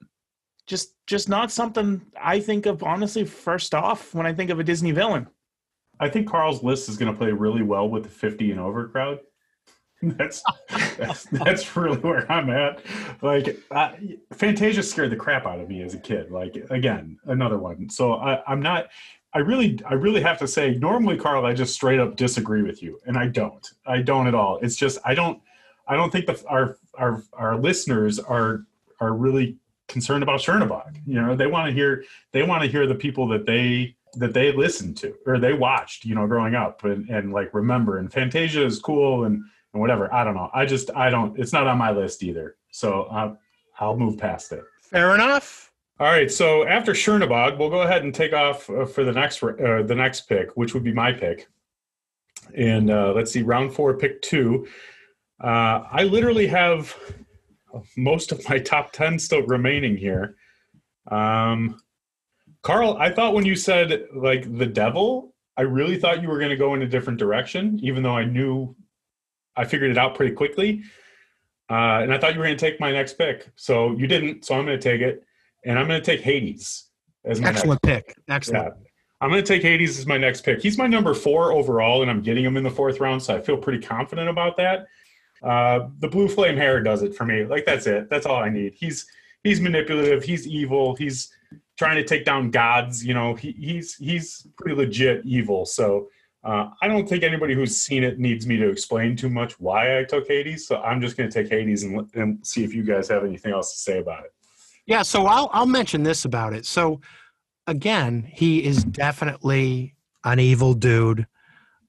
just 0.65 0.95
just 1.05 1.29
not 1.29 1.51
something 1.51 2.01
I 2.19 2.39
think 2.39 2.65
of 2.65 2.83
honestly 2.83 3.25
first 3.25 3.73
off 3.75 4.13
when 4.13 4.25
I 4.25 4.33
think 4.33 4.49
of 4.49 4.59
a 4.59 4.63
Disney 4.63 4.91
villain. 4.91 5.27
I 6.01 6.09
think 6.09 6.27
Carl's 6.27 6.63
list 6.63 6.89
is 6.89 6.97
going 6.97 7.11
to 7.11 7.17
play 7.17 7.31
really 7.31 7.61
well 7.61 7.87
with 7.87 8.03
the 8.03 8.09
50 8.09 8.51
and 8.51 8.59
over 8.59 8.87
crowd. 8.87 9.19
that's 10.03 10.41
that's 10.97 11.25
that's 11.25 11.77
really 11.77 11.97
where 11.97 12.29
I'm 12.31 12.49
at. 12.49 12.81
Like, 13.21 13.59
Fantasia 14.33 14.81
scared 14.81 15.11
the 15.11 15.15
crap 15.15 15.45
out 15.45 15.59
of 15.59 15.69
me 15.69 15.83
as 15.83 15.93
a 15.93 15.99
kid. 15.99 16.31
Like, 16.31 16.55
again, 16.71 17.19
another 17.25 17.59
one. 17.59 17.87
So 17.87 18.13
I, 18.15 18.41
I'm 18.47 18.61
not. 18.61 18.87
I 19.33 19.39
really, 19.39 19.79
I 19.85 19.93
really 19.93 20.21
have 20.21 20.39
to 20.39 20.47
say. 20.47 20.73
Normally, 20.73 21.17
Carl, 21.17 21.45
I 21.45 21.53
just 21.53 21.75
straight 21.75 21.99
up 21.99 22.15
disagree 22.15 22.63
with 22.63 22.81
you, 22.81 22.99
and 23.05 23.15
I 23.15 23.27
don't. 23.27 23.65
I 23.85 24.01
don't 24.01 24.25
at 24.25 24.33
all. 24.33 24.57
It's 24.63 24.75
just 24.75 24.97
I 25.05 25.13
don't. 25.13 25.39
I 25.87 25.95
don't 25.95 26.11
think 26.11 26.25
that 26.25 26.43
our 26.49 26.77
our 26.95 27.23
our 27.33 27.57
listeners 27.57 28.17
are 28.17 28.65
are 28.99 29.13
really 29.13 29.57
concerned 29.87 30.23
about 30.23 30.39
Chernabog. 30.39 30.99
You 31.05 31.21
know, 31.21 31.35
they 31.35 31.47
want 31.47 31.67
to 31.67 31.73
hear 31.73 32.05
they 32.31 32.41
want 32.41 32.63
to 32.63 32.69
hear 32.69 32.87
the 32.87 32.95
people 32.95 33.27
that 33.27 33.45
they 33.45 33.95
that 34.15 34.33
they 34.33 34.51
listened 34.51 34.97
to 34.97 35.15
or 35.25 35.39
they 35.39 35.53
watched. 35.53 36.05
You 36.05 36.15
know, 36.15 36.27
growing 36.27 36.55
up 36.55 36.83
and 36.83 37.09
and 37.09 37.31
like 37.31 37.53
remember. 37.53 37.97
And 37.97 38.11
Fantasia 38.11 38.65
is 38.65 38.79
cool 38.79 39.25
and 39.25 39.43
and 39.73 39.81
whatever. 39.81 40.13
I 40.13 40.23
don't 40.23 40.35
know. 40.35 40.49
I 40.53 40.65
just 40.65 40.91
I 40.95 41.09
don't. 41.09 41.37
It's 41.39 41.53
not 41.53 41.67
on 41.67 41.77
my 41.77 41.91
list 41.91 42.23
either. 42.23 42.57
So 42.71 43.03
uh, 43.03 43.35
I'll 43.79 43.97
move 43.97 44.17
past 44.17 44.51
it. 44.51 44.63
Fair 44.81 45.15
enough. 45.15 45.71
All 45.99 46.07
right. 46.07 46.31
So 46.31 46.67
after 46.67 46.93
Chernabog, 46.93 47.57
we'll 47.57 47.69
go 47.69 47.81
ahead 47.81 48.03
and 48.03 48.13
take 48.13 48.33
off 48.33 48.69
uh, 48.69 48.85
for 48.85 49.03
the 49.03 49.11
next 49.11 49.41
uh, 49.43 49.83
the 49.85 49.95
next 49.95 50.21
pick, 50.21 50.55
which 50.57 50.73
would 50.73 50.83
be 50.83 50.93
my 50.93 51.11
pick. 51.11 51.47
And 52.55 52.89
uh, 52.89 53.13
let's 53.13 53.31
see, 53.31 53.43
round 53.43 53.73
four, 53.73 53.97
pick 53.97 54.21
two. 54.21 54.67
Uh, 55.41 55.83
I 55.91 56.03
literally 56.03 56.47
have 56.47 56.95
most 57.95 58.31
of 58.31 58.47
my 58.49 58.59
top 58.59 58.91
ten 58.91 59.17
still 59.19 59.43
remaining 59.43 59.95
here. 59.95 60.35
Um, 61.07 61.81
Carl, 62.63 62.97
I 62.99 63.09
thought 63.09 63.33
when 63.33 63.45
you 63.45 63.55
said 63.55 64.07
like 64.13 64.57
the 64.57 64.65
devil, 64.65 65.33
I 65.57 65.63
really 65.63 65.97
thought 65.97 66.21
you 66.21 66.29
were 66.29 66.37
going 66.37 66.51
to 66.51 66.57
go 66.57 66.73
in 66.73 66.81
a 66.81 66.87
different 66.87 67.19
direction, 67.19 67.79
even 67.81 68.03
though 68.03 68.15
I 68.15 68.23
knew 68.23 68.75
I 69.55 69.65
figured 69.65 69.91
it 69.91 69.97
out 69.97 70.15
pretty 70.15 70.33
quickly. 70.33 70.83
Uh, 71.69 72.01
and 72.01 72.13
I 72.13 72.17
thought 72.17 72.33
you 72.33 72.39
were 72.39 72.45
going 72.45 72.57
to 72.57 72.65
take 72.65 72.79
my 72.79 72.91
next 72.91 73.13
pick. 73.13 73.49
So 73.55 73.93
you 73.93 74.07
didn't. 74.07 74.45
So 74.45 74.55
I'm 74.55 74.65
going 74.65 74.79
to 74.79 74.83
take 74.83 75.01
it. 75.01 75.23
And 75.65 75.77
I'm 75.77 75.87
going 75.87 76.01
to 76.01 76.05
take 76.05 76.21
Hades 76.21 76.87
as 77.25 77.39
my 77.39 77.49
Excellent 77.49 77.81
pick. 77.81 78.15
Excellent. 78.27 78.73
Yeah. 78.77 78.87
I'm 79.21 79.29
going 79.29 79.43
to 79.43 79.47
take 79.47 79.61
Hades 79.61 79.99
as 79.99 80.07
my 80.07 80.17
next 80.17 80.41
pick. 80.41 80.61
He's 80.61 80.77
my 80.77 80.87
number 80.87 81.13
four 81.13 81.53
overall, 81.53 82.01
and 82.01 82.09
I'm 82.09 82.21
getting 82.21 82.43
him 82.43 82.57
in 82.57 82.63
the 82.63 82.71
fourth 82.71 82.99
round. 82.99 83.21
So 83.21 83.35
I 83.35 83.41
feel 83.41 83.55
pretty 83.55 83.79
confident 83.79 84.27
about 84.29 84.57
that. 84.57 84.87
Uh, 85.43 85.89
the 85.99 86.07
blue 86.07 86.27
flame 86.27 86.57
hair 86.57 86.81
does 86.81 87.03
it 87.03 87.15
for 87.15 87.25
me. 87.25 87.45
Like 87.45 87.65
that's 87.65 87.87
it. 87.87 88.09
That's 88.09 88.25
all 88.25 88.37
I 88.37 88.49
need. 88.49 88.73
He's 88.73 89.05
he's 89.43 89.61
manipulative. 89.61 90.23
He's 90.23 90.47
evil. 90.47 90.95
He's 90.95 91.31
trying 91.81 91.95
to 91.95 92.03
take 92.03 92.25
down 92.25 92.51
gods. 92.51 93.03
You 93.03 93.15
know, 93.15 93.33
he, 93.33 93.53
he's 93.53 93.95
he's 93.95 94.45
pretty 94.55 94.75
legit 94.75 95.25
evil. 95.25 95.65
So 95.65 96.09
uh, 96.43 96.69
I 96.79 96.87
don't 96.87 97.09
think 97.09 97.23
anybody 97.23 97.55
who's 97.55 97.75
seen 97.75 98.03
it 98.03 98.19
needs 98.19 98.45
me 98.45 98.55
to 98.57 98.69
explain 98.69 99.15
too 99.15 99.29
much 99.29 99.59
why 99.59 99.97
I 99.99 100.03
took 100.03 100.27
Hades. 100.27 100.67
So 100.67 100.79
I'm 100.81 101.01
just 101.01 101.17
going 101.17 101.27
to 101.27 101.43
take 101.43 101.51
Hades 101.51 101.81
and, 101.83 102.07
and 102.13 102.45
see 102.45 102.63
if 102.63 102.75
you 102.75 102.83
guys 102.83 103.09
have 103.09 103.23
anything 103.23 103.51
else 103.51 103.73
to 103.73 103.79
say 103.79 103.97
about 103.97 104.25
it. 104.25 104.31
Yeah, 104.85 105.01
so 105.01 105.25
I'll 105.25 105.49
I'll 105.53 105.65
mention 105.65 106.03
this 106.03 106.23
about 106.23 106.53
it. 106.53 106.67
So 106.67 107.01
again, 107.65 108.29
he 108.31 108.63
is 108.63 108.83
definitely 108.83 109.95
an 110.23 110.39
evil 110.39 110.75
dude, 110.75 111.25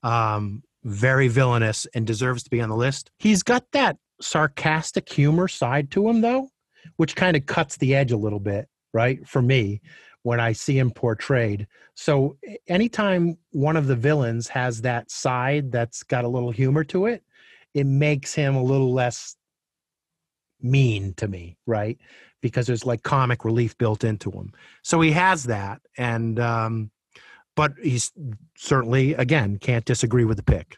um, 0.02 0.62
very 0.84 1.28
villainous, 1.28 1.86
and 1.94 2.06
deserves 2.06 2.42
to 2.44 2.50
be 2.50 2.62
on 2.62 2.70
the 2.70 2.76
list. 2.76 3.10
He's 3.18 3.42
got 3.42 3.64
that 3.72 3.98
sarcastic 4.22 5.12
humor 5.12 5.48
side 5.48 5.90
to 5.90 6.08
him, 6.08 6.22
though, 6.22 6.48
which 6.96 7.14
kind 7.14 7.36
of 7.36 7.44
cuts 7.44 7.76
the 7.76 7.94
edge 7.94 8.10
a 8.12 8.16
little 8.16 8.40
bit, 8.40 8.68
right? 8.92 9.26
For 9.26 9.42
me, 9.42 9.80
when 10.22 10.40
I 10.40 10.52
see 10.52 10.78
him 10.78 10.90
portrayed. 10.90 11.66
So 11.94 12.36
anytime 12.68 13.38
one 13.50 13.76
of 13.76 13.86
the 13.86 13.96
villains 13.96 14.48
has 14.48 14.82
that 14.82 15.10
side 15.10 15.72
that's 15.72 16.02
got 16.02 16.24
a 16.24 16.28
little 16.28 16.50
humor 16.50 16.84
to 16.84 17.06
it, 17.06 17.24
it 17.74 17.86
makes 17.86 18.34
him 18.34 18.54
a 18.54 18.62
little 18.62 18.92
less 18.92 19.36
mean 20.60 21.14
to 21.14 21.26
me, 21.26 21.56
right? 21.66 21.98
Because 22.40 22.66
there's 22.66 22.86
like 22.86 23.02
comic 23.02 23.44
relief 23.44 23.76
built 23.78 24.04
into 24.04 24.30
him. 24.30 24.52
So 24.82 25.00
he 25.00 25.10
has 25.12 25.44
that, 25.44 25.80
and 25.96 26.38
um, 26.38 26.90
but 27.56 27.72
he's 27.82 28.12
certainly 28.56 29.14
again 29.14 29.58
can't 29.58 29.84
disagree 29.84 30.24
with 30.24 30.36
the 30.36 30.42
pick. 30.42 30.76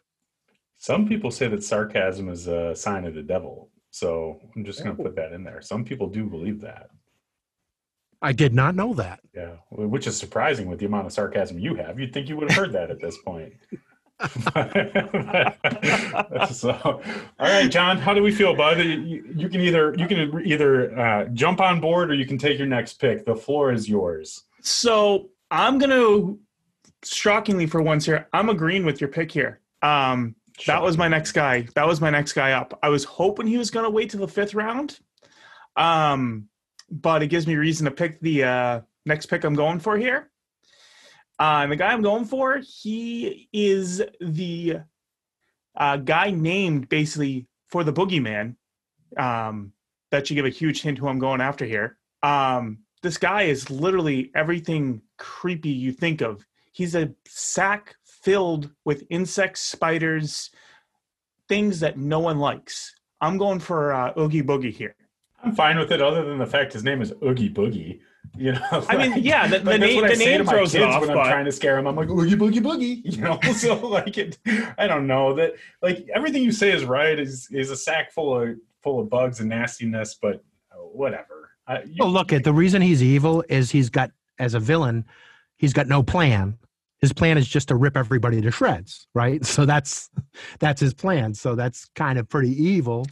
Some 0.79 1.09
people 1.09 1.31
say 1.31 1.49
that 1.49 1.65
sarcasm 1.65 2.29
is 2.29 2.47
a 2.47 2.75
sign 2.75 3.07
of 3.07 3.15
the 3.15 3.23
devil. 3.23 3.71
So 3.91 4.41
I'm 4.55 4.65
just 4.65 4.83
going 4.83 4.97
to 4.97 5.03
put 5.03 5.17
that 5.17 5.33
in 5.33 5.45
there. 5.45 5.63
Some 5.63 5.85
people 5.85 6.09
do 6.09 6.27
believe 6.27 6.61
that. 6.63 6.91
I 8.25 8.33
did 8.33 8.55
not 8.55 8.75
know 8.75 8.95
that. 8.95 9.21
Yeah, 9.35 9.57
which 9.71 10.07
is 10.07 10.17
surprising 10.17 10.67
with 10.67 10.79
the 10.79 10.87
amount 10.87 11.07
of 11.07 11.13
sarcasm 11.13 11.59
you 11.59 11.75
have. 11.75 12.01
You'd 12.01 12.15
think 12.15 12.31
you 12.31 12.39
would 12.39 12.51
have 12.51 12.57
heard 12.57 12.73
that 12.73 12.91
at 12.91 12.99
this 12.99 13.19
point. 13.19 13.53
so, 16.55 16.71
all 16.73 17.03
right, 17.39 17.71
John, 17.71 17.99
how 17.99 18.15
do 18.15 18.23
we 18.23 18.33
feel, 18.33 18.57
bud? 18.57 18.79
You, 18.79 19.31
you 19.37 19.51
can 19.51 19.61
either 19.61 19.95
you 19.99 20.07
can 20.07 20.41
either 20.43 20.99
uh, 20.99 21.25
jump 21.35 21.61
on 21.61 21.81
board 21.81 22.11
or 22.11 22.15
you 22.15 22.25
can 22.25 22.39
take 22.39 22.57
your 22.57 22.67
next 22.67 22.95
pick. 22.95 23.27
The 23.27 23.37
floor 23.37 23.73
is 23.73 23.91
yours. 23.91 24.45
So 24.63 25.29
I'm 25.51 25.77
gonna 25.77 26.35
shockingly 27.05 27.67
for 27.67 27.83
once 27.83 28.07
here, 28.07 28.27
I'm 28.33 28.49
agreeing 28.49 28.87
with 28.87 29.03
your 29.03 29.09
pick 29.09 29.33
here. 29.33 29.61
Um, 29.83 30.35
that 30.67 30.81
was 30.81 30.97
my 30.97 31.09
next 31.09 31.33
guy. 31.33 31.67
That 31.75 31.87
was 31.87 32.01
my 32.01 32.09
next 32.09 32.33
guy 32.33 32.53
up. 32.53 32.79
I 32.83 32.89
was 32.89 33.05
hoping 33.05 33.47
he 33.47 33.59
was 33.59 33.71
gonna 33.71 33.91
wait 33.91 34.09
till 34.09 34.21
the 34.21 34.29
fifth 34.29 34.55
round. 34.55 34.99
Um, 35.77 36.49
but 36.91 37.23
it 37.23 37.29
gives 37.29 37.47
me 37.47 37.57
reason 37.57 37.85
to 37.85 37.91
pick 37.91 38.21
the 38.21 38.45
uh, 38.45 38.81
next 39.07 39.27
pick 39.27 39.45
I'm 39.45 39.55
going 39.55 39.81
for 39.81 39.97
here. 39.97 40.31
Uh, 41.39 41.67
the 41.67 41.77
guy 41.77 41.93
I'm 41.93 42.03
going 42.03 42.25
for, 42.25 42.59
he 42.59 43.49
is 43.53 44.03
the 44.21 44.79
uh, 45.77 45.97
guy 45.97 46.31
named 46.31 46.89
basically 46.89 47.47
for 47.67 47.83
the 47.85 47.93
boogeyman. 47.93 48.57
Um, 49.17 49.73
that 50.11 50.27
should 50.27 50.35
give 50.35 50.47
a 50.47 50.51
huge 50.51 50.83
hint 50.83 50.99
who 50.99 51.09
I'm 51.09 51.19
going 51.19 51.41
after 51.41 51.65
here. 51.65 51.99
Um, 52.23 52.79
this 53.03 53.19
guy 53.19 53.43
is 53.43 53.71
literally 53.71 54.31
everything 54.35 55.03
creepy 55.19 55.71
you 55.71 55.93
think 55.93 56.21
of. 56.21 56.47
He's 56.73 56.95
a 56.95 57.13
sack 57.27 57.97
filled 58.05 58.71
with 58.85 59.05
insects, 59.11 59.61
spiders, 59.61 60.51
things 61.49 61.81
that 61.81 61.99
no 61.99 62.21
one 62.21 62.39
likes. 62.39 62.95
I'm 63.21 63.39
going 63.39 63.61
for 63.61 63.93
uh, 63.93 64.13
Oogie 64.19 64.43
Boogie 64.43 64.73
here. 64.73 64.97
I'm 65.45 65.55
fine 65.55 65.79
with 65.79 65.93
it, 65.93 66.01
other 66.01 66.25
than 66.25 66.39
the 66.39 66.47
fact 66.47 66.73
his 66.73 66.85
name 66.85 67.03
is 67.03 67.13
Oogie 67.23 67.51
Boogie. 67.51 68.01
You 68.37 68.53
know, 68.53 68.61
like, 68.73 68.91
I 68.91 69.09
mean, 69.09 69.23
yeah, 69.23 69.47
the, 69.47 69.59
the 69.59 69.65
like 69.65 69.81
name, 69.81 70.07
the 70.07 70.17
name 70.17 70.47
throws 70.47 70.75
it 70.75 70.83
off. 70.83 71.01
When 71.03 71.11
but... 71.11 71.19
I'm 71.19 71.27
trying 71.27 71.45
to 71.45 71.53
scare 71.53 71.79
him, 71.79 71.87
I'm 71.87 71.97
like 71.97 72.09
Oogie 72.09 72.37
Boogie 72.37 72.63
Boogie. 72.63 73.03
You 73.05 73.21
know, 73.21 73.39
so 73.55 73.75
like 73.87 74.19
it, 74.19 74.39
I 74.79 74.87
don't 74.87 75.07
know 75.07 75.35
that 75.35 75.55
like 75.83 76.09
everything 76.15 76.43
you 76.43 76.53
say 76.53 76.73
is 76.73 76.85
right. 76.85 77.19
Is 77.19 77.49
is 77.51 77.71
a 77.71 77.77
sack 77.77 78.13
full 78.13 78.41
of 78.41 78.57
full 78.83 79.01
of 79.01 79.09
bugs 79.09 79.41
and 79.41 79.51
nastiness, 79.51 80.17
but 80.21 80.43
uh, 80.73 80.77
whatever. 80.77 81.51
I, 81.67 81.83
you, 81.83 81.97
oh, 82.01 82.09
look 82.09 82.33
at 82.33 82.45
the 82.45 82.53
reason 82.53 82.83
he's 82.83 83.03
evil 83.03 83.45
is 83.49 83.71
he's 83.71 83.91
got 83.91 84.11
as 84.39 84.55
a 84.55 84.61
villain, 84.61 85.05
he's 85.57 85.73
got 85.73 85.87
no 85.87 86.03
plan. 86.03 86.59
His 87.01 87.13
plan 87.13 87.37
is 87.37 87.47
just 87.47 87.69
to 87.69 87.77
rip 87.77 87.97
everybody 87.97 88.41
to 88.41 88.51
shreds, 88.51 89.07
right? 89.15 89.45
So 89.45 89.67
that's 89.67 90.11
that's 90.59 90.81
his 90.81 90.95
plan. 90.95 91.35
So 91.35 91.55
that's 91.55 91.85
kind 91.95 92.19
of 92.19 92.29
pretty 92.29 92.51
evil 92.51 93.07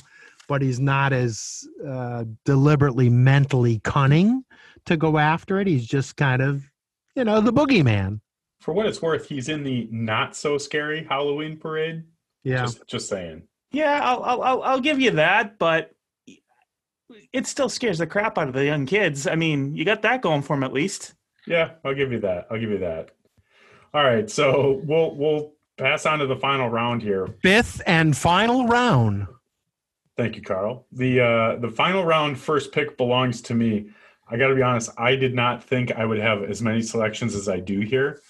but 0.49 0.63
he's 0.63 0.81
not 0.81 1.13
as 1.13 1.67
uh, 1.87 2.25
deliberately 2.45 3.09
mentally 3.09 3.81
cunning 3.85 4.45
to 4.87 4.97
go 4.97 5.19
after 5.19 5.61
it. 5.61 5.67
He's 5.67 5.87
just 5.87 6.17
kind 6.17 6.43
of, 6.43 6.65
you 7.15 7.25
know, 7.25 7.41
the 7.41 7.53
boogeyman. 7.53 8.21
For 8.61 8.73
what 8.73 8.87
it's 8.87 9.03
worth, 9.03 9.29
he's 9.29 9.49
in 9.49 9.65
the 9.65 9.89
not 9.91 10.37
so 10.37 10.59
scary 10.59 11.05
Halloween 11.05 11.57
parade. 11.57 12.05
Yeah, 12.45 12.63
just, 12.63 12.87
just 12.87 13.09
saying. 13.09 13.43
Yeah, 13.71 14.01
I'll, 14.03 14.43
I'll 14.43 14.63
I'll 14.63 14.81
give 14.81 15.01
you 15.01 15.13
that, 15.13 15.59
but 15.59 15.93
it 17.33 17.47
still 17.47 17.69
scares 17.69 17.99
the 17.99 18.07
crap 18.07 18.39
out 18.39 18.49
of 18.49 18.55
the 18.55 18.65
young 18.65 18.87
kids. 18.87 19.27
I 19.27 19.35
mean, 19.35 19.75
you 19.75 19.85
got 19.85 20.03
that 20.03 20.23
going 20.23 20.43
for 20.43 20.55
him 20.55 20.63
at 20.63 20.73
least. 20.73 21.15
Yeah, 21.47 21.73
I'll 21.85 21.95
give 21.95 22.13
you 22.13 22.21
that. 22.21 22.47
I'll 22.51 22.59
give 22.59 22.71
you 22.71 22.79
that. 22.79 23.11
All 23.95 24.05
right, 24.05 24.31
so 24.31 24.81
we'll 24.85 25.15
we'll 25.17 25.53
pass 25.77 26.07
on 26.07 26.21
to 26.21 26.27
the 26.27 26.37
final 26.37 26.69
round 26.69 27.03
here. 27.03 27.29
Fifth 27.43 27.83
and 27.87 28.17
final 28.17 28.67
round. 28.67 29.27
Thank 30.17 30.37
you, 30.37 30.43
Carl. 30.43 30.87
The 30.93 31.21
uh, 31.21 31.57
the 31.57 31.71
final 31.71 32.05
round 32.05 32.39
first 32.39 32.73
pick 32.73 32.97
belongs 32.97 33.41
to 33.43 33.55
me. 33.55 33.91
I 34.29 34.37
got 34.37 34.49
to 34.49 34.55
be 34.55 34.63
honest. 34.63 34.91
I 34.99 35.17
did 35.17 35.35
not 35.35 35.65
think 35.65 35.93
I 35.93 36.05
would 36.05 36.19
have 36.19 36.43
as 36.45 36.63
many 36.63 36.83
selections 36.83 37.35
as 37.35 37.49
I 37.49 37.61
do 37.61 37.81
here, 37.81 38.21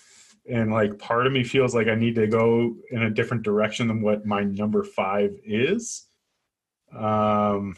and 0.48 0.72
like 0.72 0.98
part 0.98 1.26
of 1.26 1.32
me 1.32 1.42
feels 1.44 1.74
like 1.74 1.88
I 1.88 1.94
need 1.94 2.14
to 2.16 2.26
go 2.26 2.76
in 2.90 3.02
a 3.02 3.10
different 3.10 3.42
direction 3.42 3.88
than 3.88 4.00
what 4.00 4.24
my 4.24 4.44
number 4.44 4.84
five 4.84 5.36
is. 5.44 6.06
Um, 6.96 7.74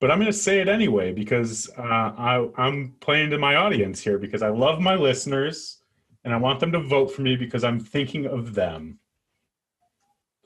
but 0.00 0.10
I'm 0.10 0.18
going 0.18 0.30
to 0.30 0.38
say 0.38 0.60
it 0.60 0.68
anyway 0.68 1.12
because 1.12 1.70
uh, 1.78 1.80
I, 1.82 2.48
I'm 2.56 2.94
playing 3.00 3.30
to 3.30 3.38
my 3.38 3.56
audience 3.56 4.00
here 4.00 4.18
because 4.18 4.42
I 4.42 4.48
love 4.48 4.80
my 4.80 4.96
listeners 4.96 5.78
and 6.24 6.34
I 6.34 6.36
want 6.36 6.60
them 6.60 6.72
to 6.72 6.80
vote 6.80 7.12
for 7.12 7.22
me 7.22 7.36
because 7.36 7.64
I'm 7.64 7.80
thinking 7.80 8.26
of 8.26 8.54
them. 8.54 8.98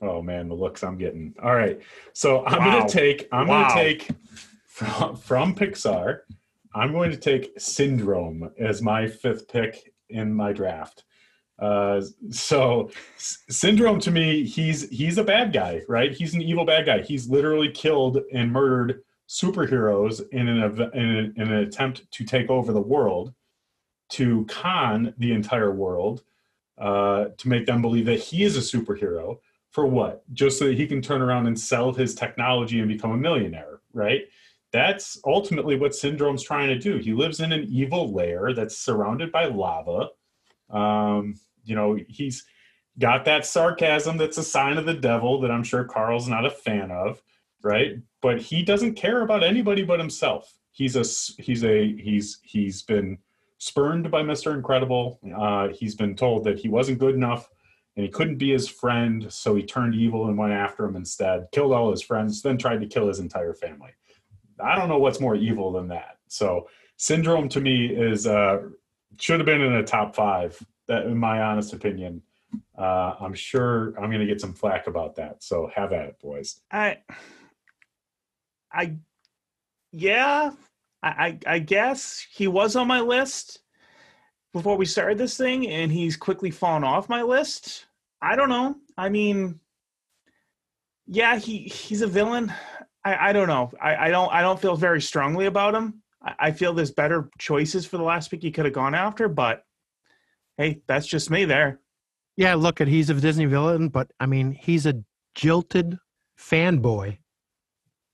Oh 0.01 0.21
man, 0.21 0.47
the 0.47 0.55
looks 0.55 0.83
I'm 0.83 0.97
getting. 0.97 1.35
All 1.41 1.55
right. 1.55 1.79
So 2.13 2.45
I'm 2.45 2.59
wow. 2.59 2.79
gonna 2.79 2.89
take 2.89 3.27
I'm 3.31 3.47
wow. 3.47 3.69
gonna 3.69 3.81
take 3.81 4.09
from, 4.79 5.15
from 5.17 5.55
Pixar, 5.55 6.21
I'm 6.73 6.93
going 6.93 7.11
to 7.11 7.17
take 7.17 7.51
Syndrome 7.59 8.49
as 8.57 8.81
my 8.81 9.07
fifth 9.07 9.47
pick 9.49 9.93
in 10.09 10.33
my 10.33 10.53
draft. 10.53 11.03
Uh, 11.59 12.01
so 12.29 12.89
Syndrome 13.17 13.99
to 13.99 14.11
me, 14.11 14.45
he's 14.45 14.89
he's 14.89 15.17
a 15.17 15.23
bad 15.23 15.51
guy, 15.51 15.81
right? 15.89 16.13
He's 16.13 16.33
an 16.33 16.41
evil 16.41 16.63
bad 16.63 16.85
guy. 16.85 17.01
He's 17.01 17.27
literally 17.27 17.69
killed 17.69 18.19
and 18.31 18.51
murdered 18.51 19.01
superheroes 19.27 20.21
in 20.31 20.47
an, 20.47 20.81
in, 20.93 21.33
in 21.35 21.51
an 21.51 21.57
attempt 21.57 22.09
to 22.11 22.23
take 22.23 22.49
over 22.49 22.71
the 22.71 22.81
world, 22.81 23.33
to 24.11 24.45
con 24.45 25.13
the 25.17 25.33
entire 25.33 25.73
world, 25.73 26.23
uh, 26.77 27.25
to 27.37 27.49
make 27.49 27.65
them 27.65 27.81
believe 27.81 28.05
that 28.05 28.19
he 28.19 28.43
is 28.43 28.55
a 28.55 28.77
superhero 28.77 29.39
for 29.71 29.85
what? 29.85 30.23
Just 30.33 30.59
so 30.59 30.67
that 30.67 30.77
he 30.77 30.87
can 30.87 31.01
turn 31.01 31.21
around 31.21 31.47
and 31.47 31.59
sell 31.59 31.93
his 31.93 32.15
technology 32.15 32.79
and 32.79 32.87
become 32.87 33.11
a 33.11 33.17
millionaire, 33.17 33.79
right? 33.93 34.21
That's 34.71 35.19
ultimately 35.25 35.75
what 35.75 35.95
Syndrome's 35.95 36.43
trying 36.43 36.67
to 36.67 36.77
do. 36.77 36.97
He 36.97 37.13
lives 37.13 37.39
in 37.39 37.51
an 37.51 37.65
evil 37.69 38.13
lair 38.13 38.53
that's 38.53 38.77
surrounded 38.77 39.31
by 39.31 39.45
lava. 39.45 40.09
Um, 40.69 41.35
you 41.63 41.75
know, 41.75 41.97
he's 42.07 42.45
got 42.99 43.25
that 43.25 43.45
sarcasm 43.45 44.17
that's 44.17 44.37
a 44.37 44.43
sign 44.43 44.77
of 44.77 44.85
the 44.85 44.93
devil 44.93 45.39
that 45.41 45.51
I'm 45.51 45.63
sure 45.63 45.83
Carl's 45.85 46.27
not 46.27 46.45
a 46.45 46.51
fan 46.51 46.91
of, 46.91 47.21
right? 47.63 47.97
But 48.21 48.41
he 48.41 48.63
doesn't 48.63 48.95
care 48.95 49.21
about 49.21 49.43
anybody 49.43 49.83
but 49.83 49.99
himself. 49.99 50.53
He's 50.71 50.95
a 50.95 51.41
he's 51.41 51.63
a 51.63 51.95
he's 51.97 52.39
he's 52.43 52.83
been 52.83 53.17
spurned 53.57 54.09
by 54.11 54.21
Mr. 54.21 54.53
Incredible. 54.53 55.19
Uh, 55.35 55.69
he's 55.69 55.95
been 55.95 56.15
told 56.15 56.43
that 56.45 56.59
he 56.59 56.69
wasn't 56.69 56.99
good 56.99 57.15
enough 57.15 57.49
and 57.99 58.05
he 58.05 58.09
couldn't 58.13 58.37
be 58.37 58.49
his 58.49 58.69
friend, 58.69 59.25
so 59.27 59.55
he 59.55 59.61
turned 59.61 59.93
evil 59.93 60.27
and 60.29 60.37
went 60.37 60.53
after 60.53 60.85
him 60.85 60.95
instead, 60.95 61.49
killed 61.51 61.73
all 61.73 61.91
his 61.91 62.01
friends, 62.01 62.41
then 62.41 62.57
tried 62.57 62.79
to 62.79 62.87
kill 62.87 63.09
his 63.09 63.19
entire 63.19 63.53
family. 63.53 63.91
I 64.57 64.77
don't 64.77 64.87
know 64.87 64.99
what's 64.99 65.19
more 65.19 65.35
evil 65.35 65.73
than 65.73 65.89
that. 65.89 66.17
So 66.29 66.69
Syndrome 66.95 67.49
to 67.49 67.59
me 67.59 67.87
is 67.87 68.25
uh, 68.25 68.59
should 69.19 69.41
have 69.41 69.45
been 69.45 69.59
in 69.59 69.73
a 69.73 69.83
top 69.83 70.15
five. 70.15 70.57
That, 70.87 71.07
in 71.07 71.17
my 71.17 71.41
honest 71.41 71.73
opinion, 71.73 72.21
uh, 72.77 73.15
I'm 73.19 73.33
sure 73.33 73.93
I'm 73.97 74.09
going 74.09 74.21
to 74.21 74.25
get 74.25 74.39
some 74.39 74.53
flack 74.53 74.87
about 74.87 75.17
that. 75.17 75.43
So 75.43 75.69
have 75.75 75.91
at 75.91 76.05
it, 76.05 76.19
boys. 76.21 76.61
I, 76.71 76.99
I, 78.71 78.95
yeah, 79.91 80.51
I, 81.03 81.37
I 81.45 81.59
guess 81.59 82.25
he 82.31 82.47
was 82.47 82.77
on 82.77 82.87
my 82.87 83.01
list 83.01 83.59
before 84.53 84.77
we 84.77 84.85
started 84.85 85.17
this 85.17 85.35
thing, 85.35 85.67
and 85.67 85.91
he's 85.91 86.15
quickly 86.15 86.49
fallen 86.49 86.85
off 86.85 87.09
my 87.09 87.23
list. 87.23 87.87
I 88.21 88.35
don't 88.35 88.49
know. 88.49 88.75
I 88.97 89.09
mean, 89.09 89.59
yeah, 91.07 91.37
he 91.37 91.63
he's 91.63 92.01
a 92.01 92.07
villain. 92.07 92.53
I, 93.03 93.29
I 93.29 93.33
don't 93.33 93.47
know. 93.47 93.71
I, 93.81 94.07
I 94.07 94.09
don't 94.09 94.31
I 94.31 94.41
don't 94.41 94.59
feel 94.59 94.75
very 94.75 95.01
strongly 95.01 95.45
about 95.45 95.73
him. 95.73 96.01
I, 96.21 96.35
I 96.39 96.51
feel 96.51 96.73
there's 96.73 96.91
better 96.91 97.29
choices 97.39 97.85
for 97.85 97.97
the 97.97 98.03
last 98.03 98.29
pick 98.29 98.41
he 98.41 98.51
could 98.51 98.65
have 98.65 98.73
gone 98.73 98.93
after, 98.93 99.27
but 99.27 99.63
hey, 100.57 100.81
that's 100.87 101.07
just 101.07 101.29
me 101.29 101.45
there. 101.45 101.79
Yeah, 102.35 102.55
look 102.55 102.81
at 102.81 102.87
he's 102.87 103.09
a 103.09 103.13
Disney 103.13 103.45
villain, 103.45 103.89
but 103.89 104.11
I 104.19 104.25
mean 104.25 104.51
he's 104.51 104.85
a 104.85 105.01
jilted 105.35 105.97
fanboy, 106.39 107.17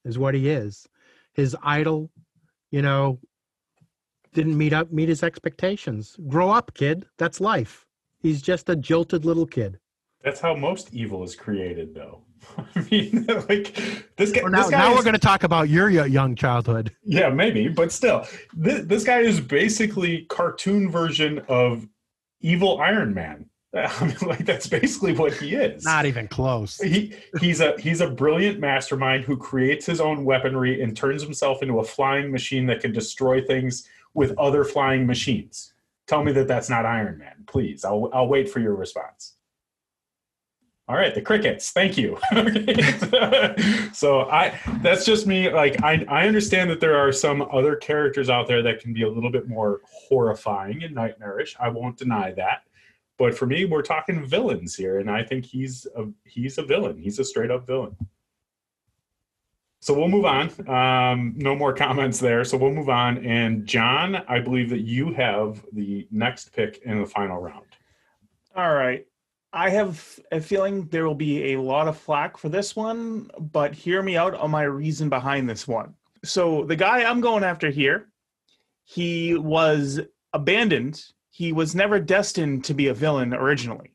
is 0.04 0.18
what 0.18 0.36
he 0.36 0.50
is. 0.50 0.88
His 1.34 1.56
idol, 1.64 2.12
you 2.72 2.82
know, 2.82 3.20
didn't 4.34 4.58
meet 4.58 4.74
up 4.74 4.92
meet 4.92 5.10
his 5.10 5.24
expectations. 5.24 6.16
Grow 6.28 6.52
up, 6.52 6.74
kid. 6.76 7.06
That's 7.18 7.42
life. 7.42 7.86
He's 8.20 8.42
just 8.42 8.70
a 8.70 8.76
jilted 8.76 9.26
little 9.26 9.46
kid. 9.46 9.80
That's 10.26 10.40
how 10.40 10.56
most 10.56 10.92
evil 10.92 11.24
is 11.24 11.36
created, 11.36 11.94
though. 11.94 12.24
I 12.76 12.82
mean, 12.90 13.26
like 13.48 13.76
this 14.18 14.32
guy. 14.32 14.42
Well, 14.42 14.52
now, 14.52 14.64
this 14.64 14.72
guy 14.72 14.80
now 14.80 14.92
is- 14.92 14.98
we're 14.98 15.04
going 15.04 15.14
to 15.14 15.20
talk 15.20 15.44
about 15.44 15.70
your 15.70 15.90
young 15.90 16.36
childhood. 16.36 16.92
Yeah, 17.04 17.30
maybe, 17.30 17.68
but 17.68 17.92
still, 17.92 18.26
this, 18.54 18.86
this 18.86 19.04
guy 19.04 19.20
is 19.20 19.40
basically 19.40 20.26
cartoon 20.26 20.90
version 20.90 21.40
of 21.48 21.88
evil 22.42 22.82
Iron 22.82 23.14
Man. 23.14 23.50
I 23.76 24.06
mean, 24.06 24.16
like 24.22 24.46
that's 24.46 24.66
basically 24.68 25.14
what 25.14 25.34
he 25.34 25.54
is. 25.54 25.84
Not 25.86 26.06
even 26.06 26.28
close. 26.28 26.78
he 26.80 27.14
he's 27.40 27.60
a 27.62 27.80
he's 27.80 28.02
a 28.02 28.10
brilliant 28.10 28.60
mastermind 28.60 29.26
who 29.26 29.38
creates 29.38 29.86
his 29.86 30.00
own 30.02 30.26
weaponry 30.26 30.82
and 30.82 30.96
turns 30.98 31.22
himself 31.22 31.62
into 31.62 31.80
a 31.80 31.84
flying 31.84 32.32
machine 32.32 32.66
that 32.68 32.80
can 32.80 32.92
destroy 32.94 33.46
things 33.46 33.88
with 34.14 34.36
other 34.40 34.64
flying 34.64 35.06
machines. 35.06 35.74
Tell 36.08 36.24
me 36.24 36.32
that 36.32 36.48
that's 36.48 36.70
not 36.70 36.86
Iron 36.86 37.18
Man, 37.20 37.44
please. 37.48 37.84
I'll 37.86 38.10
I'll 38.14 38.28
wait 38.28 38.50
for 38.50 38.60
your 38.62 38.76
response. 38.76 39.36
All 40.88 40.96
right, 40.96 41.16
the 41.16 41.22
crickets. 41.22 41.72
Thank 41.72 41.98
you. 41.98 42.18
so 43.94 44.30
I 44.30 44.60
that's 44.82 45.04
just 45.04 45.26
me 45.26 45.50
like 45.50 45.82
I 45.84 46.06
I 46.08 46.28
understand 46.28 46.70
that 46.70 46.80
there 46.80 46.96
are 46.96 47.12
some 47.12 47.42
other 47.52 47.76
characters 47.76 48.30
out 48.30 48.48
there 48.48 48.62
that 48.62 48.82
can 48.82 48.94
be 48.94 49.02
a 49.02 49.10
little 49.10 49.32
bit 49.32 49.48
more 49.48 49.82
horrifying 49.86 50.84
and 50.84 50.94
nightmarish. 50.94 51.56
I 51.60 51.70
won't 51.70 51.98
deny 51.98 52.34
that. 52.34 52.64
But 53.18 53.36
for 53.36 53.48
me, 53.48 53.66
we're 53.66 53.82
talking 53.82 54.26
villains 54.26 54.76
here, 54.76 55.00
and 55.00 55.10
I 55.10 55.24
think 55.24 55.46
he's 55.46 55.88
a 55.96 56.06
he's 56.24 56.60
a 56.60 56.64
villain. 56.64 57.00
He's 57.00 57.18
a 57.18 57.24
straight 57.24 57.50
up 57.50 57.66
villain. 57.66 57.96
So 59.86 59.94
we'll 59.94 60.08
move 60.08 60.26
on. 60.26 60.50
Um, 60.68 61.34
no 61.36 61.56
more 61.56 61.74
comments 61.86 62.20
there. 62.20 62.44
So 62.44 62.58
we'll 62.58 62.74
move 62.74 62.90
on. 62.90 63.26
And 63.26 63.66
John, 63.66 64.16
I 64.28 64.40
believe 64.40 64.70
that 64.70 64.82
you 64.82 65.14
have 65.14 65.64
the 65.74 66.08
next 66.12 66.54
pick 66.54 66.82
in 66.86 67.00
the 67.00 67.06
final 67.06 67.40
round. 67.40 67.66
All 68.56 68.74
right. 68.74 69.06
I 69.56 69.70
have 69.70 70.20
a 70.34 70.42
feeling 70.42 70.90
there 70.90 71.08
will 71.08 71.16
be 71.16 71.54
a 71.54 71.62
lot 71.62 71.88
of 71.88 71.98
flack 71.98 72.38
for 72.38 72.50
this 72.50 72.76
one, 72.76 73.32
but 73.40 73.74
hear 73.74 74.04
me 74.04 74.18
out 74.18 74.34
on 74.34 74.52
my 74.52 74.64
reason 74.64 75.08
behind 75.08 75.50
this 75.50 75.66
one. 75.66 75.94
So, 76.26 76.66
the 76.66 76.76
guy 76.76 77.04
I'm 77.04 77.22
going 77.22 77.46
after 77.46 77.70
here, 77.70 78.10
he 78.84 79.36
was 79.36 80.02
abandoned. 80.34 81.02
He 81.30 81.54
was 81.54 81.74
never 81.74 82.02
destined 82.02 82.66
to 82.66 82.74
be 82.74 82.88
a 82.88 82.94
villain 82.94 83.34
originally. 83.34 83.94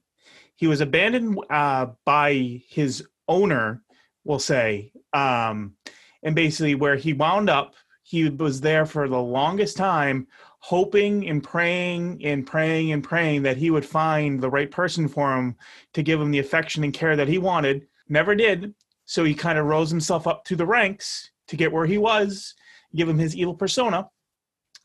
He 0.57 0.67
was 0.67 0.81
abandoned 0.81 1.39
uh, 1.51 1.89
by 2.07 2.63
his 2.67 3.07
owner, 3.29 3.83
we'll 4.25 4.39
say. 4.39 4.93
Um, 5.13 5.75
and 6.23 6.35
basically, 6.35 6.75
where 6.75 6.97
he 6.97 7.13
wound 7.13 7.51
up, 7.51 7.75
he 8.03 8.31
was 8.31 8.63
there 8.63 8.87
for 8.87 9.09
the 9.09 9.21
longest 9.21 9.77
time 9.77 10.27
hoping 10.61 11.29
and 11.29 11.43
praying 11.43 12.25
and 12.25 12.47
praying 12.47 12.93
and 12.93 13.03
praying 13.03 13.43
that 13.43 13.57
he 13.57 13.71
would 13.71 13.85
find 13.85 14.41
the 14.41 14.51
right 14.51 14.71
person 14.71 15.09
for 15.09 15.35
him 15.35 15.57
to 15.95 16.03
give 16.03 16.21
him 16.21 16.31
the 16.31 16.39
affection 16.39 16.85
and 16.85 16.93
care 16.93 17.17
that 17.17 17.29
he 17.29 17.39
wanted. 17.39 17.87
Never 18.09 18.35
did. 18.35 18.75
So 19.07 19.25
he 19.25 19.35
kind 19.35 19.59
of 19.59 19.67
rose 19.67 19.91
himself 19.91 20.27
up 20.27 20.45
to 20.45 20.57
the 20.57 20.67
ranks 20.67 21.31
to 21.49 21.57
get 21.57 21.73
where 21.73 21.87
he 21.87 21.99
was, 21.99 22.55
give 22.95 23.09
him 23.09 23.19
his 23.19 23.35
evil 23.35 23.55
persona. 23.55 24.09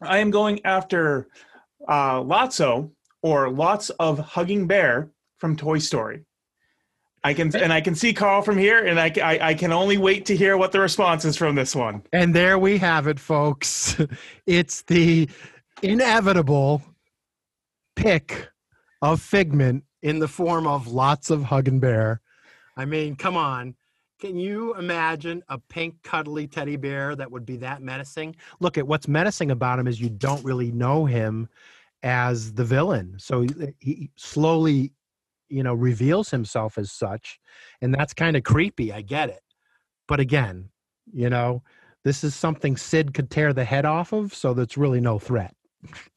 I 0.01 0.17
am 0.17 0.31
going 0.31 0.65
after 0.65 1.27
uh, 1.87 2.21
Lotso 2.21 2.91
or 3.21 3.49
Lots 3.49 3.89
of 3.91 4.17
Hugging 4.17 4.67
Bear 4.67 5.11
from 5.37 5.55
Toy 5.55 5.79
Story. 5.79 6.25
I 7.23 7.33
can 7.33 7.55
and 7.55 7.73
I 7.73 7.81
can 7.81 7.95
see 7.95 8.13
Carl 8.13 8.43
from 8.43 8.55
here, 8.55 8.85
and 8.85 8.99
I, 8.99 9.11
I, 9.23 9.49
I 9.49 9.53
can 9.55 9.71
only 9.71 9.97
wait 9.97 10.27
to 10.27 10.37
hear 10.37 10.57
what 10.57 10.71
the 10.71 10.79
response 10.79 11.25
is 11.25 11.35
from 11.35 11.55
this 11.55 11.75
one. 11.75 12.03
And 12.13 12.35
there 12.35 12.59
we 12.59 12.77
have 12.77 13.07
it, 13.07 13.19
folks. 13.19 13.97
It's 14.45 14.83
the 14.83 15.27
inevitable 15.81 16.81
pick 17.95 18.49
of 19.01 19.21
Figment 19.21 19.83
in 20.01 20.19
the 20.19 20.27
form 20.27 20.67
of 20.67 20.87
lots 20.87 21.29
of 21.29 21.43
Hug 21.43 21.67
and 21.67 21.81
Bear. 21.81 22.21
I 22.77 22.85
mean, 22.85 23.15
come 23.15 23.37
on. 23.37 23.75
Can 24.19 24.37
you 24.37 24.75
imagine 24.75 25.43
a 25.49 25.57
pink, 25.57 25.95
cuddly 26.03 26.47
teddy 26.47 26.77
bear 26.77 27.15
that 27.15 27.29
would 27.29 27.45
be 27.45 27.57
that 27.57 27.81
menacing? 27.81 28.35
Look 28.59 28.77
at 28.77 28.87
what's 28.87 29.07
menacing 29.07 29.51
about 29.51 29.77
him 29.77 29.87
is 29.87 29.99
you 29.99 30.09
don't 30.09 30.43
really 30.43 30.71
know 30.71 31.05
him 31.05 31.49
as 32.01 32.53
the 32.53 32.63
villain. 32.63 33.15
So 33.17 33.45
he- 33.79 34.11
slowly, 34.15 34.93
you 35.49 35.63
know, 35.63 35.73
reveals 35.73 36.31
himself 36.31 36.77
as 36.77 36.91
such. 36.91 37.39
And 37.81 37.93
that's 37.93 38.13
kind 38.13 38.37
of 38.37 38.43
creepy. 38.43 38.93
I 38.93 39.01
get 39.01 39.29
it. 39.29 39.41
But 40.07 40.19
again, 40.19 40.69
you 41.11 41.29
know, 41.29 41.61
this 42.03 42.23
is 42.23 42.35
something 42.35 42.77
Sid 42.77 43.13
could 43.13 43.29
tear 43.29 43.51
the 43.53 43.65
head 43.65 43.85
off 43.85 44.13
of, 44.13 44.33
so 44.33 44.53
that's 44.53 44.77
really 44.77 45.01
no 45.01 45.19
threat. 45.19 45.55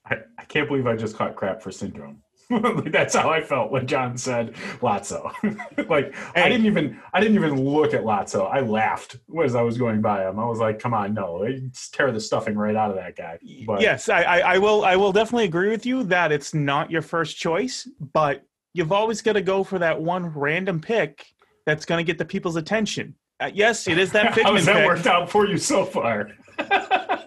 I, 0.07 0.16
I 0.39 0.45
can't 0.45 0.69
believe 0.69 0.87
I 0.87 0.97
just 0.97 1.16
caught 1.16 1.37
crap 1.37 1.62
for 1.62 1.71
syndrome. 1.71 2.23
that's 2.87 3.14
how 3.14 3.29
I 3.29 3.43
felt 3.43 3.71
when 3.71 3.87
John 3.87 4.16
said 4.16 4.55
Lotso. 4.81 5.31
like 5.91 6.14
I 6.35 6.49
didn't 6.49 6.64
even 6.64 6.99
I 7.12 7.21
didn't 7.21 7.37
even 7.37 7.62
look 7.62 7.93
at 7.93 8.05
Lotso. 8.05 8.51
I 8.51 8.61
laughed 8.61 9.16
as 9.45 9.55
I 9.55 9.61
was 9.61 9.77
going 9.77 10.01
by 10.01 10.27
him. 10.27 10.39
I 10.39 10.47
was 10.47 10.59
like, 10.59 10.79
"Come 10.79 10.95
on, 10.95 11.12
no, 11.12 11.47
just 11.71 11.93
tear 11.93 12.11
the 12.11 12.21
stuffing 12.21 12.57
right 12.57 12.75
out 12.75 12.89
of 12.91 12.97
that 12.97 13.16
guy." 13.16 13.39
But 13.66 13.83
yes, 13.83 14.09
I, 14.09 14.23
I, 14.23 14.39
I 14.55 14.59
will. 14.59 14.83
I 14.85 14.97
will 14.97 15.12
definitely 15.12 15.45
agree 15.45 15.69
with 15.69 15.85
you 15.85 16.05
that 16.05 16.33
it's 16.33 16.55
not 16.55 16.91
your 16.91 17.03
first 17.03 17.37
choice, 17.37 17.87
but 18.14 18.43
you've 18.73 18.93
always 18.93 19.21
got 19.21 19.35
to 19.35 19.43
go 19.43 19.62
for 19.62 19.79
that 19.81 20.01
one 20.01 20.27
random 20.29 20.81
pick 20.81 21.27
that's 21.66 21.85
going 21.85 21.99
to 21.99 22.05
get 22.05 22.16
the 22.16 22.25
people's 22.25 22.57
attention. 22.57 23.14
Uh, 23.41 23.51
yes, 23.53 23.87
it 23.87 23.99
is 23.99 24.11
that 24.12 24.29
how 24.29 24.33
Figment 24.33 24.57
has 24.57 24.66
that 24.66 24.77
pick. 24.77 24.87
worked 24.87 25.07
out 25.07 25.31
for 25.31 25.47
you 25.47 25.59
so 25.59 25.85
far? 25.85 26.31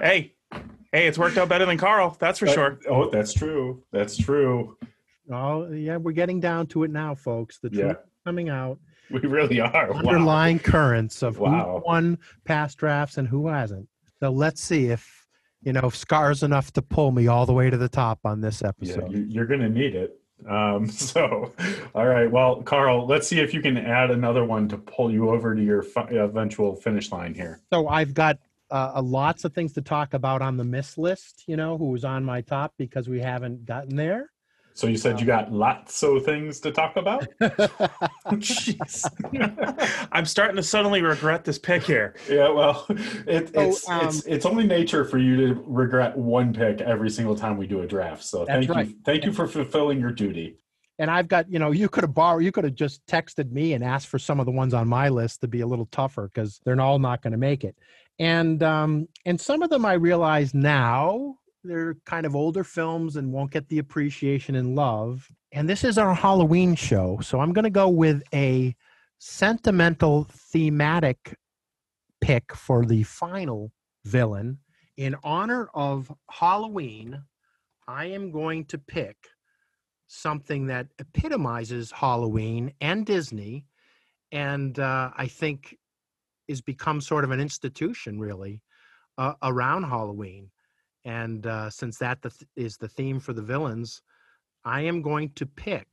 Hey, 0.00 0.33
hey, 0.94 1.08
it's 1.08 1.18
worked 1.18 1.36
out 1.36 1.48
better 1.48 1.66
than 1.66 1.76
Carl. 1.76 2.16
That's 2.20 2.38
for 2.38 2.46
sure. 2.46 2.78
Oh, 2.88 3.10
that's 3.10 3.34
true. 3.34 3.82
That's 3.92 4.16
true. 4.16 4.76
Oh, 5.32 5.70
yeah, 5.72 5.96
we're 5.96 6.12
getting 6.12 6.38
down 6.38 6.68
to 6.68 6.84
it 6.84 6.90
now, 6.90 7.14
folks. 7.16 7.58
The 7.58 7.68
truth 7.70 7.84
Yeah. 7.84 7.90
is 7.92 7.96
coming 8.24 8.48
out. 8.48 8.78
We 9.10 9.20
really 9.20 9.60
are. 9.60 9.92
Wow. 9.92 9.98
Underlying 9.98 10.58
currents 10.60 11.22
of 11.22 11.38
Wow. 11.38 11.80
who 11.80 11.86
won 11.86 12.18
past 12.44 12.78
drafts 12.78 13.18
and 13.18 13.26
who 13.26 13.48
hasn't. 13.48 13.88
So 14.20 14.30
let's 14.30 14.62
see 14.62 14.86
if, 14.86 15.26
you 15.62 15.72
know, 15.72 15.80
if 15.84 15.96
Scar's 15.96 16.42
enough 16.44 16.72
to 16.74 16.82
pull 16.82 17.10
me 17.10 17.26
all 17.26 17.44
the 17.44 17.52
way 17.52 17.70
to 17.70 17.76
the 17.76 17.88
top 17.88 18.20
on 18.24 18.40
this 18.40 18.62
episode. 18.62 19.10
you, 19.12 19.26
you're 19.28 19.46
going 19.46 19.60
to 19.60 19.68
need 19.68 19.94
it. 19.96 20.18
Um, 20.48 20.86
so, 20.90 21.52
all 21.94 22.06
right. 22.06 22.30
Well, 22.30 22.62
Carl, 22.62 23.06
let's 23.06 23.26
see 23.26 23.40
if 23.40 23.52
you 23.52 23.60
can 23.60 23.76
add 23.76 24.10
another 24.12 24.44
one 24.44 24.68
to 24.68 24.78
pull 24.78 25.10
you 25.10 25.30
over 25.30 25.54
to 25.56 25.62
your 25.62 25.82
fi- 25.82 26.08
eventual 26.10 26.76
finish 26.76 27.10
line 27.10 27.34
here. 27.34 27.60
So 27.72 27.88
I've 27.88 28.14
got 28.14 28.38
uh, 28.74 28.92
uh, 28.96 29.02
lots 29.02 29.44
of 29.44 29.54
things 29.54 29.72
to 29.72 29.80
talk 29.80 30.14
about 30.14 30.42
on 30.42 30.56
the 30.56 30.64
miss 30.64 30.98
list, 30.98 31.44
you 31.46 31.56
know, 31.56 31.78
who 31.78 31.90
was 31.90 32.04
on 32.04 32.24
my 32.24 32.40
top 32.40 32.74
because 32.76 33.08
we 33.08 33.20
haven't 33.20 33.64
gotten 33.64 33.94
there. 33.94 34.32
So 34.72 34.88
you 34.88 34.96
said 34.96 35.20
you 35.20 35.26
got 35.26 35.52
lots 35.52 36.02
of 36.02 36.24
things 36.24 36.58
to 36.58 36.72
talk 36.72 36.96
about. 36.96 37.28
Jeez. 38.32 39.06
I'm 40.12 40.26
starting 40.26 40.56
to 40.56 40.62
suddenly 40.64 41.00
regret 41.02 41.44
this 41.44 41.56
pick 41.56 41.84
here. 41.84 42.16
yeah, 42.28 42.48
well, 42.48 42.84
it, 43.28 43.54
So, 43.54 43.60
it's 43.60 43.88
um, 43.88 44.08
it's 44.08 44.26
it's 44.26 44.44
only 44.44 44.66
nature 44.66 45.04
for 45.04 45.18
you 45.18 45.36
to 45.36 45.62
regret 45.64 46.18
one 46.18 46.52
pick 46.52 46.80
every 46.80 47.10
single 47.10 47.36
time 47.36 47.56
we 47.56 47.68
do 47.68 47.82
a 47.82 47.86
draft. 47.86 48.24
So 48.24 48.44
thank 48.44 48.68
right. 48.68 48.88
you, 48.88 48.96
thank 49.04 49.24
you 49.24 49.32
for 49.32 49.46
fulfilling 49.46 50.00
your 50.00 50.10
duty. 50.10 50.56
and 50.98 51.08
I've 51.08 51.28
got, 51.28 51.48
you 51.48 51.60
know, 51.60 51.70
you 51.70 51.88
could 51.88 52.02
have 52.02 52.14
borrowed, 52.14 52.42
you 52.42 52.50
could 52.50 52.64
have 52.64 52.74
just 52.74 53.06
texted 53.06 53.52
me 53.52 53.74
and 53.74 53.84
asked 53.84 54.08
for 54.08 54.18
some 54.18 54.40
of 54.40 54.46
the 54.46 54.52
ones 54.52 54.74
on 54.74 54.88
my 54.88 55.08
list 55.08 55.42
to 55.42 55.48
be 55.48 55.60
a 55.60 55.66
little 55.68 55.86
tougher 55.86 56.28
because 56.34 56.60
they're 56.64 56.80
all 56.80 56.98
not 56.98 57.22
going 57.22 57.32
to 57.32 57.38
make 57.38 57.62
it. 57.62 57.76
And 58.18 58.62
um, 58.62 59.08
and 59.24 59.40
some 59.40 59.62
of 59.62 59.70
them 59.70 59.84
I 59.84 59.94
realize 59.94 60.54
now 60.54 61.36
they're 61.64 61.96
kind 62.04 62.26
of 62.26 62.36
older 62.36 62.62
films 62.62 63.16
and 63.16 63.32
won't 63.32 63.50
get 63.50 63.68
the 63.68 63.78
appreciation 63.78 64.54
and 64.54 64.76
love. 64.76 65.28
And 65.52 65.68
this 65.68 65.82
is 65.82 65.98
our 65.98 66.14
Halloween 66.14 66.74
show, 66.74 67.18
so 67.22 67.40
I'm 67.40 67.52
going 67.52 67.64
to 67.64 67.70
go 67.70 67.88
with 67.88 68.22
a 68.32 68.74
sentimental 69.18 70.26
thematic 70.30 71.36
pick 72.20 72.54
for 72.54 72.84
the 72.84 73.02
final 73.04 73.72
villain 74.04 74.58
in 74.96 75.16
honor 75.24 75.68
of 75.74 76.12
Halloween. 76.30 77.22
I 77.88 78.06
am 78.06 78.30
going 78.30 78.64
to 78.66 78.78
pick 78.78 79.16
something 80.06 80.66
that 80.66 80.88
epitomizes 80.98 81.90
Halloween 81.90 82.72
and 82.80 83.04
Disney, 83.06 83.66
and 84.32 84.78
uh, 84.78 85.10
I 85.16 85.26
think 85.26 85.76
is 86.48 86.60
become 86.60 87.00
sort 87.00 87.24
of 87.24 87.30
an 87.30 87.40
institution 87.40 88.18
really 88.18 88.62
uh, 89.18 89.34
around 89.42 89.84
Halloween. 89.84 90.50
And 91.04 91.46
uh, 91.46 91.70
since 91.70 91.98
that 91.98 92.22
the 92.22 92.30
th- 92.30 92.48
is 92.56 92.76
the 92.76 92.88
theme 92.88 93.20
for 93.20 93.32
the 93.32 93.42
villains, 93.42 94.02
I 94.64 94.82
am 94.82 95.02
going 95.02 95.30
to 95.36 95.46
pick 95.46 95.86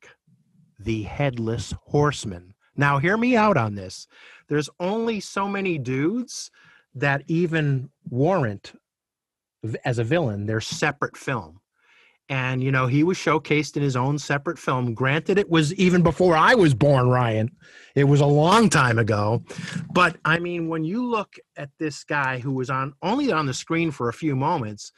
the 0.79 1.03
headless 1.03 1.73
horseman. 1.83 2.53
Now, 2.75 2.97
hear 2.97 3.17
me 3.17 3.35
out 3.35 3.57
on 3.57 3.75
this. 3.75 4.07
There's 4.47 4.69
only 4.79 5.19
so 5.19 5.47
many 5.47 5.77
dudes 5.77 6.49
that 6.95 7.23
even 7.27 7.89
warrant 8.09 8.73
as 9.85 9.99
a 9.99 10.03
villain. 10.03 10.45
They're 10.45 10.61
separate 10.61 11.17
film. 11.17 11.60
And 12.29 12.63
you 12.63 12.71
know, 12.71 12.87
he 12.87 13.03
was 13.03 13.17
showcased 13.17 13.75
in 13.75 13.83
his 13.83 13.95
own 13.95 14.17
separate 14.17 14.57
film. 14.57 14.93
Granted, 14.93 15.37
it 15.37 15.49
was 15.49 15.73
even 15.73 16.01
before 16.01 16.35
I 16.35 16.55
was 16.55 16.73
born, 16.73 17.09
Ryan. 17.09 17.51
It 17.95 18.05
was 18.05 18.21
a 18.21 18.25
long 18.25 18.69
time 18.69 18.97
ago. 18.97 19.43
But 19.91 20.17
I 20.23 20.39
mean, 20.39 20.69
when 20.69 20.83
you 20.83 21.05
look 21.05 21.35
at 21.57 21.69
this 21.77 22.03
guy 22.03 22.39
who 22.39 22.53
was 22.53 22.69
on 22.69 22.93
only 23.01 23.31
on 23.31 23.45
the 23.47 23.53
screen 23.53 23.91
for 23.91 24.07
a 24.07 24.13
few 24.13 24.35
moments, 24.35 24.93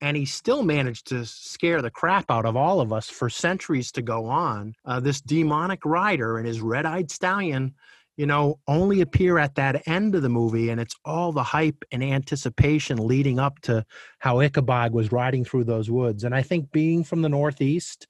and 0.00 0.16
he 0.16 0.24
still 0.24 0.62
managed 0.62 1.08
to 1.08 1.26
scare 1.26 1.82
the 1.82 1.90
crap 1.90 2.30
out 2.30 2.46
of 2.46 2.56
all 2.56 2.80
of 2.80 2.92
us 2.92 3.08
for 3.08 3.28
centuries 3.28 3.90
to 3.92 4.02
go 4.02 4.26
on. 4.26 4.74
Uh, 4.84 5.00
this 5.00 5.20
demonic 5.20 5.84
rider 5.84 6.38
and 6.38 6.46
his 6.46 6.60
red-eyed 6.60 7.10
stallion, 7.10 7.74
you 8.18 8.26
know, 8.26 8.58
only 8.66 9.00
appear 9.00 9.38
at 9.38 9.54
that 9.54 9.86
end 9.86 10.16
of 10.16 10.22
the 10.22 10.28
movie, 10.28 10.70
and 10.70 10.80
it's 10.80 10.96
all 11.04 11.30
the 11.30 11.44
hype 11.44 11.84
and 11.92 12.02
anticipation 12.02 13.06
leading 13.06 13.38
up 13.38 13.60
to 13.60 13.86
how 14.18 14.40
Ichabod 14.40 14.92
was 14.92 15.12
riding 15.12 15.44
through 15.44 15.64
those 15.64 15.88
woods. 15.88 16.24
And 16.24 16.34
I 16.34 16.42
think 16.42 16.72
being 16.72 17.04
from 17.04 17.22
the 17.22 17.28
Northeast 17.28 18.08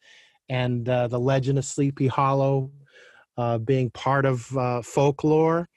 and 0.49 0.89
uh, 0.89 1.09
the 1.09 1.21
legend 1.21 1.59
of 1.59 1.67
Sleepy 1.67 2.07
Hollow 2.07 2.71
uh, 3.37 3.59
being 3.59 3.91
part 3.91 4.25
of 4.25 4.57
uh, 4.57 4.81
folklore 4.81 5.69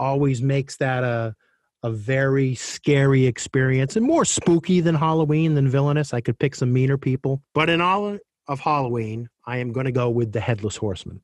always 0.00 0.42
makes 0.42 0.76
that 0.78 1.04
a 1.04 1.34
a 1.82 1.90
very 1.90 2.56
scary 2.56 3.26
experience 3.26 3.94
and 3.94 4.04
more 4.04 4.24
spooky 4.24 4.80
than 4.80 4.96
Halloween 4.96 5.54
than 5.54 5.68
villainous. 5.68 6.12
I 6.12 6.20
could 6.20 6.36
pick 6.36 6.56
some 6.56 6.72
meaner 6.72 6.98
people, 6.98 7.42
but 7.54 7.70
in 7.70 7.80
all 7.80 8.18
of 8.48 8.58
Halloween, 8.58 9.28
I 9.46 9.58
am 9.58 9.72
going 9.72 9.86
to 9.86 9.92
go 9.92 10.10
with 10.10 10.32
the 10.32 10.40
Headless 10.40 10.76
Horseman. 10.76 11.20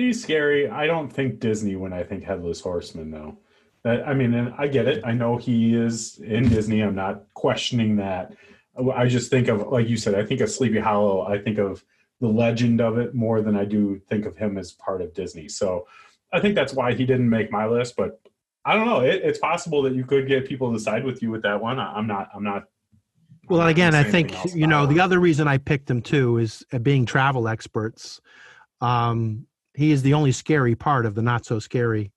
He's 0.00 0.22
scary. 0.22 0.66
I 0.66 0.86
don't 0.86 1.12
think 1.12 1.40
Disney 1.40 1.76
when 1.76 1.92
I 1.92 2.02
think 2.04 2.24
Headless 2.24 2.60
Horseman, 2.60 3.10
though. 3.10 3.36
That 3.84 4.08
I 4.08 4.14
mean, 4.14 4.32
and 4.32 4.54
I 4.56 4.66
get 4.66 4.88
it. 4.88 5.04
I 5.04 5.12
know 5.12 5.36
he 5.36 5.74
is 5.74 6.18
in 6.18 6.48
Disney. 6.48 6.80
I'm 6.80 6.94
not 6.94 7.24
questioning 7.34 7.96
that. 7.96 8.34
I 8.94 9.06
just 9.08 9.30
think 9.30 9.48
of, 9.48 9.68
like 9.68 9.88
you 9.88 9.98
said, 9.98 10.14
I 10.14 10.24
think 10.24 10.40
of 10.40 10.50
Sleepy 10.50 10.78
Hollow. 10.78 11.26
I 11.26 11.38
think 11.38 11.58
of 11.58 11.84
the 12.18 12.28
legend 12.28 12.80
of 12.80 12.96
it 12.96 13.14
more 13.14 13.42
than 13.42 13.54
I 13.54 13.66
do 13.66 14.00
think 14.08 14.24
of 14.24 14.38
him 14.38 14.56
as 14.56 14.72
part 14.72 15.02
of 15.02 15.12
Disney. 15.12 15.48
So 15.48 15.86
I 16.32 16.40
think 16.40 16.54
that's 16.54 16.72
why 16.72 16.94
he 16.94 17.04
didn't 17.04 17.28
make 17.28 17.52
my 17.52 17.66
list. 17.66 17.94
But 17.94 18.22
I 18.64 18.76
don't 18.76 18.86
know. 18.86 19.00
It, 19.00 19.20
it's 19.22 19.38
possible 19.38 19.82
that 19.82 19.94
you 19.94 20.04
could 20.04 20.26
get 20.26 20.48
people 20.48 20.72
to 20.72 20.80
side 20.80 21.04
with 21.04 21.22
you 21.22 21.30
with 21.30 21.42
that 21.42 21.60
one. 21.60 21.78
I, 21.78 21.98
am 21.98 22.06
not. 22.06 22.30
I'm 22.34 22.42
not. 22.42 22.64
Well, 23.50 23.60
I'm 23.60 23.66
not 23.66 23.70
again, 23.70 23.94
I 23.94 24.04
think 24.04 24.54
you 24.54 24.66
know 24.66 24.86
the 24.86 25.00
other 25.00 25.20
reason 25.20 25.46
I 25.46 25.58
picked 25.58 25.90
him 25.90 26.00
too 26.00 26.38
is 26.38 26.64
uh, 26.72 26.78
being 26.78 27.04
travel 27.04 27.48
experts. 27.48 28.22
Um, 28.80 29.46
he 29.74 29.92
is 29.92 30.02
the 30.02 30.14
only 30.14 30.32
scary 30.32 30.74
part 30.74 31.06
of 31.06 31.14
the 31.14 31.22
not 31.22 31.44
so 31.44 31.58
scary 31.58 32.12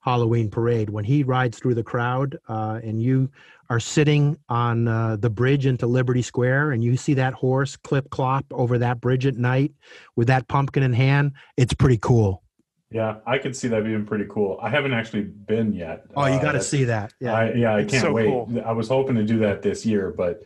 Halloween 0.00 0.50
parade 0.50 0.90
when 0.90 1.04
he 1.04 1.22
rides 1.22 1.58
through 1.58 1.74
the 1.74 1.82
crowd, 1.82 2.36
uh, 2.48 2.80
and 2.82 3.00
you 3.00 3.30
are 3.70 3.78
sitting 3.78 4.36
on 4.48 4.88
uh, 4.88 5.16
the 5.16 5.30
bridge 5.30 5.64
into 5.66 5.86
Liberty 5.86 6.22
Square, 6.22 6.72
and 6.72 6.82
you 6.82 6.96
see 6.96 7.14
that 7.14 7.34
horse 7.34 7.76
clip 7.76 8.10
clop 8.10 8.44
over 8.50 8.78
that 8.78 9.00
bridge 9.00 9.26
at 9.26 9.36
night 9.36 9.72
with 10.16 10.26
that 10.26 10.48
pumpkin 10.48 10.82
in 10.82 10.92
hand. 10.92 11.32
It's 11.56 11.72
pretty 11.72 11.98
cool. 11.98 12.42
Yeah, 12.90 13.18
I 13.26 13.38
could 13.38 13.56
see 13.56 13.68
that 13.68 13.84
being 13.84 14.04
pretty 14.04 14.26
cool. 14.28 14.58
I 14.60 14.68
haven't 14.68 14.92
actually 14.92 15.22
been 15.22 15.72
yet. 15.72 16.04
Oh, 16.16 16.26
you 16.26 16.32
Uh, 16.34 16.36
got 16.38 16.40
to 16.40 16.46
that's- 16.58 16.68
see 16.68 16.84
that. 16.84 17.14
Yeah. 17.20 17.32
I, 17.34 17.52
yeah, 17.54 17.74
I 17.76 17.80
It's 17.80 17.92
can't 17.92 18.02
so 18.02 18.12
wait. 18.12 18.26
cool. 18.26 18.62
I 18.66 18.72
was 18.72 18.88
hoping 18.88 19.14
to 19.16 19.24
do 19.24 19.38
that 19.38 19.62
this 19.62 19.86
year, 19.86 20.12
but 20.16 20.42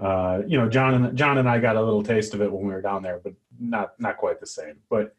uh, 0.00 0.40
you 0.46 0.56
know, 0.56 0.66
John 0.66 0.94
and 0.94 1.18
John 1.18 1.36
and 1.36 1.46
I 1.48 1.58
got 1.58 1.76
a 1.76 1.82
little 1.82 2.02
taste 2.02 2.32
of 2.32 2.40
it 2.40 2.50
when 2.50 2.62
we 2.64 2.72
were 2.72 2.80
down 2.80 3.02
there, 3.02 3.20
but 3.22 3.34
not 3.58 3.90
not 3.98 4.16
quite 4.16 4.40
the 4.40 4.46
same. 4.46 4.76
But 4.88 5.14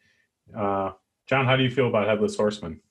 uh, 0.55 0.91
John, 1.27 1.45
how 1.45 1.55
do 1.55 1.63
you 1.63 1.71
feel 1.71 1.87
about 1.87 2.07
Headless 2.07 2.35
Horseman? 2.35 2.81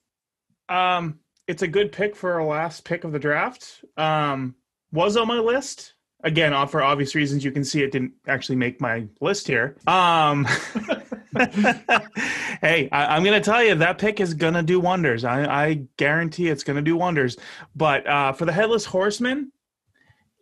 Um, 0.69 1.19
it's 1.47 1.63
a 1.63 1.69
good 1.69 1.93
pick 1.93 2.15
for 2.15 2.35
our 2.35 2.45
last 2.45 2.85
pick 2.85 3.05
of 3.05 3.13
the 3.13 3.19
draft. 3.19 3.85
Um, 3.97 4.55
was 4.93 5.17
on 5.17 5.29
my 5.29 5.39
list 5.39 5.95
again 6.23 6.53
for 6.69 6.83
obvious 6.83 7.15
reasons. 7.15 7.45
You 7.45 7.53
can 7.53 7.65
see 7.65 7.83
it 7.83 7.93
didn't 7.93 8.13
actually 8.27 8.57
make 8.57 8.81
my 8.81 9.07
list 9.21 9.47
here. 9.47 9.77
Um, 9.87 10.45
hey, 11.35 12.89
I, 12.93 13.17
I'm 13.17 13.25
going 13.25 13.41
to 13.41 13.45
tell 13.45 13.63
you 13.63 13.75
that 13.77 13.99
pick 13.99 14.21
is 14.21 14.35
going 14.35 14.55
to 14.55 14.63
do 14.63 14.81
wonders. 14.81 15.25
I, 15.25 15.45
I 15.45 15.75
guarantee 15.97 16.49
it's 16.49 16.65
going 16.65 16.77
to 16.77 16.83
do 16.83 16.97
wonders. 16.97 17.37
But 17.75 18.07
uh, 18.07 18.33
for 18.33 18.45
the 18.45 18.53
headless 18.53 18.85
horseman, 18.85 19.53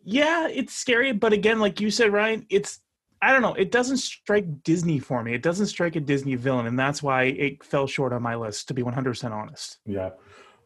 yeah, 0.05 0.49
it's 0.49 0.75
scary. 0.75 1.13
But 1.13 1.33
again, 1.33 1.59
like 1.61 1.81
you 1.81 1.91
said, 1.91 2.13
Ryan, 2.13 2.47
it's 2.49 2.81
I 3.21 3.33
don't 3.33 3.43
know. 3.43 3.55
It 3.55 3.71
doesn't 3.73 3.97
strike 3.99 4.63
Disney 4.63 4.99
for 4.99 5.23
me. 5.23 5.35
It 5.35 5.43
doesn't 5.43 5.67
strike 5.67 5.97
a 5.97 6.01
Disney 6.01 6.37
villain, 6.37 6.67
and 6.67 6.79
that's 6.79 7.03
why 7.03 7.25
it 7.25 7.65
fell 7.65 7.87
short 7.87 8.13
on 8.13 8.23
my 8.23 8.37
list. 8.37 8.69
To 8.69 8.75
be 8.75 8.83
100 8.83 9.11
percent 9.11 9.35
honest. 9.35 9.79
Yeah. 9.87 10.11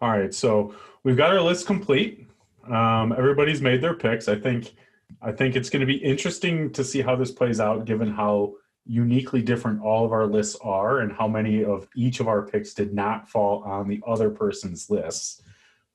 All 0.01 0.11
right. 0.11 0.35
So 0.35 0.75
we've 1.05 1.17
got 1.17 1.31
our 1.31 1.41
list 1.41 1.67
complete. 1.67 2.27
Um, 2.69 3.13
everybody's 3.17 3.61
made 3.61 3.81
their 3.83 3.95
picks. 3.95 4.29
I 4.29 4.37
think 4.37 4.75
I 5.21 5.33
think 5.33 5.57
it's 5.57 5.71
going 5.71 5.81
to 5.81 5.87
be 5.87 5.97
interesting 5.97 6.71
to 6.73 6.85
see 6.85 7.01
how 7.01 7.17
this 7.17 7.31
plays 7.31 7.61
out, 7.61 7.85
given 7.85 8.11
how 8.11 8.55
uniquely 8.85 9.43
different 9.43 9.81
all 9.81 10.05
of 10.05 10.13
our 10.13 10.27
lists 10.27 10.57
are, 10.63 11.01
and 11.01 11.13
how 11.13 11.29
many 11.29 11.65
of 11.65 11.87
each 11.95 12.21
of 12.21 12.29
our 12.29 12.43
picks 12.43 12.75
did 12.75 12.93
not 12.93 13.29
fall 13.29 13.63
on 13.65 13.89
the 13.89 14.01
other 14.07 14.31
person's 14.31 14.91
lists. 14.91 15.43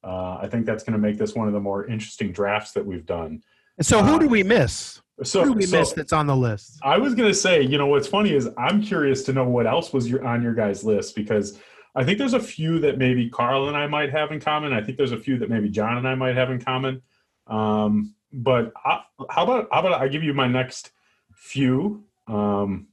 Uh, 0.03 0.38
I 0.41 0.47
think 0.49 0.66
that's 0.66 0.84
going 0.84 0.93
to 0.93 0.99
make 0.99 1.18
this 1.18 1.36
one 1.36 1.47
of 1.47 1.53
the 1.53 1.60
more 1.60 1.86
interesting 1.86 2.32
drafts 2.32 2.72
that 2.74 2.86
we've 2.86 3.05
done. 3.05 3.41
so 3.82 4.01
who 4.01 4.16
uh, 4.16 4.20
do 4.20 4.28
we 4.28 4.43
miss? 4.43 5.01
So, 5.24 5.43
Who 5.43 5.53
we 5.53 5.65
so 5.65 5.80
miss 5.80 5.93
that's 5.93 6.13
on 6.13 6.28
the 6.28 6.36
list? 6.36 6.80
I 6.84 6.97
was 6.99 7.15
going 7.15 7.30
to 7.30 7.34
say, 7.34 7.63
you 7.63 7.78
know, 7.78 7.88
what's 7.88 8.07
funny 8.07 8.34
is 8.34 8.49
I'm 8.57 8.84
curious 8.84 9.24
to 9.24 9.34
know 9.34 9.47
what 9.49 9.65
else 9.65 9.91
was 9.91 10.07
your 10.09 10.24
on 10.26 10.43
your 10.43 10.53
guys' 10.53 10.84
list 10.84 11.15
because 11.15 11.59
I 11.95 12.03
think 12.03 12.20
there's 12.20 12.36
a 12.36 12.39
few 12.39 12.80
that 12.80 12.99
maybe 12.99 13.28
Carl 13.28 13.68
and 13.68 13.76
I 13.76 13.88
might 13.88 14.11
have 14.11 14.32
in 14.32 14.39
common. 14.39 14.74
I 14.74 14.84
think 14.84 14.97
there's 14.97 15.13
a 15.13 15.20
few 15.20 15.39
that 15.39 15.49
maybe 15.49 15.70
John 15.70 15.97
and 15.97 16.07
I 16.07 16.13
might 16.13 16.36
have 16.36 16.51
in 16.51 16.61
common. 16.61 17.01
Um, 17.47 18.13
but 18.32 18.72
I, 18.86 19.01
how 19.32 19.43
about 19.43 19.68
how 19.72 19.80
about 19.80 19.99
I 19.99 20.07
give 20.07 20.24
you 20.24 20.34
my 20.34 20.47
next 20.47 20.91
few? 21.34 22.03
Um, 22.28 22.88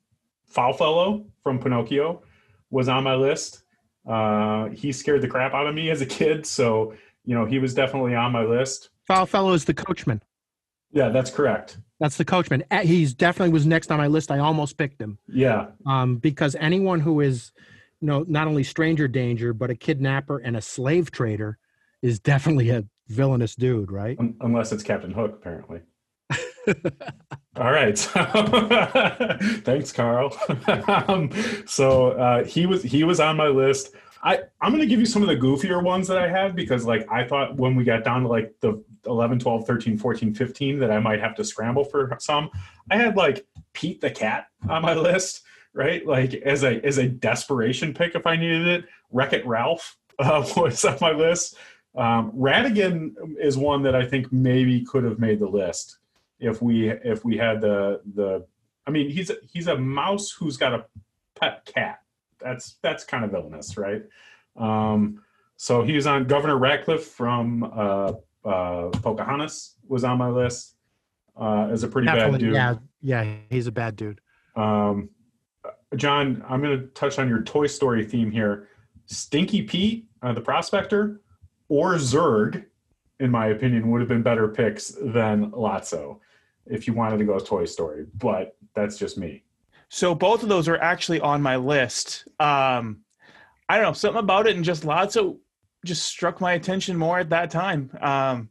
Foulfellow 0.50 1.26
from 1.42 1.58
Pinocchio 1.58 2.22
was 2.70 2.88
on 2.88 3.04
my 3.04 3.16
list. 3.16 3.64
Uh, 4.08 4.68
he 4.70 4.92
scared 4.92 5.20
the 5.20 5.28
crap 5.28 5.52
out 5.52 5.66
of 5.66 5.74
me 5.74 5.90
as 5.90 6.00
a 6.00 6.06
kid, 6.06 6.46
so 6.46 6.94
you 7.26 7.34
know 7.34 7.44
he 7.44 7.58
was 7.58 7.74
definitely 7.74 8.14
on 8.14 8.32
my 8.32 8.44
list. 8.44 8.88
Foulfellow 9.10 9.52
is 9.52 9.66
the 9.66 9.74
coachman. 9.74 10.22
Yeah, 10.94 11.10
that's 11.10 11.30
correct. 11.30 11.78
That's 12.00 12.16
the 12.16 12.24
coachman. 12.24 12.64
Uh, 12.70 12.80
He's 12.80 13.12
definitely 13.14 13.52
was 13.52 13.66
next 13.66 13.90
on 13.90 13.98
my 13.98 14.06
list. 14.06 14.30
I 14.30 14.38
almost 14.38 14.78
picked 14.78 15.00
him 15.00 15.18
Yeah, 15.28 15.66
um, 15.86 16.16
because 16.16 16.56
anyone 16.58 17.00
who 17.00 17.20
is, 17.20 17.52
you 18.00 18.06
know, 18.06 18.24
not 18.28 18.46
only 18.46 18.64
stranger 18.64 19.08
danger 19.08 19.52
but 19.52 19.70
a 19.70 19.74
kidnapper 19.74 20.38
and 20.38 20.56
a 20.56 20.62
slave 20.62 21.10
trader 21.10 21.58
is 22.00 22.20
definitely 22.20 22.70
a 22.70 22.84
villainous 23.08 23.54
dude, 23.54 23.90
right? 23.90 24.18
Un- 24.18 24.36
unless 24.40 24.72
it's 24.72 24.82
Captain 24.82 25.12
Hook, 25.12 25.32
apparently. 25.40 25.80
All 27.56 27.70
right. 27.70 27.98
Thanks, 29.64 29.92
Carl. 29.92 30.36
um, 31.08 31.30
so 31.66 32.12
uh, 32.12 32.44
he 32.44 32.66
was 32.66 32.82
he 32.82 33.04
was 33.04 33.20
on 33.20 33.36
my 33.36 33.48
list. 33.48 33.94
I 34.24 34.40
I'm 34.60 34.72
going 34.72 34.80
to 34.80 34.88
give 34.88 34.98
you 34.98 35.06
some 35.06 35.22
of 35.22 35.28
the 35.28 35.36
goofier 35.36 35.82
ones 35.82 36.08
that 36.08 36.18
I 36.18 36.28
had 36.28 36.56
because 36.56 36.86
like 36.86 37.06
I 37.12 37.24
thought 37.24 37.56
when 37.56 37.76
we 37.76 37.84
got 37.84 38.04
down 38.04 38.22
to 38.22 38.28
like 38.28 38.54
the 38.60 38.82
11, 39.06 39.38
12, 39.38 39.66
13, 39.66 39.98
14, 39.98 40.34
15 40.34 40.78
that 40.80 40.90
I 40.90 40.98
might 40.98 41.20
have 41.20 41.34
to 41.36 41.44
scramble 41.44 41.84
for 41.84 42.16
some. 42.18 42.50
I 42.90 42.96
had 42.96 43.16
like 43.16 43.46
Pete 43.74 44.00
the 44.00 44.10
cat 44.10 44.46
on 44.68 44.82
my 44.82 44.94
list, 45.10 45.42
right? 45.74 46.04
Like 46.06 46.34
as 46.34 46.64
a 46.64 46.84
as 46.84 46.98
a 46.98 47.06
desperation 47.06 47.92
pick 47.92 48.14
if 48.14 48.26
I 48.26 48.36
needed 48.36 48.66
it. 48.66 48.84
Wreck 49.12 49.34
It 49.34 49.46
Ralph 49.46 49.96
uh, 50.18 50.44
was 50.56 50.84
on 50.84 50.96
my 51.00 51.12
list. 51.12 51.56
Um, 51.94 52.32
Ratigan 52.32 53.14
is 53.38 53.56
one 53.56 53.82
that 53.82 53.94
I 53.94 54.04
think 54.06 54.32
maybe 54.32 54.84
could 54.84 55.04
have 55.04 55.18
made 55.18 55.38
the 55.38 55.46
list 55.46 55.98
if 56.40 56.62
we 56.62 56.88
if 56.88 57.24
we 57.24 57.36
had 57.36 57.60
the 57.60 58.00
the. 58.14 58.46
I 58.86 58.90
mean, 58.90 59.10
he's 59.10 59.30
he's 59.52 59.66
a 59.66 59.76
mouse 59.76 60.30
who's 60.30 60.56
got 60.56 60.72
a 60.72 60.86
pet 61.38 61.64
cat. 61.66 62.00
That's 62.44 62.76
that's 62.82 63.04
kind 63.04 63.24
of 63.24 63.32
villainous, 63.32 63.76
right? 63.76 64.02
Um, 64.56 65.22
so 65.56 65.82
he 65.82 65.94
was 65.94 66.06
on 66.06 66.26
Governor 66.26 66.58
Ratcliffe 66.58 67.06
from 67.06 67.64
uh, 67.64 68.12
uh, 68.44 68.90
Pocahontas 68.90 69.76
was 69.88 70.04
on 70.04 70.18
my 70.18 70.28
list 70.28 70.76
uh, 71.40 71.68
as 71.70 71.82
a 71.82 71.88
pretty 71.88 72.06
bad 72.06 72.38
dude. 72.38 72.52
yeah, 72.52 72.74
yeah, 73.00 73.34
he's 73.50 73.66
a 73.66 73.72
bad 73.72 73.96
dude. 73.96 74.20
Um, 74.56 75.08
John, 75.96 76.44
I'm 76.48 76.60
going 76.60 76.78
to 76.78 76.86
touch 76.88 77.18
on 77.18 77.28
your 77.28 77.42
Toy 77.42 77.66
Story 77.66 78.04
theme 78.04 78.30
here. 78.30 78.68
Stinky 79.06 79.62
Pete, 79.62 80.06
uh, 80.22 80.32
the 80.32 80.40
prospector, 80.40 81.20
or 81.68 81.94
Zurg, 81.94 82.64
in 83.20 83.30
my 83.30 83.46
opinion, 83.48 83.90
would 83.90 84.00
have 84.00 84.08
been 84.08 84.22
better 84.22 84.48
picks 84.48 84.88
than 85.00 85.50
Lotso 85.52 86.18
if 86.66 86.86
you 86.86 86.92
wanted 86.94 87.18
to 87.18 87.24
go 87.24 87.38
Toy 87.38 87.64
Story. 87.64 88.06
But 88.14 88.56
that's 88.74 88.98
just 88.98 89.18
me. 89.18 89.43
So 89.94 90.12
both 90.12 90.42
of 90.42 90.48
those 90.48 90.66
are 90.66 90.76
actually 90.76 91.20
on 91.20 91.40
my 91.40 91.54
list. 91.54 92.26
Um, 92.40 93.02
I 93.68 93.76
don't 93.76 93.84
know 93.84 93.92
something 93.92 94.18
about 94.18 94.48
it, 94.48 94.56
and 94.56 94.64
just 94.64 94.82
Lotso 94.82 95.38
just 95.86 96.04
struck 96.04 96.40
my 96.40 96.54
attention 96.54 96.96
more 96.96 97.20
at 97.20 97.30
that 97.30 97.52
time. 97.52 97.96
Um, 98.00 98.48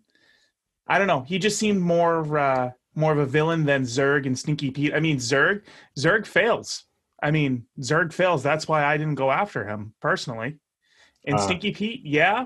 I 0.88 0.98
don't 0.98 1.08
know. 1.08 1.20
He 1.20 1.40
just 1.40 1.60
seemed 1.60 1.82
more 1.82 2.38
uh, 2.38 2.72
more 2.96 3.12
of 3.12 3.18
a 3.18 3.26
villain 3.26 3.66
than 3.66 3.84
Zurg 3.84 4.26
and 4.26 4.40
Stinky 4.40 4.72
Pete. 4.72 4.94
I 4.94 5.02
mean, 5.02 5.18
Zurg 5.18 5.64
Zurg 6.00 6.26
fails. 6.26 6.86
I 7.22 7.32
mean, 7.32 7.66
Zurg 7.78 8.14
fails. 8.14 8.42
That's 8.42 8.66
why 8.70 8.86
I 8.86 8.96
didn't 8.96 9.16
go 9.16 9.30
after 9.30 9.68
him 9.68 9.96
personally. 10.00 10.60
And 11.26 11.36
Uh. 11.36 11.40
Stinky 11.40 11.74
Pete, 11.74 12.06
yeah. 12.06 12.46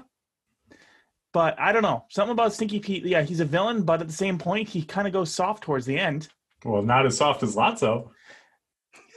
but 1.34 1.60
I 1.60 1.72
don't 1.72 1.84
know. 1.84 2.06
Something 2.10 2.32
about 2.32 2.54
Stinky 2.54 2.80
Pete. 2.80 3.06
Yeah, 3.06 3.22
he's 3.22 3.42
a 3.42 3.46
villain, 3.46 3.84
but 3.84 4.02
at 4.02 4.08
the 4.08 4.14
same 4.14 4.40
point, 4.40 4.70
he 4.70 4.82
kind 4.82 5.06
of 5.06 5.14
goes 5.14 5.32
soft 5.32 5.62
towards 5.62 5.86
the 5.86 6.00
end. 6.00 6.30
Well, 6.66 6.82
not 6.82 7.06
as 7.06 7.16
soft 7.16 7.44
as 7.44 7.56
Lotso. 7.56 8.10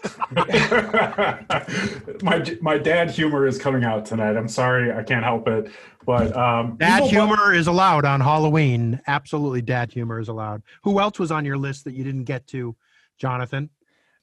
my 2.22 2.56
my 2.60 2.78
dad 2.78 3.10
humor 3.10 3.46
is 3.46 3.58
coming 3.58 3.84
out 3.84 4.06
tonight. 4.06 4.36
I'm 4.36 4.48
sorry, 4.48 4.92
I 4.92 5.02
can't 5.02 5.24
help 5.24 5.48
it. 5.48 5.70
But 6.06 6.34
um, 6.36 6.76
Dad 6.78 7.04
Evil 7.04 7.08
Bu- 7.08 7.34
humor 7.34 7.52
is 7.52 7.66
allowed 7.66 8.04
on 8.04 8.20
Halloween. 8.20 9.00
Absolutely, 9.06 9.62
dad 9.62 9.92
humor 9.92 10.18
is 10.18 10.28
allowed. 10.28 10.62
Who 10.84 11.00
else 11.00 11.18
was 11.18 11.30
on 11.30 11.44
your 11.44 11.58
list 11.58 11.84
that 11.84 11.94
you 11.94 12.04
didn't 12.04 12.24
get 12.24 12.46
to, 12.48 12.74
Jonathan? 13.18 13.70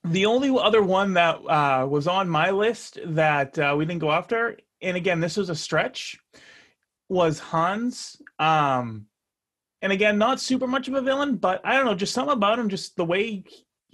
The 0.04 0.26
only 0.26 0.50
other 0.58 0.82
one 0.82 1.14
that 1.14 1.36
uh, 1.36 1.86
was 1.88 2.08
on 2.08 2.30
my 2.30 2.52
list 2.52 3.00
that 3.06 3.58
uh, 3.60 3.76
we 3.78 3.86
didn't 3.86 4.02
go 4.02 4.12
after, 4.12 4.58
and 4.82 4.98
again, 4.98 5.20
this 5.20 5.38
was 5.38 5.50
a 5.50 5.56
stretch, 5.56 6.18
was 7.10 7.40
Hans. 7.40 8.22
Um, 8.40 9.08
and 9.82 9.92
again, 9.92 10.18
not 10.18 10.40
super 10.40 10.66
much 10.66 10.88
of 10.88 10.96
a 10.96 11.02
villain, 11.02 11.36
but 11.36 11.62
I 11.64 11.76
don't 11.76 11.86
know, 11.86 11.96
just 11.96 12.14
something 12.14 12.34
about 12.34 12.58
him, 12.58 12.70
just 12.70 12.96
the 12.96 13.06
way 13.06 13.44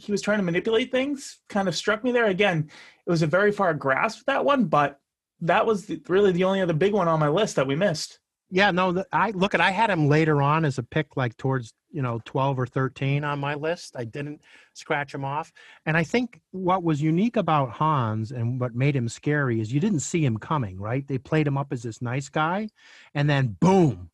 he 0.04 0.12
was 0.12 0.22
trying 0.22 0.40
to 0.40 0.44
manipulate 0.44 0.92
things, 0.92 1.40
kind 1.48 1.68
of 1.68 1.76
struck 1.76 2.04
me 2.04 2.12
there. 2.12 2.26
Again, 2.26 2.70
it 3.06 3.10
was 3.10 3.22
a 3.22 3.28
very 3.28 3.52
far 3.52 3.74
grasp 3.74 4.26
that 4.28 4.44
one, 4.44 4.66
but 4.66 5.00
that 5.42 5.66
was 5.66 5.86
the, 5.86 6.02
really 6.08 6.32
the 6.32 6.44
only 6.44 6.62
other 6.62 6.74
big 6.74 6.94
one 6.94 7.08
on 7.08 7.20
my 7.20 7.30
list 7.30 7.56
that 7.56 7.68
we 7.68 7.76
missed. 7.76 8.20
Yeah, 8.50 8.72
no, 8.72 9.04
I 9.12 9.32
look 9.32 9.56
at. 9.56 9.62
I 9.62 9.72
had 9.72 9.90
him 9.90 10.10
later 10.10 10.42
on 10.42 10.66
as 10.66 10.78
a 10.78 10.84
pick, 10.84 11.18
like 11.18 11.36
towards 11.38 11.74
you 11.90 12.02
know 12.02 12.22
twelve 12.26 12.60
or 12.60 12.68
thirteen 12.68 13.24
on 13.24 13.40
my 13.40 13.56
list. 13.56 13.96
I 13.98 14.04
didn't 14.04 14.42
scratch 14.74 15.16
him 15.16 15.26
off, 15.26 15.52
and 15.86 15.98
I 15.98 16.04
think 16.04 16.40
what 16.52 16.84
was 16.84 17.02
unique 17.02 17.38
about 17.38 17.72
Hans 17.72 18.32
and 18.32 18.60
what 18.60 18.76
made 18.76 18.96
him 18.96 19.10
scary 19.10 19.60
is 19.60 19.74
you 19.74 19.80
didn't 19.80 20.02
see 20.02 20.24
him 20.24 20.38
coming. 20.38 20.78
Right? 20.80 21.08
They 21.08 21.18
played 21.18 21.48
him 21.48 21.58
up 21.58 21.72
as 21.72 21.82
this 21.82 22.02
nice 22.02 22.30
guy, 22.30 22.68
and 23.16 23.28
then 23.28 23.58
boom, 23.60 24.12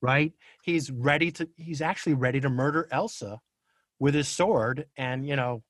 right? 0.00 0.32
He's 0.62 0.90
ready 0.90 1.32
to. 1.32 1.48
He's 1.56 1.80
actually 1.80 2.14
ready 2.14 2.40
to 2.42 2.50
murder 2.50 2.86
Elsa 2.92 3.40
with 4.00 4.14
his 4.14 4.26
sword, 4.26 4.86
and 4.96 5.26
you 5.28 5.36
know, 5.36 5.62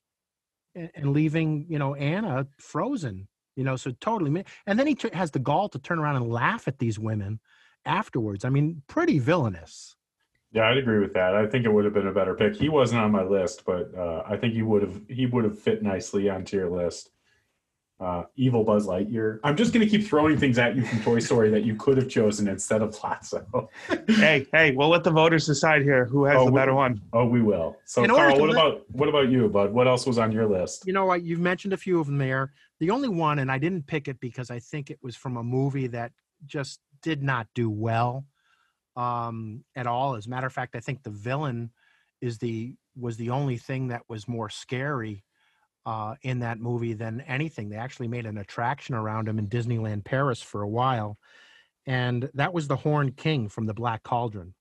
and, 0.75 0.91
and 0.95 1.13
leaving 1.13 1.67
you 1.69 1.79
know 1.79 1.95
Anna 1.95 2.47
frozen. 2.59 3.29
You 3.57 3.65
know, 3.65 3.77
so 3.77 3.91
totally. 4.01 4.45
And 4.67 4.79
then 4.79 4.87
he 4.87 4.95
t- 4.95 5.11
has 5.13 5.33
the 5.33 5.39
gall 5.39 5.69
to 5.69 5.79
turn 5.79 5.99
around 5.99 6.17
and 6.17 6.31
laugh 6.31 6.67
at 6.67 6.79
these 6.79 6.99
women 6.99 7.41
afterwards. 7.85 8.45
I 8.45 8.49
mean, 8.49 8.83
pretty 8.87 9.19
villainous. 9.19 9.97
Yeah, 10.53 10.69
I'd 10.69 10.79
agree 10.79 10.99
with 10.99 11.13
that. 11.15 11.35
I 11.35 11.47
think 11.47 11.65
it 11.65 11.73
would 11.73 11.85
have 11.85 11.95
been 11.95 12.07
a 12.07 12.13
better 12.13 12.35
pick. 12.35 12.57
He 12.57 12.69
wasn't 12.69 13.03
on 13.03 13.13
my 13.13 13.23
list, 13.23 13.65
but 13.65 13.95
uh, 13.95 14.23
I 14.27 14.37
think 14.37 14.55
he 14.55 14.63
would 14.63 14.83
have 14.83 15.01
he 15.09 15.27
would 15.27 15.45
have 15.45 15.59
fit 15.59 15.83
nicely 15.83 16.29
onto 16.29 16.57
your 16.57 16.71
list. 16.71 17.11
Uh, 18.01 18.25
Evil 18.37 18.65
Buzz 18.65 18.87
Lightyear. 18.87 19.41
I'm 19.45 19.57
just 19.57 19.75
going 19.75 19.87
to 19.87 19.91
keep 19.91 20.09
throwing 20.09 20.39
things 20.39 20.59
at 20.59 20.75
you 20.75 20.87
from 20.87 21.03
Toy 21.03 21.19
Story 21.19 21.51
that 21.51 21.65
you 21.65 21.77
could 21.77 21.99
have 21.99 22.09
chosen 22.09 22.49
instead 22.49 22.81
of 22.81 22.97
Lotso. 22.97 23.69
hey, 24.09 24.47
hey, 24.55 24.71
we'll 24.71 24.89
let 24.89 25.05
the 25.05 25.11
voters 25.11 25.45
decide 25.45 25.83
here 25.83 26.07
who 26.07 26.25
has 26.25 26.37
Oh, 26.39 26.47
the 26.47 26.51
we- 26.53 26.59
better 26.59 26.73
one. 26.73 27.03
oh, 27.13 27.27
we 27.27 27.43
will. 27.43 27.77
So, 27.85 28.03
In 28.03 28.09
Carl, 28.09 28.41
what 28.41 28.49
li- 28.49 28.55
about 28.55 28.91
what 28.93 29.11
about 29.11 29.29
you, 29.29 29.49
Bud? 29.51 29.73
What 29.75 29.87
else 29.87 30.07
was 30.07 30.17
on 30.17 30.33
your 30.33 30.47
list? 30.47 30.85
You 30.87 30.95
know 30.95 31.05
what? 31.05 31.23
You've 31.25 31.41
mentioned 31.41 31.75
a 31.75 31.77
few 31.77 32.01
of 32.01 32.07
them 32.07 32.17
there. 32.17 32.53
The 32.79 32.89
only 32.89 33.09
one, 33.11 33.39
and 33.41 33.53
I 33.53 33.59
didn't 33.59 33.87
pick 33.87 34.09
it 34.09 34.19
because 34.19 34.51
I 34.51 34.61
think 34.61 34.89
it 34.91 34.99
was 35.03 35.15
from 35.15 35.37
a 35.37 35.43
movie 35.43 35.89
that 35.89 36.13
just 36.47 36.81
did 37.03 37.23
not 37.23 37.49
do 37.55 37.69
well 37.69 38.25
um, 38.97 39.63
at 39.77 39.87
all. 39.87 40.15
As 40.17 40.27
a 40.27 40.31
matter 40.31 40.47
of 40.47 40.55
fact, 40.55 40.75
I 40.75 40.81
think 40.81 41.03
the 41.03 41.11
villain 41.11 41.71
is 42.23 42.39
the 42.39 42.75
was 42.97 43.19
the 43.19 43.29
only 43.29 43.59
thing 43.59 43.89
that 43.89 44.03
was 44.09 44.27
more 44.27 44.49
scary 44.49 45.23
uh, 45.87 46.15
in 46.23 46.41
that 46.41 46.61
movie 46.61 46.93
than 46.93 47.21
anything. 47.23 47.69
They 47.69 47.77
actually 47.77 48.09
made 48.09 48.27
an 48.27 48.39
attraction 48.39 48.95
around 48.95 49.29
him 49.29 49.39
in 49.39 49.49
Disneyland 49.49 50.05
Paris 50.05 50.43
for 50.43 50.63
a 50.63 50.69
while, 50.69 51.19
and 51.87 52.31
that 52.35 52.53
was 52.53 52.69
the 52.69 52.77
Horned 52.77 53.17
King 53.17 53.49
from 53.49 53.67
the 53.67 53.75
Black 53.75 54.03
Cauldron. 54.03 54.55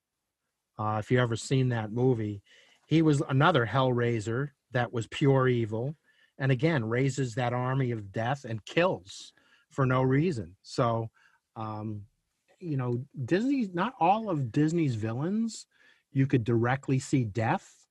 Uh, 0.78 0.97
if 0.99 1.11
you 1.11 1.20
ever 1.20 1.36
seen 1.36 1.70
that 1.70 1.91
movie, 1.91 2.41
he 2.88 3.01
was 3.01 3.22
another 3.28 3.65
Hellraiser 3.65 4.49
that 4.72 4.93
was 4.93 5.07
pure 5.07 5.47
evil, 5.47 5.95
and 6.38 6.51
again 6.51 6.86
raises 6.86 7.36
that 7.36 7.53
army 7.53 7.91
of 7.91 8.11
death 8.11 8.45
and 8.45 8.63
kills 8.65 9.34
for 9.70 9.86
no 9.86 10.01
reason. 10.01 10.55
So, 10.61 11.09
um, 11.55 12.03
you 12.59 12.78
know, 12.78 13.03
Disney's 13.26 13.70
not 13.74 13.93
all 13.99 14.30
of 14.30 14.51
Disney's 14.51 14.95
villains 14.95 15.65
you 16.11 16.28
could 16.28 16.43
directly 16.43 16.99
see 16.99 17.24
death, 17.24 17.88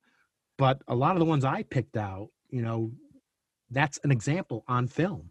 but 0.56 0.82
a 0.88 0.94
lot 0.94 1.12
of 1.12 1.20
the 1.20 1.24
ones 1.24 1.44
I 1.44 1.62
picked 1.62 1.96
out, 1.96 2.28
you 2.50 2.62
know, 2.62 2.90
that's 3.70 3.98
an 4.04 4.10
example 4.10 4.64
on 4.68 4.86
film. 4.86 5.30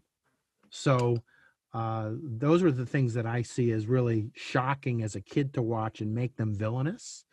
So 0.70 1.18
uh, 1.74 2.10
those 2.22 2.62
are 2.62 2.72
the 2.72 2.86
things 2.86 3.14
that 3.14 3.26
I 3.26 3.42
see 3.42 3.72
as 3.72 3.86
really 3.86 4.30
shocking 4.34 5.02
as 5.02 5.14
a 5.14 5.20
kid 5.20 5.54
to 5.54 5.62
watch 5.62 6.00
and 6.00 6.14
make 6.14 6.36
them 6.36 6.54
villainous. 6.54 7.24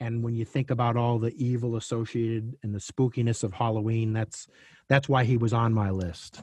And 0.00 0.22
when 0.22 0.34
you 0.34 0.44
think 0.44 0.70
about 0.70 0.96
all 0.96 1.18
the 1.18 1.34
evil 1.42 1.76
associated 1.76 2.56
and 2.62 2.74
the 2.74 2.78
spookiness 2.78 3.42
of 3.42 3.54
Halloween, 3.54 4.12
that's 4.12 4.46
that's 4.88 5.08
why 5.08 5.24
he 5.24 5.36
was 5.36 5.52
on 5.52 5.72
my 5.72 5.90
list. 5.90 6.42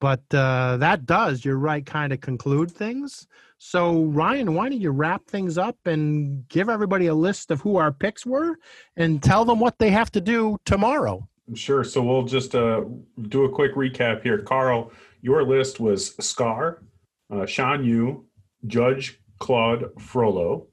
But 0.00 0.22
uh, 0.32 0.76
that 0.78 1.06
does, 1.06 1.44
you're 1.44 1.58
right, 1.58 1.84
kind 1.84 2.12
of 2.12 2.20
conclude 2.20 2.70
things. 2.70 3.26
So 3.58 4.04
Ryan, 4.04 4.54
why 4.54 4.68
don't 4.68 4.80
you 4.80 4.90
wrap 4.90 5.26
things 5.26 5.58
up 5.58 5.76
and 5.84 6.48
give 6.48 6.68
everybody 6.68 7.08
a 7.08 7.14
list 7.14 7.50
of 7.50 7.60
who 7.60 7.76
our 7.76 7.90
picks 7.92 8.24
were 8.24 8.56
and 8.96 9.22
tell 9.22 9.44
them 9.44 9.58
what 9.58 9.78
they 9.78 9.90
have 9.90 10.12
to 10.12 10.20
do 10.20 10.56
tomorrow? 10.64 11.28
Sure. 11.54 11.84
So 11.84 12.02
we'll 12.02 12.24
just 12.24 12.54
uh, 12.54 12.84
do 13.28 13.44
a 13.44 13.48
quick 13.48 13.74
recap 13.74 14.22
here. 14.22 14.38
Carl, 14.38 14.92
your 15.22 15.42
list 15.44 15.80
was 15.80 16.14
Scar, 16.20 16.82
uh, 17.30 17.46
Shan 17.46 17.84
Yu, 17.84 18.26
Judge 18.66 19.20
Claude 19.38 19.90
Frollo, 20.00 20.66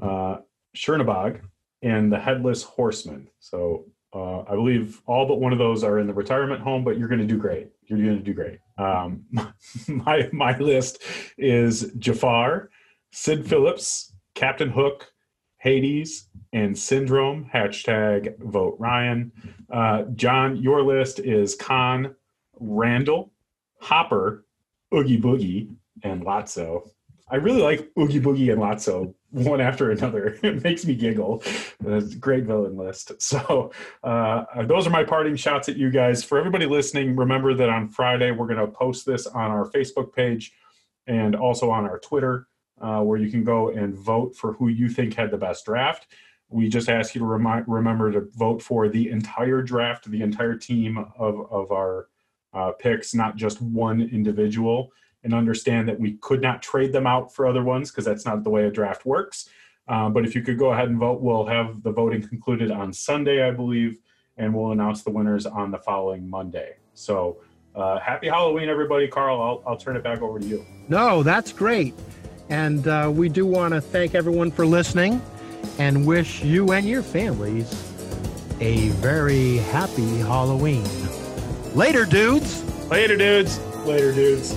uh, 0.00 0.38
Chernabog, 0.76 1.40
and 1.82 2.12
the 2.12 2.18
Headless 2.18 2.62
Horseman. 2.62 3.28
So 3.38 3.86
uh, 4.12 4.40
I 4.42 4.54
believe 4.54 5.00
all 5.06 5.26
but 5.26 5.40
one 5.40 5.52
of 5.52 5.58
those 5.58 5.84
are 5.84 5.98
in 5.98 6.06
the 6.06 6.14
retirement 6.14 6.60
home, 6.60 6.82
but 6.82 6.98
you're 6.98 7.08
going 7.08 7.20
to 7.20 7.26
do 7.26 7.38
great. 7.38 7.68
You're 7.84 7.98
going 7.98 8.18
to 8.18 8.22
do 8.22 8.34
great. 8.34 8.58
Um, 8.78 9.24
my 9.88 10.28
my 10.32 10.56
list 10.58 11.02
is 11.38 11.92
Jafar, 11.98 12.70
Sid 13.12 13.46
Phillips, 13.46 14.12
Captain 14.34 14.70
Hook, 14.70 15.12
Hades, 15.60 16.28
and 16.52 16.76
Syndrome. 16.76 17.48
Hashtag 17.52 18.38
vote 18.38 18.76
Ryan. 18.78 19.30
Uh, 19.70 20.02
John, 20.14 20.56
your 20.56 20.82
list 20.82 21.20
is 21.20 21.54
Khan, 21.54 22.14
Randall, 22.58 23.30
Hopper, 23.80 24.44
Oogie 24.94 25.20
Boogie, 25.20 25.74
and 26.02 26.24
Lotso. 26.24 26.90
I 27.30 27.36
really 27.36 27.62
like 27.62 27.90
Oogie 27.98 28.20
Boogie 28.20 28.52
and 28.52 28.60
Lotso 28.60 29.14
one 29.30 29.60
after 29.60 29.90
another. 29.90 30.38
It 30.42 30.64
makes 30.64 30.84
me 30.84 30.94
giggle. 30.94 31.42
It's 31.84 32.14
a 32.14 32.18
great 32.18 32.44
villain 32.44 32.76
list. 32.76 33.12
So 33.20 33.70
uh, 34.02 34.44
those 34.64 34.86
are 34.86 34.90
my 34.90 35.04
parting 35.04 35.36
shots 35.36 35.68
at 35.68 35.76
you 35.76 35.90
guys. 35.90 36.24
For 36.24 36.38
everybody 36.38 36.66
listening, 36.66 37.14
remember 37.14 37.54
that 37.54 37.68
on 37.68 37.88
Friday 37.88 38.32
we're 38.32 38.46
going 38.46 38.58
to 38.58 38.66
post 38.66 39.06
this 39.06 39.26
on 39.26 39.50
our 39.50 39.70
Facebook 39.70 40.12
page 40.12 40.52
and 41.06 41.36
also 41.36 41.70
on 41.70 41.84
our 41.84 41.98
Twitter, 41.98 42.48
uh, 42.80 43.00
where 43.02 43.18
you 43.18 43.30
can 43.30 43.44
go 43.44 43.68
and 43.70 43.94
vote 43.94 44.34
for 44.34 44.54
who 44.54 44.68
you 44.68 44.88
think 44.88 45.14
had 45.14 45.30
the 45.30 45.38
best 45.38 45.64
draft. 45.64 46.06
We 46.48 46.68
just 46.68 46.88
ask 46.88 47.14
you 47.14 47.20
to 47.20 47.26
remind, 47.26 47.66
remember 47.68 48.10
to 48.12 48.28
vote 48.34 48.62
for 48.62 48.88
the 48.88 49.10
entire 49.10 49.62
draft, 49.62 50.10
the 50.10 50.22
entire 50.22 50.56
team 50.56 50.98
of, 51.18 51.50
of 51.52 51.70
our 51.70 52.08
uh, 52.52 52.72
picks, 52.72 53.14
not 53.14 53.36
just 53.36 53.62
one 53.62 54.00
individual, 54.00 54.92
and 55.22 55.34
understand 55.34 55.88
that 55.88 56.00
we 56.00 56.14
could 56.14 56.40
not 56.40 56.62
trade 56.62 56.92
them 56.92 57.06
out 57.06 57.32
for 57.32 57.46
other 57.46 57.62
ones 57.62 57.90
because 57.90 58.04
that's 58.04 58.24
not 58.24 58.42
the 58.42 58.50
way 58.50 58.64
a 58.64 58.70
draft 58.70 59.06
works. 59.06 59.48
Uh, 59.86 60.08
but 60.08 60.24
if 60.24 60.34
you 60.34 60.42
could 60.42 60.58
go 60.58 60.72
ahead 60.72 60.88
and 60.88 60.98
vote, 60.98 61.20
we'll 61.20 61.46
have 61.46 61.82
the 61.82 61.92
voting 61.92 62.26
concluded 62.26 62.70
on 62.70 62.92
Sunday, 62.92 63.46
I 63.46 63.50
believe, 63.50 63.98
and 64.36 64.54
we'll 64.54 64.72
announce 64.72 65.02
the 65.02 65.10
winners 65.10 65.46
on 65.46 65.70
the 65.70 65.78
following 65.78 66.28
Monday. 66.28 66.76
So 66.94 67.38
uh, 67.74 67.98
happy 68.00 68.28
Halloween, 68.28 68.68
everybody. 68.68 69.06
Carl, 69.08 69.40
I'll, 69.40 69.62
I'll 69.66 69.76
turn 69.76 69.96
it 69.96 70.02
back 70.02 70.22
over 70.22 70.38
to 70.38 70.46
you. 70.46 70.64
No, 70.88 71.22
that's 71.22 71.52
great. 71.52 71.94
And 72.50 72.86
uh, 72.86 73.10
we 73.14 73.28
do 73.28 73.46
want 73.46 73.74
to 73.74 73.80
thank 73.80 74.14
everyone 74.14 74.50
for 74.50 74.66
listening 74.66 75.22
and 75.78 76.06
wish 76.06 76.42
you 76.42 76.72
and 76.72 76.86
your 76.86 77.02
families 77.02 77.70
a 78.60 78.88
very 78.88 79.56
happy 79.56 80.18
Halloween. 80.18 80.84
Later, 81.74 82.04
dudes. 82.04 82.62
Later, 82.90 83.16
dudes. 83.16 83.58
Later, 83.86 84.12
dudes. 84.12 84.52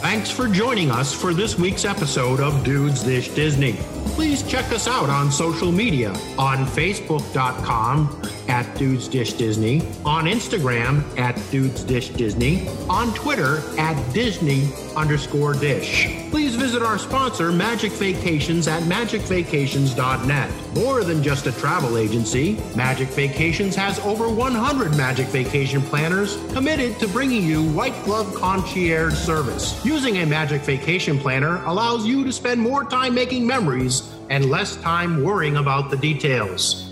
Thanks 0.00 0.30
for 0.30 0.48
joining 0.48 0.90
us 0.90 1.12
for 1.12 1.34
this 1.34 1.58
week's 1.58 1.84
episode 1.84 2.40
of 2.40 2.64
Dudes 2.64 3.02
Dish 3.02 3.28
Disney. 3.28 3.78
Please 4.20 4.42
check 4.42 4.70
us 4.70 4.86
out 4.86 5.08
on 5.08 5.32
social 5.32 5.72
media. 5.72 6.10
On 6.38 6.66
Facebook.com 6.66 8.20
at 8.48 8.76
Dudes 8.76 9.08
Dish 9.08 9.32
Disney, 9.32 9.80
on 10.04 10.26
Instagram 10.26 11.02
at 11.18 11.40
Dudes 11.50 11.82
Dish 11.82 12.10
Disney, 12.10 12.68
on 12.90 13.14
Twitter 13.14 13.62
at 13.78 13.96
Disney 14.12 14.68
underscore 14.96 15.54
dish. 15.54 16.08
Please 16.30 16.54
visit 16.54 16.82
our 16.82 16.98
sponsor, 16.98 17.52
Magic 17.52 17.92
Vacations, 17.92 18.68
at 18.68 18.82
magicvacations.net. 18.84 20.74
More 20.74 21.04
than 21.04 21.22
just 21.22 21.46
a 21.46 21.52
travel 21.52 21.96
agency, 21.96 22.60
Magic 22.74 23.08
Vacations 23.08 23.74
has 23.76 23.98
over 24.00 24.28
100 24.28 24.96
Magic 24.96 25.26
Vacation 25.28 25.82
planners 25.82 26.36
committed 26.52 26.98
to 26.98 27.08
bringing 27.08 27.44
you 27.44 27.62
white 27.72 28.04
glove 28.04 28.34
concierge 28.34 29.14
service. 29.14 29.84
Using 29.84 30.18
a 30.18 30.26
Magic 30.26 30.62
Vacation 30.62 31.18
planner 31.18 31.64
allows 31.64 32.06
you 32.06 32.24
to 32.24 32.32
spend 32.32 32.60
more 32.60 32.84
time 32.84 33.14
making 33.14 33.46
memories 33.46 34.12
and 34.30 34.50
less 34.50 34.76
time 34.76 35.22
worrying 35.22 35.56
about 35.56 35.90
the 35.90 35.96
details. 35.96 36.89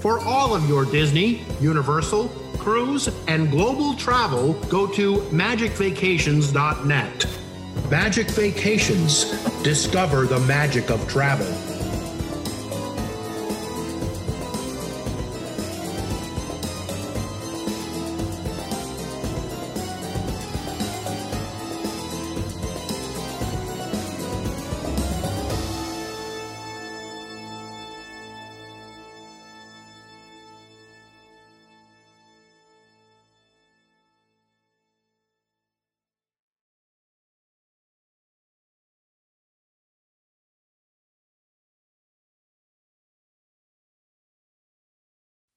For 0.00 0.20
all 0.20 0.54
of 0.54 0.68
your 0.68 0.84
Disney, 0.84 1.42
Universal, 1.60 2.28
cruise, 2.58 3.08
and 3.26 3.50
global 3.50 3.94
travel, 3.94 4.52
go 4.68 4.86
to 4.86 5.16
magicvacations.net. 5.16 7.26
Magic 7.90 8.28
Vacations. 8.28 9.24
Discover 9.62 10.26
the 10.26 10.38
magic 10.40 10.90
of 10.90 11.06
travel. 11.08 11.46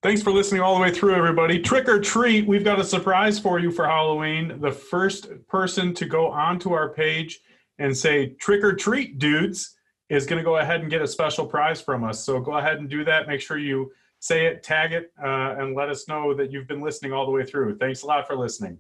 Thanks 0.03 0.23
for 0.23 0.31
listening 0.31 0.61
all 0.61 0.73
the 0.73 0.81
way 0.81 0.89
through, 0.89 1.13
everybody. 1.13 1.59
Trick 1.59 1.87
or 1.87 1.99
treat, 1.99 2.47
we've 2.47 2.63
got 2.63 2.79
a 2.79 2.83
surprise 2.83 3.37
for 3.37 3.59
you 3.59 3.69
for 3.69 3.85
Halloween. 3.85 4.59
The 4.59 4.71
first 4.71 5.29
person 5.47 5.93
to 5.93 6.07
go 6.07 6.25
onto 6.31 6.73
our 6.73 6.89
page 6.89 7.39
and 7.77 7.95
say 7.95 8.29
trick 8.39 8.63
or 8.63 8.73
treat, 8.73 9.19
dudes, 9.19 9.77
is 10.09 10.25
going 10.25 10.39
to 10.39 10.43
go 10.43 10.57
ahead 10.57 10.81
and 10.81 10.89
get 10.89 11.03
a 11.03 11.07
special 11.07 11.45
prize 11.45 11.81
from 11.81 12.03
us. 12.03 12.25
So 12.25 12.39
go 12.39 12.53
ahead 12.53 12.79
and 12.79 12.89
do 12.89 13.05
that. 13.05 13.27
Make 13.27 13.41
sure 13.41 13.59
you 13.59 13.91
say 14.17 14.47
it, 14.47 14.63
tag 14.63 14.91
it, 14.91 15.13
uh, 15.23 15.55
and 15.59 15.75
let 15.75 15.89
us 15.89 16.07
know 16.07 16.33
that 16.33 16.51
you've 16.51 16.67
been 16.67 16.81
listening 16.81 17.13
all 17.13 17.27
the 17.27 17.31
way 17.31 17.45
through. 17.45 17.77
Thanks 17.77 18.01
a 18.01 18.07
lot 18.07 18.25
for 18.25 18.35
listening. 18.35 18.79